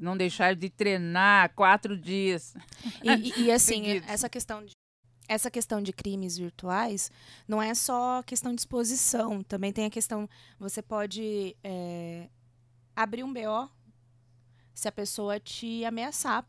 não 0.00 0.16
deixar 0.16 0.56
de 0.56 0.68
treinar 0.68 1.52
quatro 1.54 1.96
dias. 1.96 2.54
E, 3.02 3.10
e- 3.10 3.42
e, 3.44 3.50
assim, 3.52 4.02
essa 4.08 4.28
questão 4.28 4.64
de 4.64 4.72
essa 5.28 5.50
questão 5.50 5.82
de 5.82 5.92
crimes 5.92 6.36
virtuais 6.38 7.10
não 7.48 7.60
é 7.60 7.74
só 7.74 8.22
questão 8.22 8.54
de 8.54 8.60
exposição, 8.60 9.42
também 9.42 9.72
tem 9.72 9.84
a 9.84 9.90
questão 9.90 10.28
você 10.56 10.80
pode 10.80 11.56
é, 11.64 12.28
abrir 12.94 13.24
um 13.24 13.32
BO 13.32 13.68
se 14.76 14.86
a 14.86 14.92
pessoa 14.92 15.40
te 15.40 15.84
ameaçar 15.86 16.44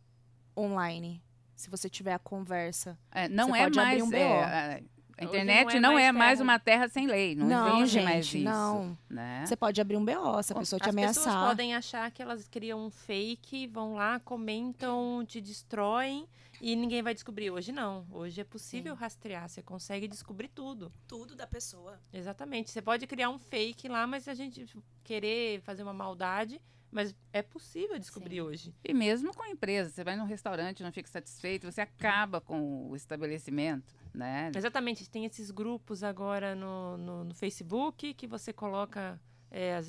online, 0.56 1.24
se 1.56 1.70
você 1.70 1.90
tiver 1.90 2.13
a 2.13 2.20
conversa. 2.20 2.98
É, 3.10 3.28
não 3.30 3.50
Você 3.52 3.58
é 3.58 3.63
pode 3.63 3.80
abrir 3.80 4.00
mais. 4.00 4.04
um 4.04 4.13
é, 4.13 4.28
BO. 4.28 4.44
a- 4.84 4.98
internet 5.24 5.80
não 5.80 5.94
não 5.94 5.98
é 5.98 6.04
é, 6.08 6.12
mais 6.12 6.26
mais 6.28 6.42
uma 6.42 6.60
terra 6.60 6.88
sem 6.90 7.08
lei. 7.08 7.34
Não, 7.36 7.48
Não, 7.48 7.78
existe 7.80 7.94
gente, 7.94 8.04
mais 8.04 8.26
isso. 8.28 8.38
não. 8.44 8.98
Né? 9.10 9.44
Você 9.46 9.56
pode 9.56 9.80
abrir 9.82 9.96
um 9.98 10.06
BO 10.06 10.44
se 10.44 10.54
a 10.54 10.56
pessoa 10.58 10.80
te 10.80 10.84
As 10.84 10.90
ameaçar. 10.96 11.24
pessoas 11.24 11.48
podem 11.48 11.74
achar 11.74 12.12
que 12.12 12.22
elas 12.22 12.48
criam 12.48 12.86
um 12.86 12.92
fake, 12.92 13.66
vão 13.68 13.96
lá, 13.96 14.20
comentam, 14.20 15.24
te 15.26 15.42
destroem 15.42 16.28
e 16.62 16.76
ninguém 16.76 17.02
vai 17.02 17.13
descobrir. 17.16 17.50
Hoje 17.50 17.72
não. 17.72 18.06
Hoje 18.12 18.42
é 18.42 18.44
possível 18.44 18.94
rastrear, 18.94 19.48
você 19.50 19.63
consegue 19.63 20.08
descobrir 20.08 20.50
tudo. 20.50 20.92
tudo 21.08 21.34
da 21.36 21.48
pessoa. 21.48 22.00
Exatamente. 22.13 22.70
Você 22.70 22.82
pode 22.82 23.08
criar 23.08 23.30
um 23.30 23.40
fake 23.40 23.88
lá, 23.88 24.06
mas 24.06 24.28
a 24.28 24.34
gente 24.36 24.68
querer 25.04 25.62
fazer 25.62 25.82
uma 25.82 25.94
maldade, 25.94 26.62
mas 26.91 27.15
é 27.34 27.41
possível 27.41 27.97
descobrir 28.00 28.36
Sim. 28.36 28.41
hoje. 28.41 28.76
E 28.84 28.93
mesmo 28.93 29.34
com 29.34 29.43
a 29.43 29.50
empresa, 29.50 29.89
você 29.89 30.04
vai 30.04 30.15
num 30.15 30.26
restaurante, 30.26 30.84
não 30.84 30.91
fica 30.91 31.10
satisfeito, 31.10 31.69
você 31.69 31.82
acaba 31.82 32.39
com 32.39 32.89
o 32.89 32.95
estabelecimento, 32.95 33.95
né? 34.13 34.52
Exatamente. 34.56 35.10
Tem 35.10 35.26
esses 35.26 35.52
grupos 35.52 36.04
agora 36.04 36.56
no, 36.56 36.97
no, 36.97 37.23
no 37.26 37.34
Facebook 37.34 38.13
que 38.13 38.28
você 38.28 38.54
coloca 38.54 39.19
é, 39.52 39.76
as 39.76 39.88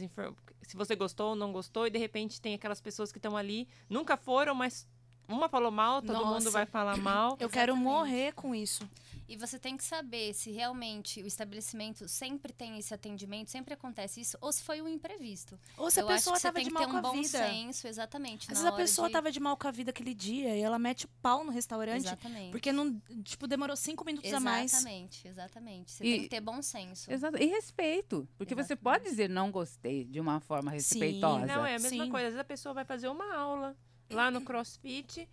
se 0.63 0.77
você 0.77 0.95
gostou 0.95 1.31
ou 1.31 1.37
não 1.37 1.53
gostou, 1.53 1.87
e 1.87 1.91
de 1.91 1.99
repente 1.99 2.41
tem 2.41 2.55
aquelas 2.55 2.81
pessoas 2.81 3.11
que 3.11 3.19
estão 3.19 3.37
ali, 3.37 3.69
nunca 3.89 4.17
foram, 4.17 4.55
mas 4.55 4.87
uma 5.29 5.49
falou 5.49 5.71
mal, 5.71 6.01
todo 6.01 6.17
mundo 6.19 6.35
Nossa. 6.35 6.51
vai 6.51 6.65
falar 6.67 6.97
mal. 6.97 7.37
Eu 7.39 7.49
quero 7.51 7.73
Exatamente. 7.73 7.85
morrer 7.85 8.33
com 8.33 8.55
isso. 8.55 8.89
E 9.29 9.37
você 9.37 9.59
tem 9.59 9.77
que 9.77 9.85
saber 9.85 10.33
se 10.33 10.51
realmente 10.51 11.23
o 11.23 11.27
estabelecimento 11.27 12.09
sempre 12.09 12.51
tem 12.51 12.79
esse 12.79 12.95
atendimento, 12.95 13.51
sempre 13.51 13.75
acontece 13.75 14.23
isso, 14.23 14.39
ou 14.41 14.51
se 14.51 14.63
foi 14.63 14.81
um 14.81 14.89
imprevisto. 14.89 15.61
Ou 15.77 15.91
se 15.91 16.01
a 16.01 16.03
eu 16.03 16.07
pessoa 16.07 16.35
que 16.35 16.41
você 16.41 16.49
tava 16.49 16.55
tem 16.55 16.65
de 16.65 16.71
que 16.71 16.75
mal 16.75 16.85
ter 16.85 16.89
com 16.91 16.95
um 16.97 16.99
a 16.99 17.03
bom 17.03 17.13
vida. 17.13 17.29
senso, 17.29 17.87
exatamente. 17.87 18.51
Às 18.51 18.63
na 18.63 18.71
vezes 18.71 18.73
a 18.73 18.77
pessoa 18.77 19.09
de... 19.09 19.13
tava 19.13 19.31
de 19.31 19.39
mal 19.39 19.55
com 19.59 19.69
a 19.69 19.71
vida 19.71 19.91
aquele 19.91 20.15
dia 20.15 20.57
e 20.57 20.61
ela 20.63 20.79
mete 20.79 21.05
o 21.05 21.09
pau 21.21 21.45
no 21.45 21.53
restaurante 21.53 22.07
Exatamente. 22.07 22.51
porque 22.53 22.73
não, 22.73 22.99
tipo, 23.23 23.47
demorou 23.47 23.77
cinco 23.77 24.03
minutos 24.03 24.33
a 24.33 24.41
mais. 24.41 24.73
Exatamente, 24.73 25.29
exatamente. 25.29 25.93
Você 25.93 26.05
E- 26.05 26.13
tem 26.13 26.23
que 26.23 26.29
ter 26.31 26.41
bom 26.41 26.63
senso. 26.63 27.13
Exato. 27.13 27.37
E 27.37 27.45
respeito. 27.45 28.27
Porque 28.39 28.55
você 28.55 28.73
Exatamente. 28.73 28.83
pode 28.83 29.05
dizer 29.11 29.29
não 29.29 29.51
gostei 29.51 30.05
de 30.07 30.21
uma 30.21 30.41
forma 30.41 30.71
Sim, 30.71 30.77
respeitosa. 30.77 31.45
Não, 31.45 31.67
é 31.67 31.77
a 31.77 31.79
mesma 31.79 32.05
Sim. 32.05 32.11
coisa. 32.11 32.29
Às 32.29 32.33
vezes 32.33 32.41
a 32.41 32.45
pessoa 32.45 32.73
vai 32.73 32.87
fazer 32.87 33.09
uma 33.09 33.35
aula 33.37 33.77
lá 34.11 34.31
no 34.31 34.41
CrossFit, 34.41 35.29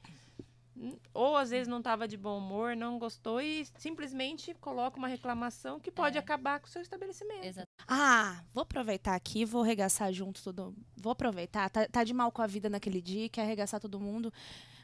ou 1.13 1.38
às 1.38 1.49
vezes 1.51 1.67
não 1.69 1.77
estava 1.77 2.05
de 2.07 2.17
bom 2.17 2.38
humor, 2.38 2.75
não 2.75 2.99
gostou 2.99 3.39
e 3.41 3.65
simplesmente 3.77 4.53
coloca 4.55 4.97
uma 4.97 5.07
reclamação 5.07 5.79
que 5.79 5.89
pode 5.89 6.17
É. 6.17 6.19
acabar 6.19 6.59
com 6.59 6.67
o 6.67 6.69
seu 6.69 6.81
estabelecimento. 6.81 7.45
Exa- 7.45 7.67
Ah, 7.88 8.43
vou 8.53 8.61
aproveitar 8.63 9.15
aqui, 9.15 9.45
vou 9.45 9.63
arregaçar 9.63 10.11
junto 10.11 10.43
todo. 10.43 10.75
Vou 10.97 11.11
aproveitar. 11.13 11.69
Tá, 11.69 11.88
tá 11.88 12.03
de 12.03 12.13
mal 12.13 12.29
com 12.31 12.41
a 12.41 12.47
vida 12.47 12.69
naquele 12.69 13.01
dia, 13.01 13.29
quer 13.29 13.43
arregaçar 13.43 13.79
todo 13.79 13.99
mundo. 13.99 14.33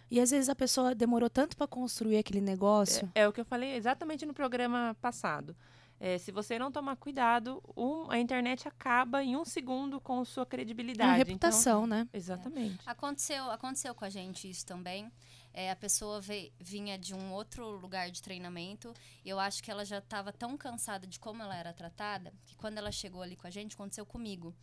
E 0.10 0.20
às 0.20 0.32
vezes 0.32 0.48
a 0.50 0.56
pessoa 0.56 0.94
demorou 0.96 1.30
tanto 1.30 1.56
pra 1.58 1.68
construir 1.68 2.18
aquele 2.18 2.42
negócio. 2.42 3.10
É 3.16 3.28
o 3.28 3.34
que 3.34 3.42
eu 3.42 3.46
falei 3.46 3.76
exatamente 3.76 4.26
no 4.26 4.34
programa 4.34 4.96
passado. 5.02 5.56
É, 6.04 6.18
se 6.18 6.32
você 6.32 6.58
não 6.58 6.72
tomar 6.72 6.96
cuidado, 6.96 7.62
um- 7.78 8.10
a 8.10 8.18
internet 8.18 8.68
acaba 8.68 9.24
em 9.24 9.38
um 9.38 9.46
segundo 9.46 10.02
com 10.02 10.26
sua 10.26 10.42
É, 10.42 10.46
credibilidade. 10.48 11.10
uma 11.12 11.16
reputação, 11.16 11.86
né? 11.86 12.02
Então, 12.10 12.18
exatamente. 12.20 12.80
Aconteceu, 12.90 13.52
aconteceu 13.52 13.94
com 13.94 14.04
a 14.04 14.10
gente 14.10 14.50
isso 14.50 14.66
também. 14.66 15.12
É, 15.54 15.70
a 15.70 15.76
pessoa 15.76 16.20
ve- 16.20 16.52
vinha 16.60 16.98
de 16.98 17.14
um 17.14 17.32
outro 17.32 17.70
lugar 17.78 18.10
de 18.10 18.20
treinamento 18.20 18.92
e 19.24 19.30
eu 19.30 19.40
acho 19.40 19.62
que 19.62 19.70
ela 19.70 19.86
já 19.86 20.00
estava 20.00 20.34
tão 20.34 20.58
cansada 20.58 21.06
de 21.06 21.20
como 21.20 21.44
ela 21.44 21.56
era 21.56 21.72
tratada 21.72 22.34
que 22.48 22.56
quando 22.56 22.80
ela 22.80 22.92
chegou 22.92 23.22
ali 23.22 23.36
com 23.36 23.46
a 23.46 23.52
gente, 23.52 23.76
aconteceu 23.76 24.06
comigo. 24.06 24.56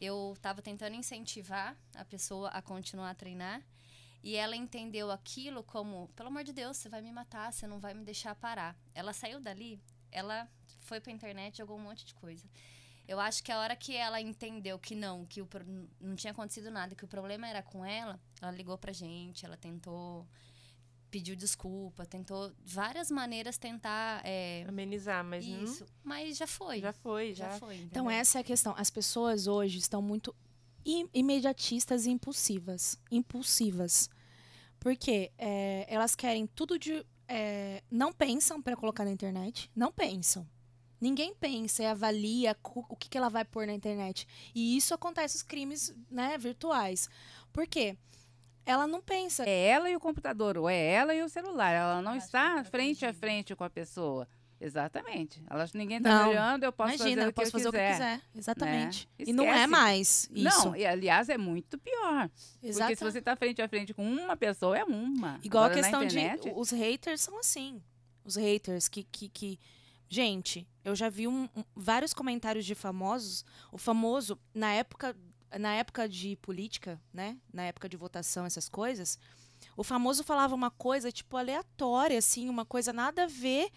Eu 0.00 0.34
estava 0.36 0.62
tentando 0.62 0.94
incentivar 0.94 1.76
a 1.96 2.04
pessoa 2.04 2.50
a 2.50 2.62
continuar 2.62 3.10
a 3.10 3.14
treinar 3.14 3.62
e 4.22 4.36
ela 4.36 4.54
entendeu 4.54 5.10
aquilo 5.10 5.64
como, 5.64 6.08
pelo 6.14 6.28
amor 6.28 6.44
de 6.44 6.52
Deus, 6.52 6.76
você 6.76 6.88
vai 6.88 7.02
me 7.02 7.10
matar, 7.10 7.52
você 7.52 7.66
não 7.66 7.80
vai 7.80 7.94
me 7.94 8.04
deixar 8.04 8.34
parar. 8.36 8.76
Ela 8.94 9.12
saiu 9.12 9.40
dali, 9.40 9.80
ela 10.12 10.46
foi 10.84 11.00
pra 11.00 11.12
internet, 11.12 11.58
jogou 11.58 11.76
um 11.76 11.80
monte 11.82 12.04
de 12.04 12.14
coisa. 12.14 12.46
Eu 13.06 13.20
acho 13.20 13.42
que 13.42 13.52
a 13.52 13.58
hora 13.58 13.76
que 13.76 13.94
ela 13.94 14.20
entendeu 14.20 14.78
que 14.78 14.94
não, 14.94 15.26
que 15.26 15.42
o, 15.42 15.48
não 16.00 16.16
tinha 16.16 16.30
acontecido 16.30 16.70
nada, 16.70 16.94
que 16.94 17.04
o 17.04 17.08
problema 17.08 17.46
era 17.46 17.62
com 17.62 17.84
ela, 17.84 18.18
ela 18.40 18.50
ligou 18.50 18.78
pra 18.78 18.92
gente, 18.92 19.44
ela 19.44 19.58
tentou, 19.58 20.26
pediu 21.10 21.36
desculpa, 21.36 22.06
tentou 22.06 22.50
várias 22.64 23.10
maneiras 23.10 23.58
tentar 23.58 24.22
é, 24.24 24.64
Amenizar, 24.66 25.22
mas 25.22 25.46
não- 25.46 25.62
isso, 25.64 25.84
mas 26.02 26.38
já 26.38 26.46
foi. 26.46 26.80
já 26.80 26.92
foi, 26.94 27.34
já 27.34 27.50
já. 27.50 27.58
foi. 27.58 27.74
Então 27.76 28.04
entendeu? 28.04 28.10
essa 28.20 28.38
é 28.38 28.40
a 28.40 28.44
questão. 28.44 28.74
As 28.76 28.88
pessoas 28.88 29.46
hoje 29.46 29.76
estão 29.78 30.00
muito 30.00 30.34
im- 30.84 31.08
imediatistas 31.12 32.06
e 32.06 32.10
impulsivas. 32.10 32.98
Impulsivas. 33.10 34.08
Porque 34.80 35.30
é, 35.38 35.84
elas 35.88 36.14
querem 36.14 36.46
tudo 36.46 36.78
de. 36.78 37.04
é, 37.28 37.82
não 37.90 38.12
pensam 38.12 38.60
para 38.62 38.76
colocar 38.76 39.04
na 39.04 39.10
internet. 39.10 39.70
Não 39.76 39.92
pensam. 39.92 40.46
Ninguém 41.04 41.34
pensa 41.34 41.82
e 41.82 41.86
avalia 41.86 42.56
o 42.74 42.96
que, 42.96 43.10
que 43.10 43.18
ela 43.18 43.28
vai 43.28 43.44
pôr 43.44 43.66
na 43.66 43.74
internet. 43.74 44.26
E 44.54 44.74
isso 44.74 44.94
acontece 44.94 45.36
os 45.36 45.42
crimes 45.42 45.94
né, 46.10 46.38
virtuais. 46.38 47.10
Por 47.52 47.66
quê? 47.66 47.94
Ela 48.64 48.86
não 48.86 49.02
pensa. 49.02 49.44
É 49.44 49.66
ela 49.68 49.90
e 49.90 49.94
o 49.94 50.00
computador, 50.00 50.56
ou 50.56 50.66
é 50.66 50.82
ela 50.82 51.14
e 51.14 51.22
o 51.22 51.28
celular. 51.28 51.72
Ela 51.72 52.00
não 52.00 52.12
acho 52.12 52.24
está 52.24 52.64
frente 52.64 53.04
a 53.04 53.12
frente 53.12 53.54
com 53.54 53.64
a 53.64 53.68
pessoa. 53.68 54.26
Exatamente. 54.58 55.42
Ela, 55.50 55.68
ninguém 55.74 55.98
está 55.98 56.22
Não. 56.22 56.30
olhando, 56.30 56.64
eu 56.64 56.72
posso 56.72 56.94
Imagina, 56.94 57.10
fazer, 57.10 57.26
eu 57.26 57.28
o, 57.28 57.32
que 57.34 57.40
posso 57.42 57.48
eu 57.58 57.60
fazer 57.60 57.70
quiser. 57.70 57.82
o 57.82 57.90
que 57.90 57.92
quiser. 57.92 58.38
Exatamente. 58.38 59.08
Né? 59.18 59.24
E 59.28 59.32
não 59.34 59.44
é 59.44 59.66
mais 59.66 60.30
isso. 60.32 60.64
Não, 60.68 60.74
e 60.74 60.86
aliás 60.86 61.28
é 61.28 61.36
muito 61.36 61.76
pior. 61.76 62.30
Porque 62.30 62.66
Exata- 62.68 62.96
se 62.96 63.04
você 63.04 63.18
está 63.18 63.36
frente 63.36 63.60
a 63.60 63.68
frente 63.68 63.92
com 63.92 64.02
uma 64.10 64.38
pessoa, 64.38 64.78
é 64.78 64.84
uma. 64.84 65.38
Igual 65.42 65.64
Agora, 65.64 65.78
a 65.78 65.82
questão 65.82 66.00
na 66.00 66.06
de. 66.06 66.18
internet, 66.18 66.50
Os 66.56 66.70
haters 66.70 67.20
são 67.20 67.38
assim. 67.38 67.82
Os 68.24 68.36
haters 68.36 68.88
que. 68.88 69.02
que, 69.04 69.28
que- 69.28 69.60
Gente, 70.14 70.64
eu 70.84 70.94
já 70.94 71.08
vi 71.08 71.26
um- 71.26 71.48
um- 71.56 71.64
vários 71.74 72.14
comentários 72.14 72.64
de 72.64 72.72
famosos. 72.72 73.44
O 73.72 73.76
famoso, 73.78 74.38
na 74.54 74.72
época, 74.72 75.16
na 75.58 75.74
época 75.74 76.08
de 76.08 76.36
política, 76.36 77.00
né? 77.12 77.36
Na 77.52 77.64
época 77.64 77.88
de 77.88 77.96
votação, 77.96 78.46
essas 78.46 78.68
coisas, 78.68 79.18
o 79.76 79.82
famoso 79.82 80.22
falava 80.22 80.54
uma 80.54 80.70
coisa, 80.70 81.10
tipo, 81.10 81.36
aleatória, 81.36 82.16
assim, 82.16 82.48
uma 82.48 82.64
coisa 82.64 82.92
nada 82.92 83.24
a 83.24 83.26
ver. 83.26 83.70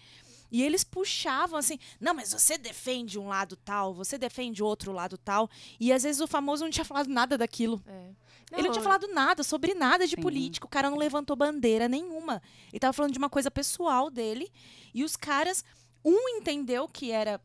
E 0.48 0.62
eles 0.62 0.84
puxavam 0.84 1.58
assim, 1.58 1.76
não, 2.00 2.14
mas 2.14 2.32
você 2.32 2.56
defende 2.56 3.18
um 3.18 3.26
lado 3.26 3.56
tal, 3.56 3.92
você 3.92 4.16
defende 4.16 4.62
outro 4.62 4.92
lado 4.92 5.18
tal. 5.18 5.50
E 5.80 5.92
às 5.92 6.04
vezes 6.04 6.20
o 6.20 6.26
famoso 6.28 6.62
não 6.62 6.70
tinha 6.70 6.84
falado 6.84 7.08
nada 7.08 7.36
daquilo. 7.36 7.82
É. 7.84 8.10
Ele 8.52 8.62
não 8.62 8.70
tinha 8.72 8.82
falado 8.84 9.08
nada 9.08 9.42
sobre 9.42 9.74
nada 9.74 10.06
de 10.06 10.14
Sim. 10.14 10.22
política. 10.22 10.66
O 10.66 10.70
cara 10.70 10.88
não 10.88 10.96
levantou 10.98 11.34
bandeira 11.34 11.88
nenhuma. 11.88 12.40
Ele 12.72 12.78
tava 12.78 12.92
falando 12.92 13.12
de 13.12 13.18
uma 13.18 13.28
coisa 13.28 13.50
pessoal 13.50 14.08
dele. 14.08 14.50
E 14.94 15.02
os 15.04 15.16
caras, 15.16 15.62
um 16.04 16.28
entendeu 16.36 16.88
que 16.88 17.10
era. 17.10 17.40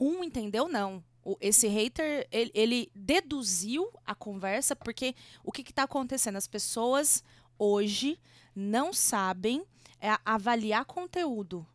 Um 0.00 0.24
entendeu, 0.24 0.68
não. 0.68 1.02
Esse 1.40 1.68
hater, 1.68 2.26
ele, 2.32 2.50
ele 2.54 2.92
deduziu 2.94 3.90
a 4.06 4.14
conversa, 4.14 4.74
porque 4.74 5.14
o 5.44 5.52
que, 5.52 5.62
que 5.62 5.72
tá 5.72 5.82
acontecendo? 5.82 6.36
As 6.36 6.46
pessoas 6.46 7.22
hoje 7.58 8.18
não 8.56 8.92
sabem 8.92 9.62
é, 10.00 10.16
avaliar 10.24 10.84
conteúdo. 10.86 11.66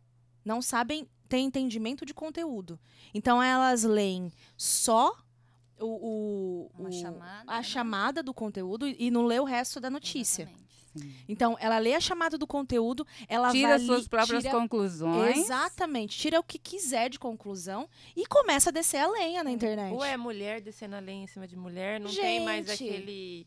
Não 0.44 0.60
sabem 0.60 1.08
ter 1.28 1.38
entendimento 1.38 2.04
de 2.04 2.12
conteúdo. 2.12 2.78
Então 3.14 3.40
elas 3.42 3.84
leem 3.84 4.32
só 4.56 5.16
o, 5.78 5.86
o- 5.86 6.84
o- 6.84 6.92
chamada, 6.92 7.44
a 7.52 7.56
né? 7.58 7.62
chamada 7.62 8.22
do 8.22 8.34
conteúdo 8.34 8.86
e 8.86 9.10
não 9.10 9.24
lê 9.24 9.38
o 9.38 9.44
resto 9.44 9.78
da 9.80 9.90
notícia. 9.90 10.42
Exatamente. 10.42 10.65
Sim. 10.96 11.14
Então, 11.28 11.56
ela 11.60 11.78
lê 11.78 11.94
a 11.94 12.00
chamada 12.00 12.36
do 12.38 12.46
conteúdo, 12.46 13.06
ela 13.28 13.50
tira 13.50 13.78
suas 13.78 14.06
próprias 14.08 14.42
tira- 14.42 14.54
conclusões. 14.54 15.36
Exatamente, 15.38 16.16
tira 16.18 16.38
o 16.40 16.42
que 16.42 16.58
quiser 16.58 17.08
de 17.10 17.18
conclusão 17.18 17.88
e 18.16 18.26
começa 18.26 18.70
a 18.70 18.72
descer 18.72 18.98
a 18.98 19.08
lenha 19.10 19.44
na 19.44 19.50
internet. 19.50 19.92
Ou 19.92 20.04
é 20.04 20.16
mulher 20.16 20.60
descendo 20.60 20.96
a 20.96 21.00
lenha 21.00 21.24
em 21.24 21.26
cima 21.26 21.46
de 21.46 21.56
mulher, 21.56 22.00
não 22.00 22.12
tem 22.14 22.44
mais 22.44 22.66
Gente. 22.66 22.84
aquele 22.88 23.46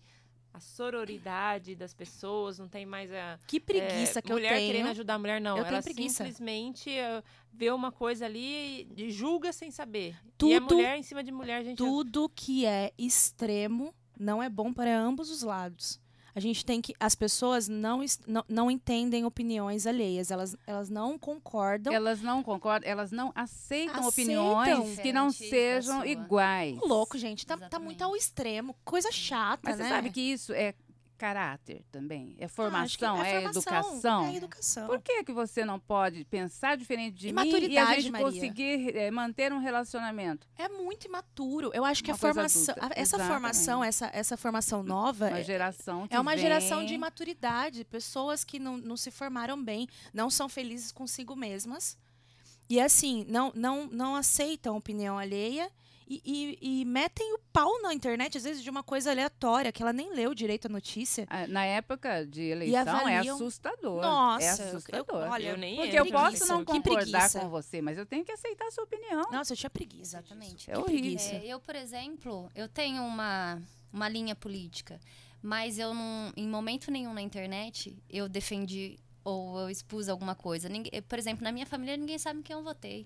a 0.51 0.59
sororidade 0.59 1.75
das 1.75 1.93
pessoas, 1.93 2.57
não 2.57 2.67
tem 2.67 2.85
mais 2.85 3.11
a 3.11 3.39
Que 3.47 3.59
preguiça 3.59 4.17
é, 4.17 4.21
que 4.21 4.31
eu 4.31 4.35
mulher 4.35 4.55
tenho. 4.55 4.71
querendo 4.71 4.89
ajudar 4.89 5.13
a 5.13 5.19
mulher, 5.19 5.39
não. 5.39 5.57
Eu 5.57 5.63
tenho 5.63 5.75
Ela 5.75 5.83
preguiça. 5.83 6.23
simplesmente 6.25 6.89
eh, 6.89 7.23
vê 7.53 7.69
uma 7.71 7.91
coisa 7.91 8.25
ali 8.25 8.87
e 8.97 9.11
julga 9.11 9.53
sem 9.53 9.69
saber. 9.69 10.15
e 10.41 10.53
é 10.53 10.59
Tudo- 10.59 10.75
mulher 10.75 10.97
em 10.97 11.03
cima 11.03 11.23
de 11.23 11.31
mulher, 11.31 11.63
gente. 11.63 11.77
Tudo 11.77 12.27
que 12.29 12.65
é 12.65 12.91
extremo 12.97 13.93
não 14.19 14.41
é 14.41 14.49
bom 14.49 14.73
para 14.73 14.97
ambos 14.99 15.29
os 15.29 15.43
lados. 15.43 15.99
A 16.35 16.39
gente 16.39 16.65
tem 16.65 16.81
que. 16.81 16.93
As 16.99 17.15
pessoas 17.15 17.67
não, 17.67 18.03
não, 18.27 18.45
não 18.47 18.71
entendem 18.71 19.25
opiniões 19.25 19.85
alheias. 19.87 20.31
Elas, 20.31 20.55
elas 20.65 20.89
não 20.89 21.17
concordam. 21.17 21.93
Elas 21.93 22.21
não 22.21 22.43
concordam, 22.43 22.89
elas 22.89 23.11
não 23.11 23.31
aceitam, 23.35 24.07
Aceitam. 24.07 24.07
opiniões 24.07 24.99
que 24.99 25.11
não 25.11 25.31
sejam 25.31 26.05
iguais. 26.05 26.77
Louco, 26.81 27.17
gente. 27.17 27.45
Tá, 27.45 27.57
tá 27.57 27.79
muito 27.79 28.03
ao 28.03 28.15
extremo. 28.15 28.75
Coisa 28.83 29.11
chata, 29.11 29.61
Mas 29.63 29.77
né? 29.77 29.85
você 29.85 29.89
sabe 29.89 30.09
que 30.11 30.21
isso 30.21 30.53
é 30.53 30.73
caráter 31.19 31.83
também? 31.91 32.33
É 32.39 32.45
Ah, 32.45 32.49
formação, 32.49 33.21
é, 33.21 33.41
formação, 33.41 33.49
educação? 33.51 34.25
É 34.25 34.35
educação. 34.35 34.87
Por 34.87 35.01
que, 35.01 35.23
que 35.25 35.33
você 35.33 35.65
não 35.65 35.77
pode 35.79 36.23
pensar 36.25 36.77
diferente 36.77 37.15
de 37.15 37.27
E 37.27 37.33
mim 37.33 37.49
e 37.69 37.77
a 37.77 37.93
gente 37.95 38.09
Maria. 38.09 38.25
conseguir 38.25 38.95
eh, 38.95 39.11
manter 39.11 39.51
um 39.51 39.59
relacionamento? 39.59 40.47
É 40.57 40.69
muito 40.69 41.05
imaturo. 41.05 41.69
Eu 41.73 41.83
acho 41.83 42.01
que 42.03 42.09
Uma 42.09 42.15
a 42.15 42.17
formação. 42.17 42.73
a- 42.79 42.85
essa 42.87 43.01
Exatamente. 43.17 43.27
formação, 43.31 43.83
essa, 43.83 44.09
essa 44.13 44.37
formação 44.37 44.81
nova. 44.81 45.27
Uma 45.27 45.39
é- 45.39 45.43
geração 45.43 46.07
É 46.09 46.19
uma 46.19 46.37
geração 46.37 46.81
de 46.83 46.89
vem- 46.91 46.97
maturidade, 46.97 47.83
pessoas 47.83 48.43
que 48.45 48.57
não, 48.57 48.77
não 48.77 48.95
se 48.95 49.11
formaram 49.11 49.61
bem, 49.61 49.87
não 50.13 50.29
são 50.29 50.47
felizes 50.47 50.91
consigo 50.91 51.35
mesmas. 51.35 51.97
E 52.69 52.79
assim, 52.79 53.25
não, 53.27 53.51
não, 53.53 53.87
não 53.87 54.15
aceitam 54.15 54.77
opinião 54.77 55.17
alheia 55.17 55.69
e, 56.09 56.21
e- 56.25 56.81
e 56.81 56.85
metem 56.85 57.33
o 57.35 57.39
pau 57.53 57.81
na 57.83 57.93
internet, 57.93 58.35
às 58.37 58.43
vezes, 58.43 58.63
de 58.63 58.69
uma 58.69 58.81
coisa 58.81 59.11
aleatória, 59.11 59.71
que 59.71 59.81
ela 59.83 59.93
nem 59.93 60.11
leu 60.13 60.33
direito 60.33 60.65
a 60.65 60.69
notícia. 60.69 61.27
Ah, 61.29 61.45
Na 61.47 61.63
época 61.65 62.25
de 62.25 62.41
eleição 62.41 62.77
é 63.07 63.17
avaliam- 63.17 63.35
assustador. 63.35 64.01
Nossa, 64.01 64.43
é 64.43 64.49
eu- 64.49 64.53
assustador. 64.53 65.29
olha, 65.29 65.49
Eu 65.49 65.57
nem 65.57 65.75
Porque 65.75 65.99
eu 65.99 66.05
posso 66.07 66.31
nisso. 66.31 66.47
não 66.47 66.65
concordar 66.65 67.03
preguiça. 67.03 67.39
com 67.41 67.49
você, 67.49 67.81
mas 67.81 67.97
eu 67.97 68.05
tenho 68.05 68.25
que 68.25 68.31
aceitar 68.31 68.65
a 68.65 68.71
sua 68.71 68.83
opinião. 68.85 69.29
Nossa, 69.31 69.53
eu 69.53 69.57
tinha 69.57 69.69
preguiça. 69.69 70.17
Exatamente. 70.17 70.69
É 70.69 70.73
Que 70.73 70.79
horrível. 70.79 70.99
preguiça. 71.01 71.35
É, 71.35 71.45
eu, 71.47 71.59
por 71.59 71.75
exemplo, 71.75 72.49
eu 72.55 72.67
tenho 72.67 73.03
uma, 73.03 73.61
uma 73.93 74.09
linha 74.09 74.33
política, 74.35 74.99
mas 75.43 75.77
eu 75.77 75.93
não, 75.93 76.33
em 76.35 76.47
momento 76.47 76.89
nenhum 76.89 77.13
na 77.13 77.21
internet, 77.21 77.95
eu 78.09 78.27
defendi 78.27 78.97
ou 79.23 79.59
eu 79.59 79.69
expus 79.69 80.09
alguma 80.09 80.33
coisa. 80.33 80.67
Ninguém, 80.67 81.01
por 81.03 81.19
exemplo, 81.19 81.43
na 81.43 81.51
minha 81.51 81.65
família, 81.67 81.95
ninguém 81.95 82.17
sabe 82.17 82.41
quem 82.41 82.55
eu 82.55 82.63
votei. 82.63 83.05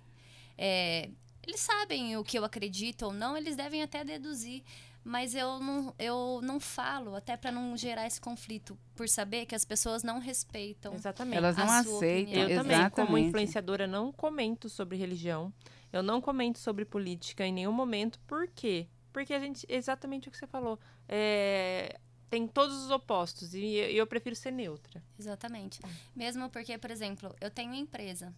É, 0.58 1.10
eles 1.46 1.60
sabem 1.60 2.18
o 2.18 2.24
que 2.24 2.38
eu 2.38 2.46
acredito 2.46 3.04
ou 3.06 3.14
não, 3.14 3.36
eles 3.38 3.56
devem 3.56 3.82
até 3.82 4.04
deduzir. 4.04 4.64
Mas 5.06 5.36
eu 5.36 5.60
não, 5.60 5.94
eu 6.00 6.40
não 6.42 6.62
falo, 6.62 7.14
até 7.14 7.36
para 7.36 7.52
não 7.52 7.76
gerar 7.76 8.08
esse 8.08 8.22
conflito, 8.22 8.78
por 8.96 9.10
saber 9.10 9.46
que 9.46 9.54
as 9.54 9.66
pessoas 9.66 10.02
não 10.02 10.18
respeitam. 10.18 10.94
Exatamente. 10.94 11.38
Elas 11.38 11.58
não 11.58 11.70
a 11.70 11.84
sua 11.84 11.98
aceitam. 11.98 12.32
opinião. 12.32 12.50
Eu 12.50 12.58
também, 12.58 12.78
como 12.78 12.82
Exatamente. 12.86 13.28
influenciadora, 13.28 13.86
não 13.86 14.14
comento 14.14 14.70
sobre 14.70 14.98
religião. 14.98 15.54
Eu 15.92 16.02
não 16.02 16.22
comento 16.22 16.58
sobre 16.58 16.86
política 16.86 17.46
em 17.46 17.52
nenhum 17.52 17.74
momento. 17.74 18.18
Por 18.22 18.48
quê? 18.48 18.88
Porque 19.12 19.34
a 19.34 19.40
gente, 19.40 19.66
exatamente 19.68 20.30
o 20.30 20.32
que 20.32 20.38
você 20.38 20.48
falou, 20.48 20.80
é, 21.08 22.00
tem 22.30 22.48
todos 22.48 22.86
os 22.86 22.90
opostos 22.90 23.54
e 23.54 23.76
eu, 23.76 23.90
eu 23.90 24.08
prefiro 24.08 24.36
ser 24.36 24.52
neutra. 24.52 25.04
Exatamente. 25.20 25.82
Mesmo 26.16 26.50
porque, 26.50 26.78
por 26.78 26.90
exemplo, 26.90 27.36
eu 27.42 27.52
tenho 27.52 27.76
empresa. 27.76 28.34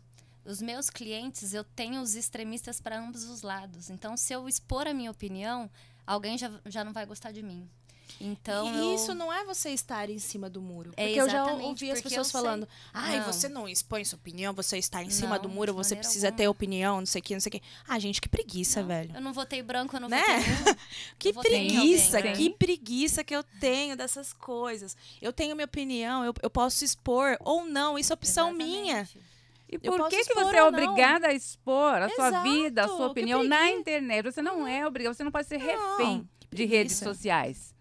Os 0.46 0.62
meus 0.62 0.90
clientes, 0.90 1.54
eu 1.54 1.64
tenho 1.64 2.02
os 2.02 2.14
extremistas 2.16 2.80
para 2.80 3.00
ambos 3.00 3.24
os 3.24 3.42
lados. 3.42 3.90
Então, 3.90 4.16
se 4.16 4.32
eu 4.34 4.48
expor 4.48 4.88
a 4.88 4.94
minha 4.94 5.10
opinião, 5.12 5.70
alguém 6.06 6.38
já, 6.38 6.52
já 6.66 6.84
não 6.84 6.94
vai 6.94 7.06
gostar 7.06 7.32
de 7.32 7.42
mim. 7.42 7.68
Então, 8.22 8.74
e 8.74 8.78
eu... 8.78 8.96
isso 8.96 9.14
não 9.16 9.34
é 9.34 9.44
você 9.44 9.72
estar 9.72 10.10
em 10.10 10.20
cima 10.20 10.50
do 10.50 10.62
muro. 10.62 10.94
É, 10.96 11.06
Porque 11.08 11.20
eu 11.22 11.28
já 11.30 11.38
exatamente, 11.42 11.66
ouvi 11.66 11.92
as 11.92 12.02
pessoas 12.02 12.32
falando: 12.32 12.68
ai, 12.94 13.18
Não. 13.20 13.26
você 13.26 13.50
não 13.50 13.68
expõe 13.68 14.06
sua 14.06 14.18
opinião, 14.18 14.54
você 14.54 14.78
está 14.78 15.04
em 15.04 15.10
cima 15.10 15.36
Não, 15.36 15.42
do 15.42 15.50
muro, 15.50 15.74
você 15.74 15.96
precisa 15.96 16.28
alguma. 16.28 16.38
ter 16.38 16.48
opinião, 16.48 17.00
não 17.00 17.06
sei 17.06 17.20
o 17.20 17.24
que, 17.24 17.34
não 17.34 17.42
sei 17.42 17.50
o 17.50 17.52
que. 17.54 17.62
Ah, 17.88 17.98
gente, 18.00 18.22
que 18.22 18.30
preguiça, 18.30 18.82
Não, 18.82 18.88
velho. 18.88 19.12
Eu 19.16 19.22
não 19.22 19.34
votei 19.34 19.62
branco, 19.62 19.96
eu 19.96 20.00
não 20.00 20.08
Né? 20.08 20.22
votei. 20.22 20.76
Que 21.20 21.30
Eu 21.30 21.34
preguiça, 21.34 22.18
alguém, 22.18 22.32
né? 22.32 22.38
que 22.38 22.50
preguiça 22.52 23.24
que 23.24 23.36
eu 23.36 23.44
tenho 23.60 23.98
dessas 23.98 24.32
coisas. 24.34 24.96
Eu 25.22 25.34
tenho 25.34 25.56
minha 25.56 25.66
opinião, 25.66 26.24
eu, 26.24 26.34
eu 26.42 26.50
posso 26.50 26.86
expor 26.86 27.36
ou 27.42 27.66
não, 27.66 27.98
isso 27.98 28.14
é 28.14 28.16
opção 28.16 28.54
minha. 28.54 29.10
E 29.68 29.80
por 29.80 30.10
que, 30.10 30.24
que 30.24 30.34
você 30.34 30.58
é 30.58 30.64
obrigada 30.64 31.28
a 31.28 31.34
expor 31.34 32.02
a 32.02 32.10
sua 32.10 32.28
Exato, 32.28 32.50
vida, 32.50 32.84
a 32.86 32.88
sua 32.88 33.08
opinião 33.08 33.44
na 33.44 33.72
internet? 33.72 34.24
Você 34.32 34.42
não 34.42 34.68
é 34.68 34.86
obrigada, 34.86 35.14
você 35.14 35.24
não 35.24 35.32
pode 35.32 35.48
ser 35.48 35.58
refém 35.58 36.28
de 36.52 36.66
redes 36.66 36.98
sociais. 36.98 37.74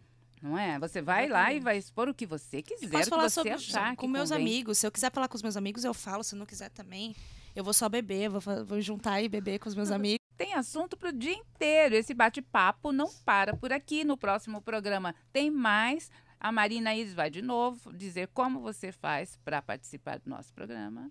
Não 0.42 0.58
é? 0.58 0.78
Você 0.78 1.00
vai 1.00 1.26
lá 1.26 1.52
e 1.54 1.60
vai 1.60 1.78
expor 1.78 2.06
o 2.06 2.14
que 2.14 2.26
você 2.26 2.60
quiser, 2.60 2.84
Eu 2.84 2.90
posso 2.90 3.04
que 3.04 3.10
falar 3.10 3.22
você 3.30 3.34
sobre, 3.34 3.52
achar 3.52 3.96
com 3.96 4.06
meus 4.06 4.28
convém. 4.30 4.42
amigos. 4.46 4.76
Se 4.76 4.86
eu 4.86 4.92
quiser 4.92 5.10
falar 5.10 5.26
com 5.26 5.36
os 5.36 5.42
meus 5.42 5.56
amigos, 5.56 5.84
eu 5.84 5.94
falo. 5.94 6.22
Se 6.22 6.34
eu 6.34 6.38
não 6.38 6.44
quiser 6.44 6.68
também, 6.68 7.16
eu 7.56 7.64
vou 7.64 7.72
só 7.72 7.88
beber, 7.88 8.28
vou, 8.28 8.42
vou 8.64 8.80
juntar 8.80 9.22
e 9.22 9.28
beber 9.28 9.58
com 9.58 9.70
os 9.70 9.74
meus 9.74 9.90
amigos. 9.92 10.18
Tem 10.36 10.52
assunto 10.52 10.98
para 10.98 11.08
o 11.08 11.12
dia 11.12 11.32
inteiro. 11.32 11.94
Esse 11.94 12.12
bate-papo 12.12 12.92
não 12.92 13.08
para 13.24 13.56
por 13.56 13.72
aqui. 13.72 14.04
No 14.04 14.18
próximo 14.18 14.60
programa 14.60 15.14
tem 15.32 15.50
mais. 15.50 16.10
A 16.38 16.52
Marina 16.52 16.94
Iris 16.94 17.14
vai 17.14 17.30
de 17.30 17.40
novo 17.40 17.90
dizer 17.90 18.28
como 18.34 18.60
você 18.60 18.92
faz 18.92 19.38
para 19.42 19.62
participar 19.62 20.18
do 20.18 20.28
nosso 20.28 20.52
programa. 20.52 21.10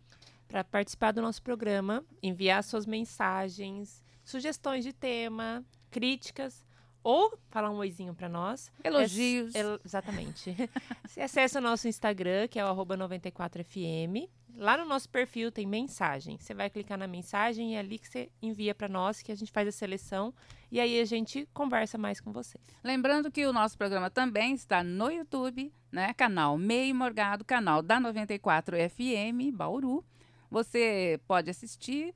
Para 0.54 0.64
participar 0.64 1.12
do 1.12 1.20
nosso 1.20 1.42
programa, 1.42 2.06
enviar 2.22 2.64
suas 2.64 2.86
mensagens, 2.86 4.04
sugestões 4.24 4.84
de 4.84 4.94
tema, 4.94 5.66
críticas 5.90 6.64
ou 7.02 7.36
falar 7.50 7.72
um 7.72 7.78
oizinho 7.78 8.14
para 8.14 8.30
nós. 8.30 8.72
Elogios. 8.84 9.56
É- 9.56 9.62
el- 9.62 9.80
exatamente. 9.84 10.56
Você 11.10 11.22
acessa 11.22 11.58
o 11.58 11.62
nosso 11.62 11.88
Instagram, 11.88 12.48
que 12.48 12.60
é 12.60 12.64
o 12.64 12.68
arroba 12.68 12.96
94fm. 12.96 14.30
Lá 14.56 14.78
no 14.78 14.86
nosso 14.86 15.10
perfil 15.10 15.52
tem 15.52 15.66
mensagem. 15.66 16.38
Você 16.38 16.54
vai 16.54 16.70
clicar 16.70 17.00
na 17.00 17.08
mensagem 17.08 17.72
e 17.72 17.76
é 17.76 17.80
ali 17.80 17.98
que 17.98 18.08
você 18.08 18.30
envia 18.40 18.76
para 18.76 18.88
nós, 18.88 19.24
que 19.24 19.32
a 19.32 19.36
gente 19.36 19.52
faz 19.52 19.68
a 19.68 19.72
seleção. 19.72 20.32
E 20.72 20.80
aí 20.80 21.00
a 21.00 21.06
gente 21.06 21.50
conversa 21.52 21.98
mais 21.98 22.22
com 22.22 22.32
vocês. 22.32 22.64
Lembrando 22.84 23.32
que 23.32 23.44
o 23.48 23.52
nosso 23.52 23.76
programa 23.76 24.12
também 24.12 24.54
está 24.54 24.84
no 24.84 25.10
YouTube, 25.10 25.74
né? 25.92 26.14
Canal 26.14 26.60
Meio 26.60 26.94
Morgado, 26.94 27.44
canal 27.44 27.82
da 27.82 28.00
94 28.00 28.78
FM 28.92 29.52
Bauru. 29.52 30.06
Você 30.54 31.20
pode 31.28 31.50
assistir 31.50 32.14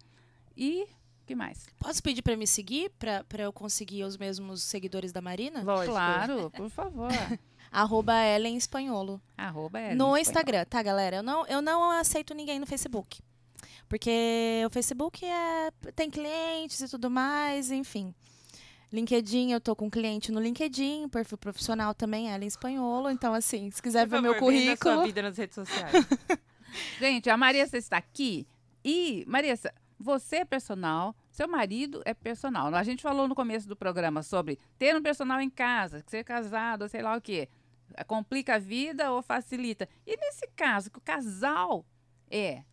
e 0.56 0.84
o 0.84 1.26
que 1.26 1.34
mais? 1.34 1.66
Posso 1.80 2.04
pedir 2.04 2.22
pra 2.22 2.38
me 2.38 2.46
seguir, 2.46 2.92
pra 3.00 3.24
pra 3.24 3.42
eu 3.42 3.52
conseguir 3.52 4.04
os 4.04 4.16
mesmos 4.16 4.62
seguidores 4.62 5.12
da 5.12 5.20
Marina? 5.22 5.64
Lógico. 5.64 5.92
Claro, 5.92 6.52
por 6.56 6.70
favor. 6.70 7.10
Arroba 7.72 8.14
Ellen 8.24 8.56
Espanholo. 8.56 9.20
Arroba 9.36 9.82
Ellen 9.82 9.96
no. 9.96 10.16
Instagram, 10.16 10.66
tá, 10.66 10.84
galera? 10.84 11.18
Eu 11.18 11.24
não, 11.24 11.48
eu 11.48 11.64
não 11.64 11.90
aceito 11.90 12.36
ninguém 12.36 12.60
no 12.60 12.68
Facebook. 12.68 13.20
Porque 13.90 14.64
o 14.68 14.70
Facebook 14.70 15.26
é, 15.26 15.72
tem 15.96 16.08
clientes 16.12 16.80
e 16.80 16.88
tudo 16.88 17.10
mais, 17.10 17.72
enfim. 17.72 18.14
LinkedIn, 18.94 19.52
eu 19.52 19.60
tô 19.60 19.76
com 19.76 19.90
cliente 19.90 20.32
no 20.32 20.40
LinkedIn, 20.40 21.10
perfil 21.10 21.40
profissional 21.40 21.96
também, 21.96 22.30
Ellen 22.30 22.48
Espanholo. 22.48 23.10
Então, 23.10 23.34
assim, 23.34 23.72
se 23.72 23.82
quiser 23.82 24.08
Por 24.08 24.12
ver 24.12 24.22
meu 24.22 24.34
favor, 24.36 24.54
a 24.54 24.54
sua 24.54 24.64
currículo. 24.64 25.04
vida 25.06 25.22
nas 25.24 25.38
redes 25.38 25.56
sociais. 25.56 25.92
Gente, 27.00 27.30
a 27.30 27.38
Marissa 27.38 27.78
está 27.78 27.98
aqui. 27.98 28.48
E, 28.84 29.24
Marissa, 29.28 29.74
você 30.00 30.38
é 30.38 30.46
personal, 30.46 31.16
seu 31.32 31.48
marido 31.48 32.02
é 32.06 32.14
personal. 32.14 32.74
A 32.74 32.84
gente 32.84 33.02
falou 33.02 33.28
no 33.28 33.36
começo 33.36 33.68
do 33.68 33.76
programa 33.76 34.24
sobre 34.24 34.60
ter 34.78 34.96
um 34.96 35.02
personal 35.02 35.42
em 35.42 35.50
casa, 35.50 36.04
ser 36.08 36.24
casado, 36.24 36.88
sei 36.88 37.02
lá 37.02 37.18
o 37.18 37.22
quê. 37.22 37.50
Complica 38.06 38.56
a 38.56 38.60
vida 38.60 39.12
ou 39.12 39.22
facilita? 39.22 39.88
E 40.06 40.16
nesse 40.18 40.48
caso, 40.56 40.92
que 40.92 41.00
o 41.00 41.02
casal 41.02 41.86
é 42.30 42.64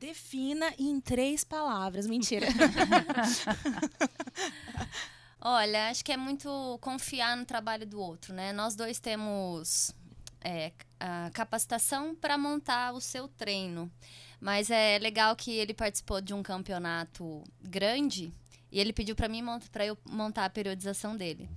Defina 0.00 0.72
em 0.78 0.98
três 0.98 1.44
palavras. 1.44 2.06
Mentira. 2.06 2.46
Olha, 5.38 5.90
acho 5.90 6.02
que 6.02 6.10
é 6.10 6.16
muito 6.16 6.78
confiar 6.80 7.36
no 7.36 7.44
trabalho 7.44 7.86
do 7.86 8.00
outro, 8.00 8.32
né? 8.32 8.50
Nós 8.50 8.74
dois 8.74 8.98
temos 8.98 9.94
é, 10.40 10.72
a 11.00 11.30
capacitação 11.32 12.14
para 12.14 12.36
montar 12.36 12.92
o 12.92 13.00
seu 13.00 13.26
treino. 13.26 13.90
Mas 14.38 14.70
é 14.70 14.98
legal 14.98 15.34
que 15.34 15.50
ele 15.50 15.74
participou 15.74 16.20
de 16.20 16.32
um 16.32 16.42
campeonato 16.42 17.42
grande 17.62 18.32
e 18.70 18.78
ele 18.78 18.92
pediu 18.92 19.16
para 19.16 19.28
mim 19.28 19.42
para 19.72 19.84
eu 19.84 19.98
montar 20.08 20.44
a 20.44 20.50
periodização 20.50 21.16
dele. 21.16 21.48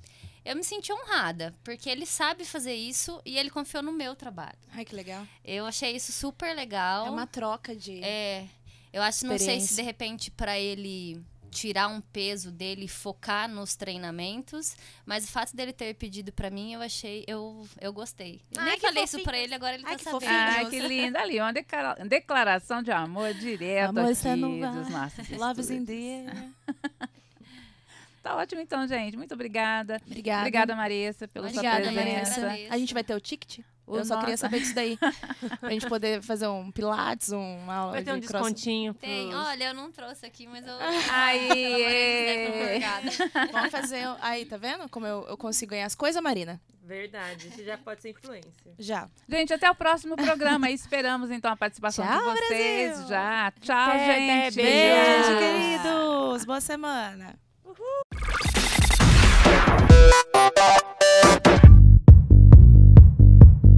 Eu 0.43 0.57
me 0.57 0.63
senti 0.63 0.91
honrada, 0.91 1.55
porque 1.63 1.89
ele 1.89 2.05
sabe 2.05 2.43
fazer 2.43 2.73
isso 2.73 3.21
e 3.25 3.37
ele 3.37 3.49
confiou 3.49 3.81
no 3.81 3.93
meu 3.93 4.13
trabalho. 4.15 4.57
Ai, 4.73 4.83
que 4.83 4.93
legal. 4.93 5.25
Eu 5.43 5.65
achei 5.65 5.95
isso 5.95 6.11
super 6.11 6.53
legal. 6.53 7.07
É 7.07 7.09
uma 7.09 7.25
troca 7.25 7.73
de. 7.73 8.03
É, 8.03 8.45
eu 8.91 9.01
acho, 9.01 9.25
não 9.25 9.37
sei 9.37 9.61
se 9.61 9.75
de 9.75 9.81
repente 9.81 10.29
para 10.29 10.59
ele 10.59 11.23
tirar 11.53 11.87
um 11.87 12.01
peso 12.01 12.51
dele 12.51 12.85
e 12.85 12.87
focar 12.87 13.47
nos 13.47 13.75
treinamentos, 13.75 14.75
mas 15.05 15.25
o 15.25 15.27
fato 15.27 15.55
dele 15.55 15.71
ter 15.71 15.93
pedido 15.95 16.31
pra 16.31 16.49
mim, 16.49 16.73
eu 16.73 16.81
achei, 16.81 17.23
eu, 17.27 17.67
eu 17.79 17.93
gostei. 17.93 18.41
Eu 18.53 18.61
Ai, 18.61 18.69
nem 18.69 18.75
que 18.79 18.81
falei 18.87 19.03
isso 19.03 19.11
fofinho. 19.11 19.25
pra 19.25 19.37
ele, 19.37 19.53
agora 19.53 19.75
ele 19.75 19.83
Ai, 19.85 19.91
tá 19.93 19.97
que 19.97 20.03
sabendo. 20.03 20.21
fofinho. 20.21 20.39
Ai, 20.39 20.69
que 20.69 20.79
linda 20.79 21.19
ali. 21.21 21.39
Uma 21.39 21.53
declara- 21.53 22.03
declaração 22.05 22.81
de 22.81 22.91
amor 22.91 23.33
direto 23.33 23.89
Amor, 23.89 24.05
aqui 24.05 24.15
você 24.15 24.35
não 24.35 24.59
vai. 24.59 24.71
dos 24.71 24.89
nossos 24.89 25.29
Love 25.29 25.61
is 25.61 25.69
in 25.69 25.85
the. 25.85 26.25
Tá 28.23 28.37
ótimo 28.37 28.61
então, 28.61 28.87
gente. 28.87 29.17
Muito 29.17 29.33
obrigada. 29.33 30.01
Obrigada. 30.05 30.39
Obrigada, 30.39 30.75
Marissa, 30.77 31.27
pela 31.27 31.49
Obrigada, 31.49 31.83
sua 31.83 31.91
presença. 31.93 32.41
Marissa. 32.47 32.73
A 32.73 32.77
gente 32.77 32.93
vai 32.93 33.03
ter 33.03 33.13
o 33.13 33.19
ticket? 33.19 33.59
eu 33.87 33.95
Nossa. 33.95 34.05
só 34.13 34.19
queria 34.19 34.37
saber 34.37 34.59
disso 34.59 34.75
daí. 34.75 34.97
pra 35.59 35.69
gente 35.69 35.87
poder 35.87 36.21
fazer 36.21 36.47
um 36.47 36.71
pilates, 36.71 37.29
uma 37.29 37.75
aula 37.75 37.91
Vai 37.93 38.03
ter 38.03 38.11
um 38.11 38.15
de 38.15 38.21
descontinho. 38.21 38.93
Pros... 38.93 39.09
Tem. 39.09 39.33
Olha, 39.33 39.65
eu 39.65 39.73
não 39.73 39.91
trouxe 39.91 40.25
aqui, 40.25 40.47
mas 40.47 40.65
eu... 40.65 40.73
Aí! 41.11 42.79
Né, 42.79 43.09
Vamos 43.51 43.71
fazer... 43.71 44.03
Aí, 44.21 44.45
tá 44.45 44.57
vendo 44.57 44.87
como 44.89 45.05
eu, 45.05 45.25
eu 45.27 45.37
consigo 45.37 45.71
ganhar 45.71 45.85
as 45.85 45.95
coisas, 45.95 46.21
Marina? 46.21 46.61
Verdade, 46.83 47.49
você 47.49 47.63
já 47.63 47.77
pode 47.77 48.01
ser 48.01 48.09
influencer. 48.09 48.73
Já. 48.77 49.09
Gente, 49.29 49.53
até 49.53 49.71
o 49.71 49.75
próximo 49.75 50.17
programa. 50.17 50.69
Esperamos, 50.69 51.31
então, 51.31 51.49
a 51.51 51.55
participação 51.55 52.05
Tchau, 52.05 52.19
de 52.19 52.25
vocês. 52.25 52.89
Brasil. 52.89 53.07
Já. 53.07 53.53
Tchau, 53.61 53.89
até, 53.89 54.51
gente. 54.51 54.55
Beijo. 54.55 55.29
beijo, 55.29 55.39
queridos. 55.39 56.45
Boa 56.45 56.59
semana. 56.59 57.39
Uhul. 57.63 58.03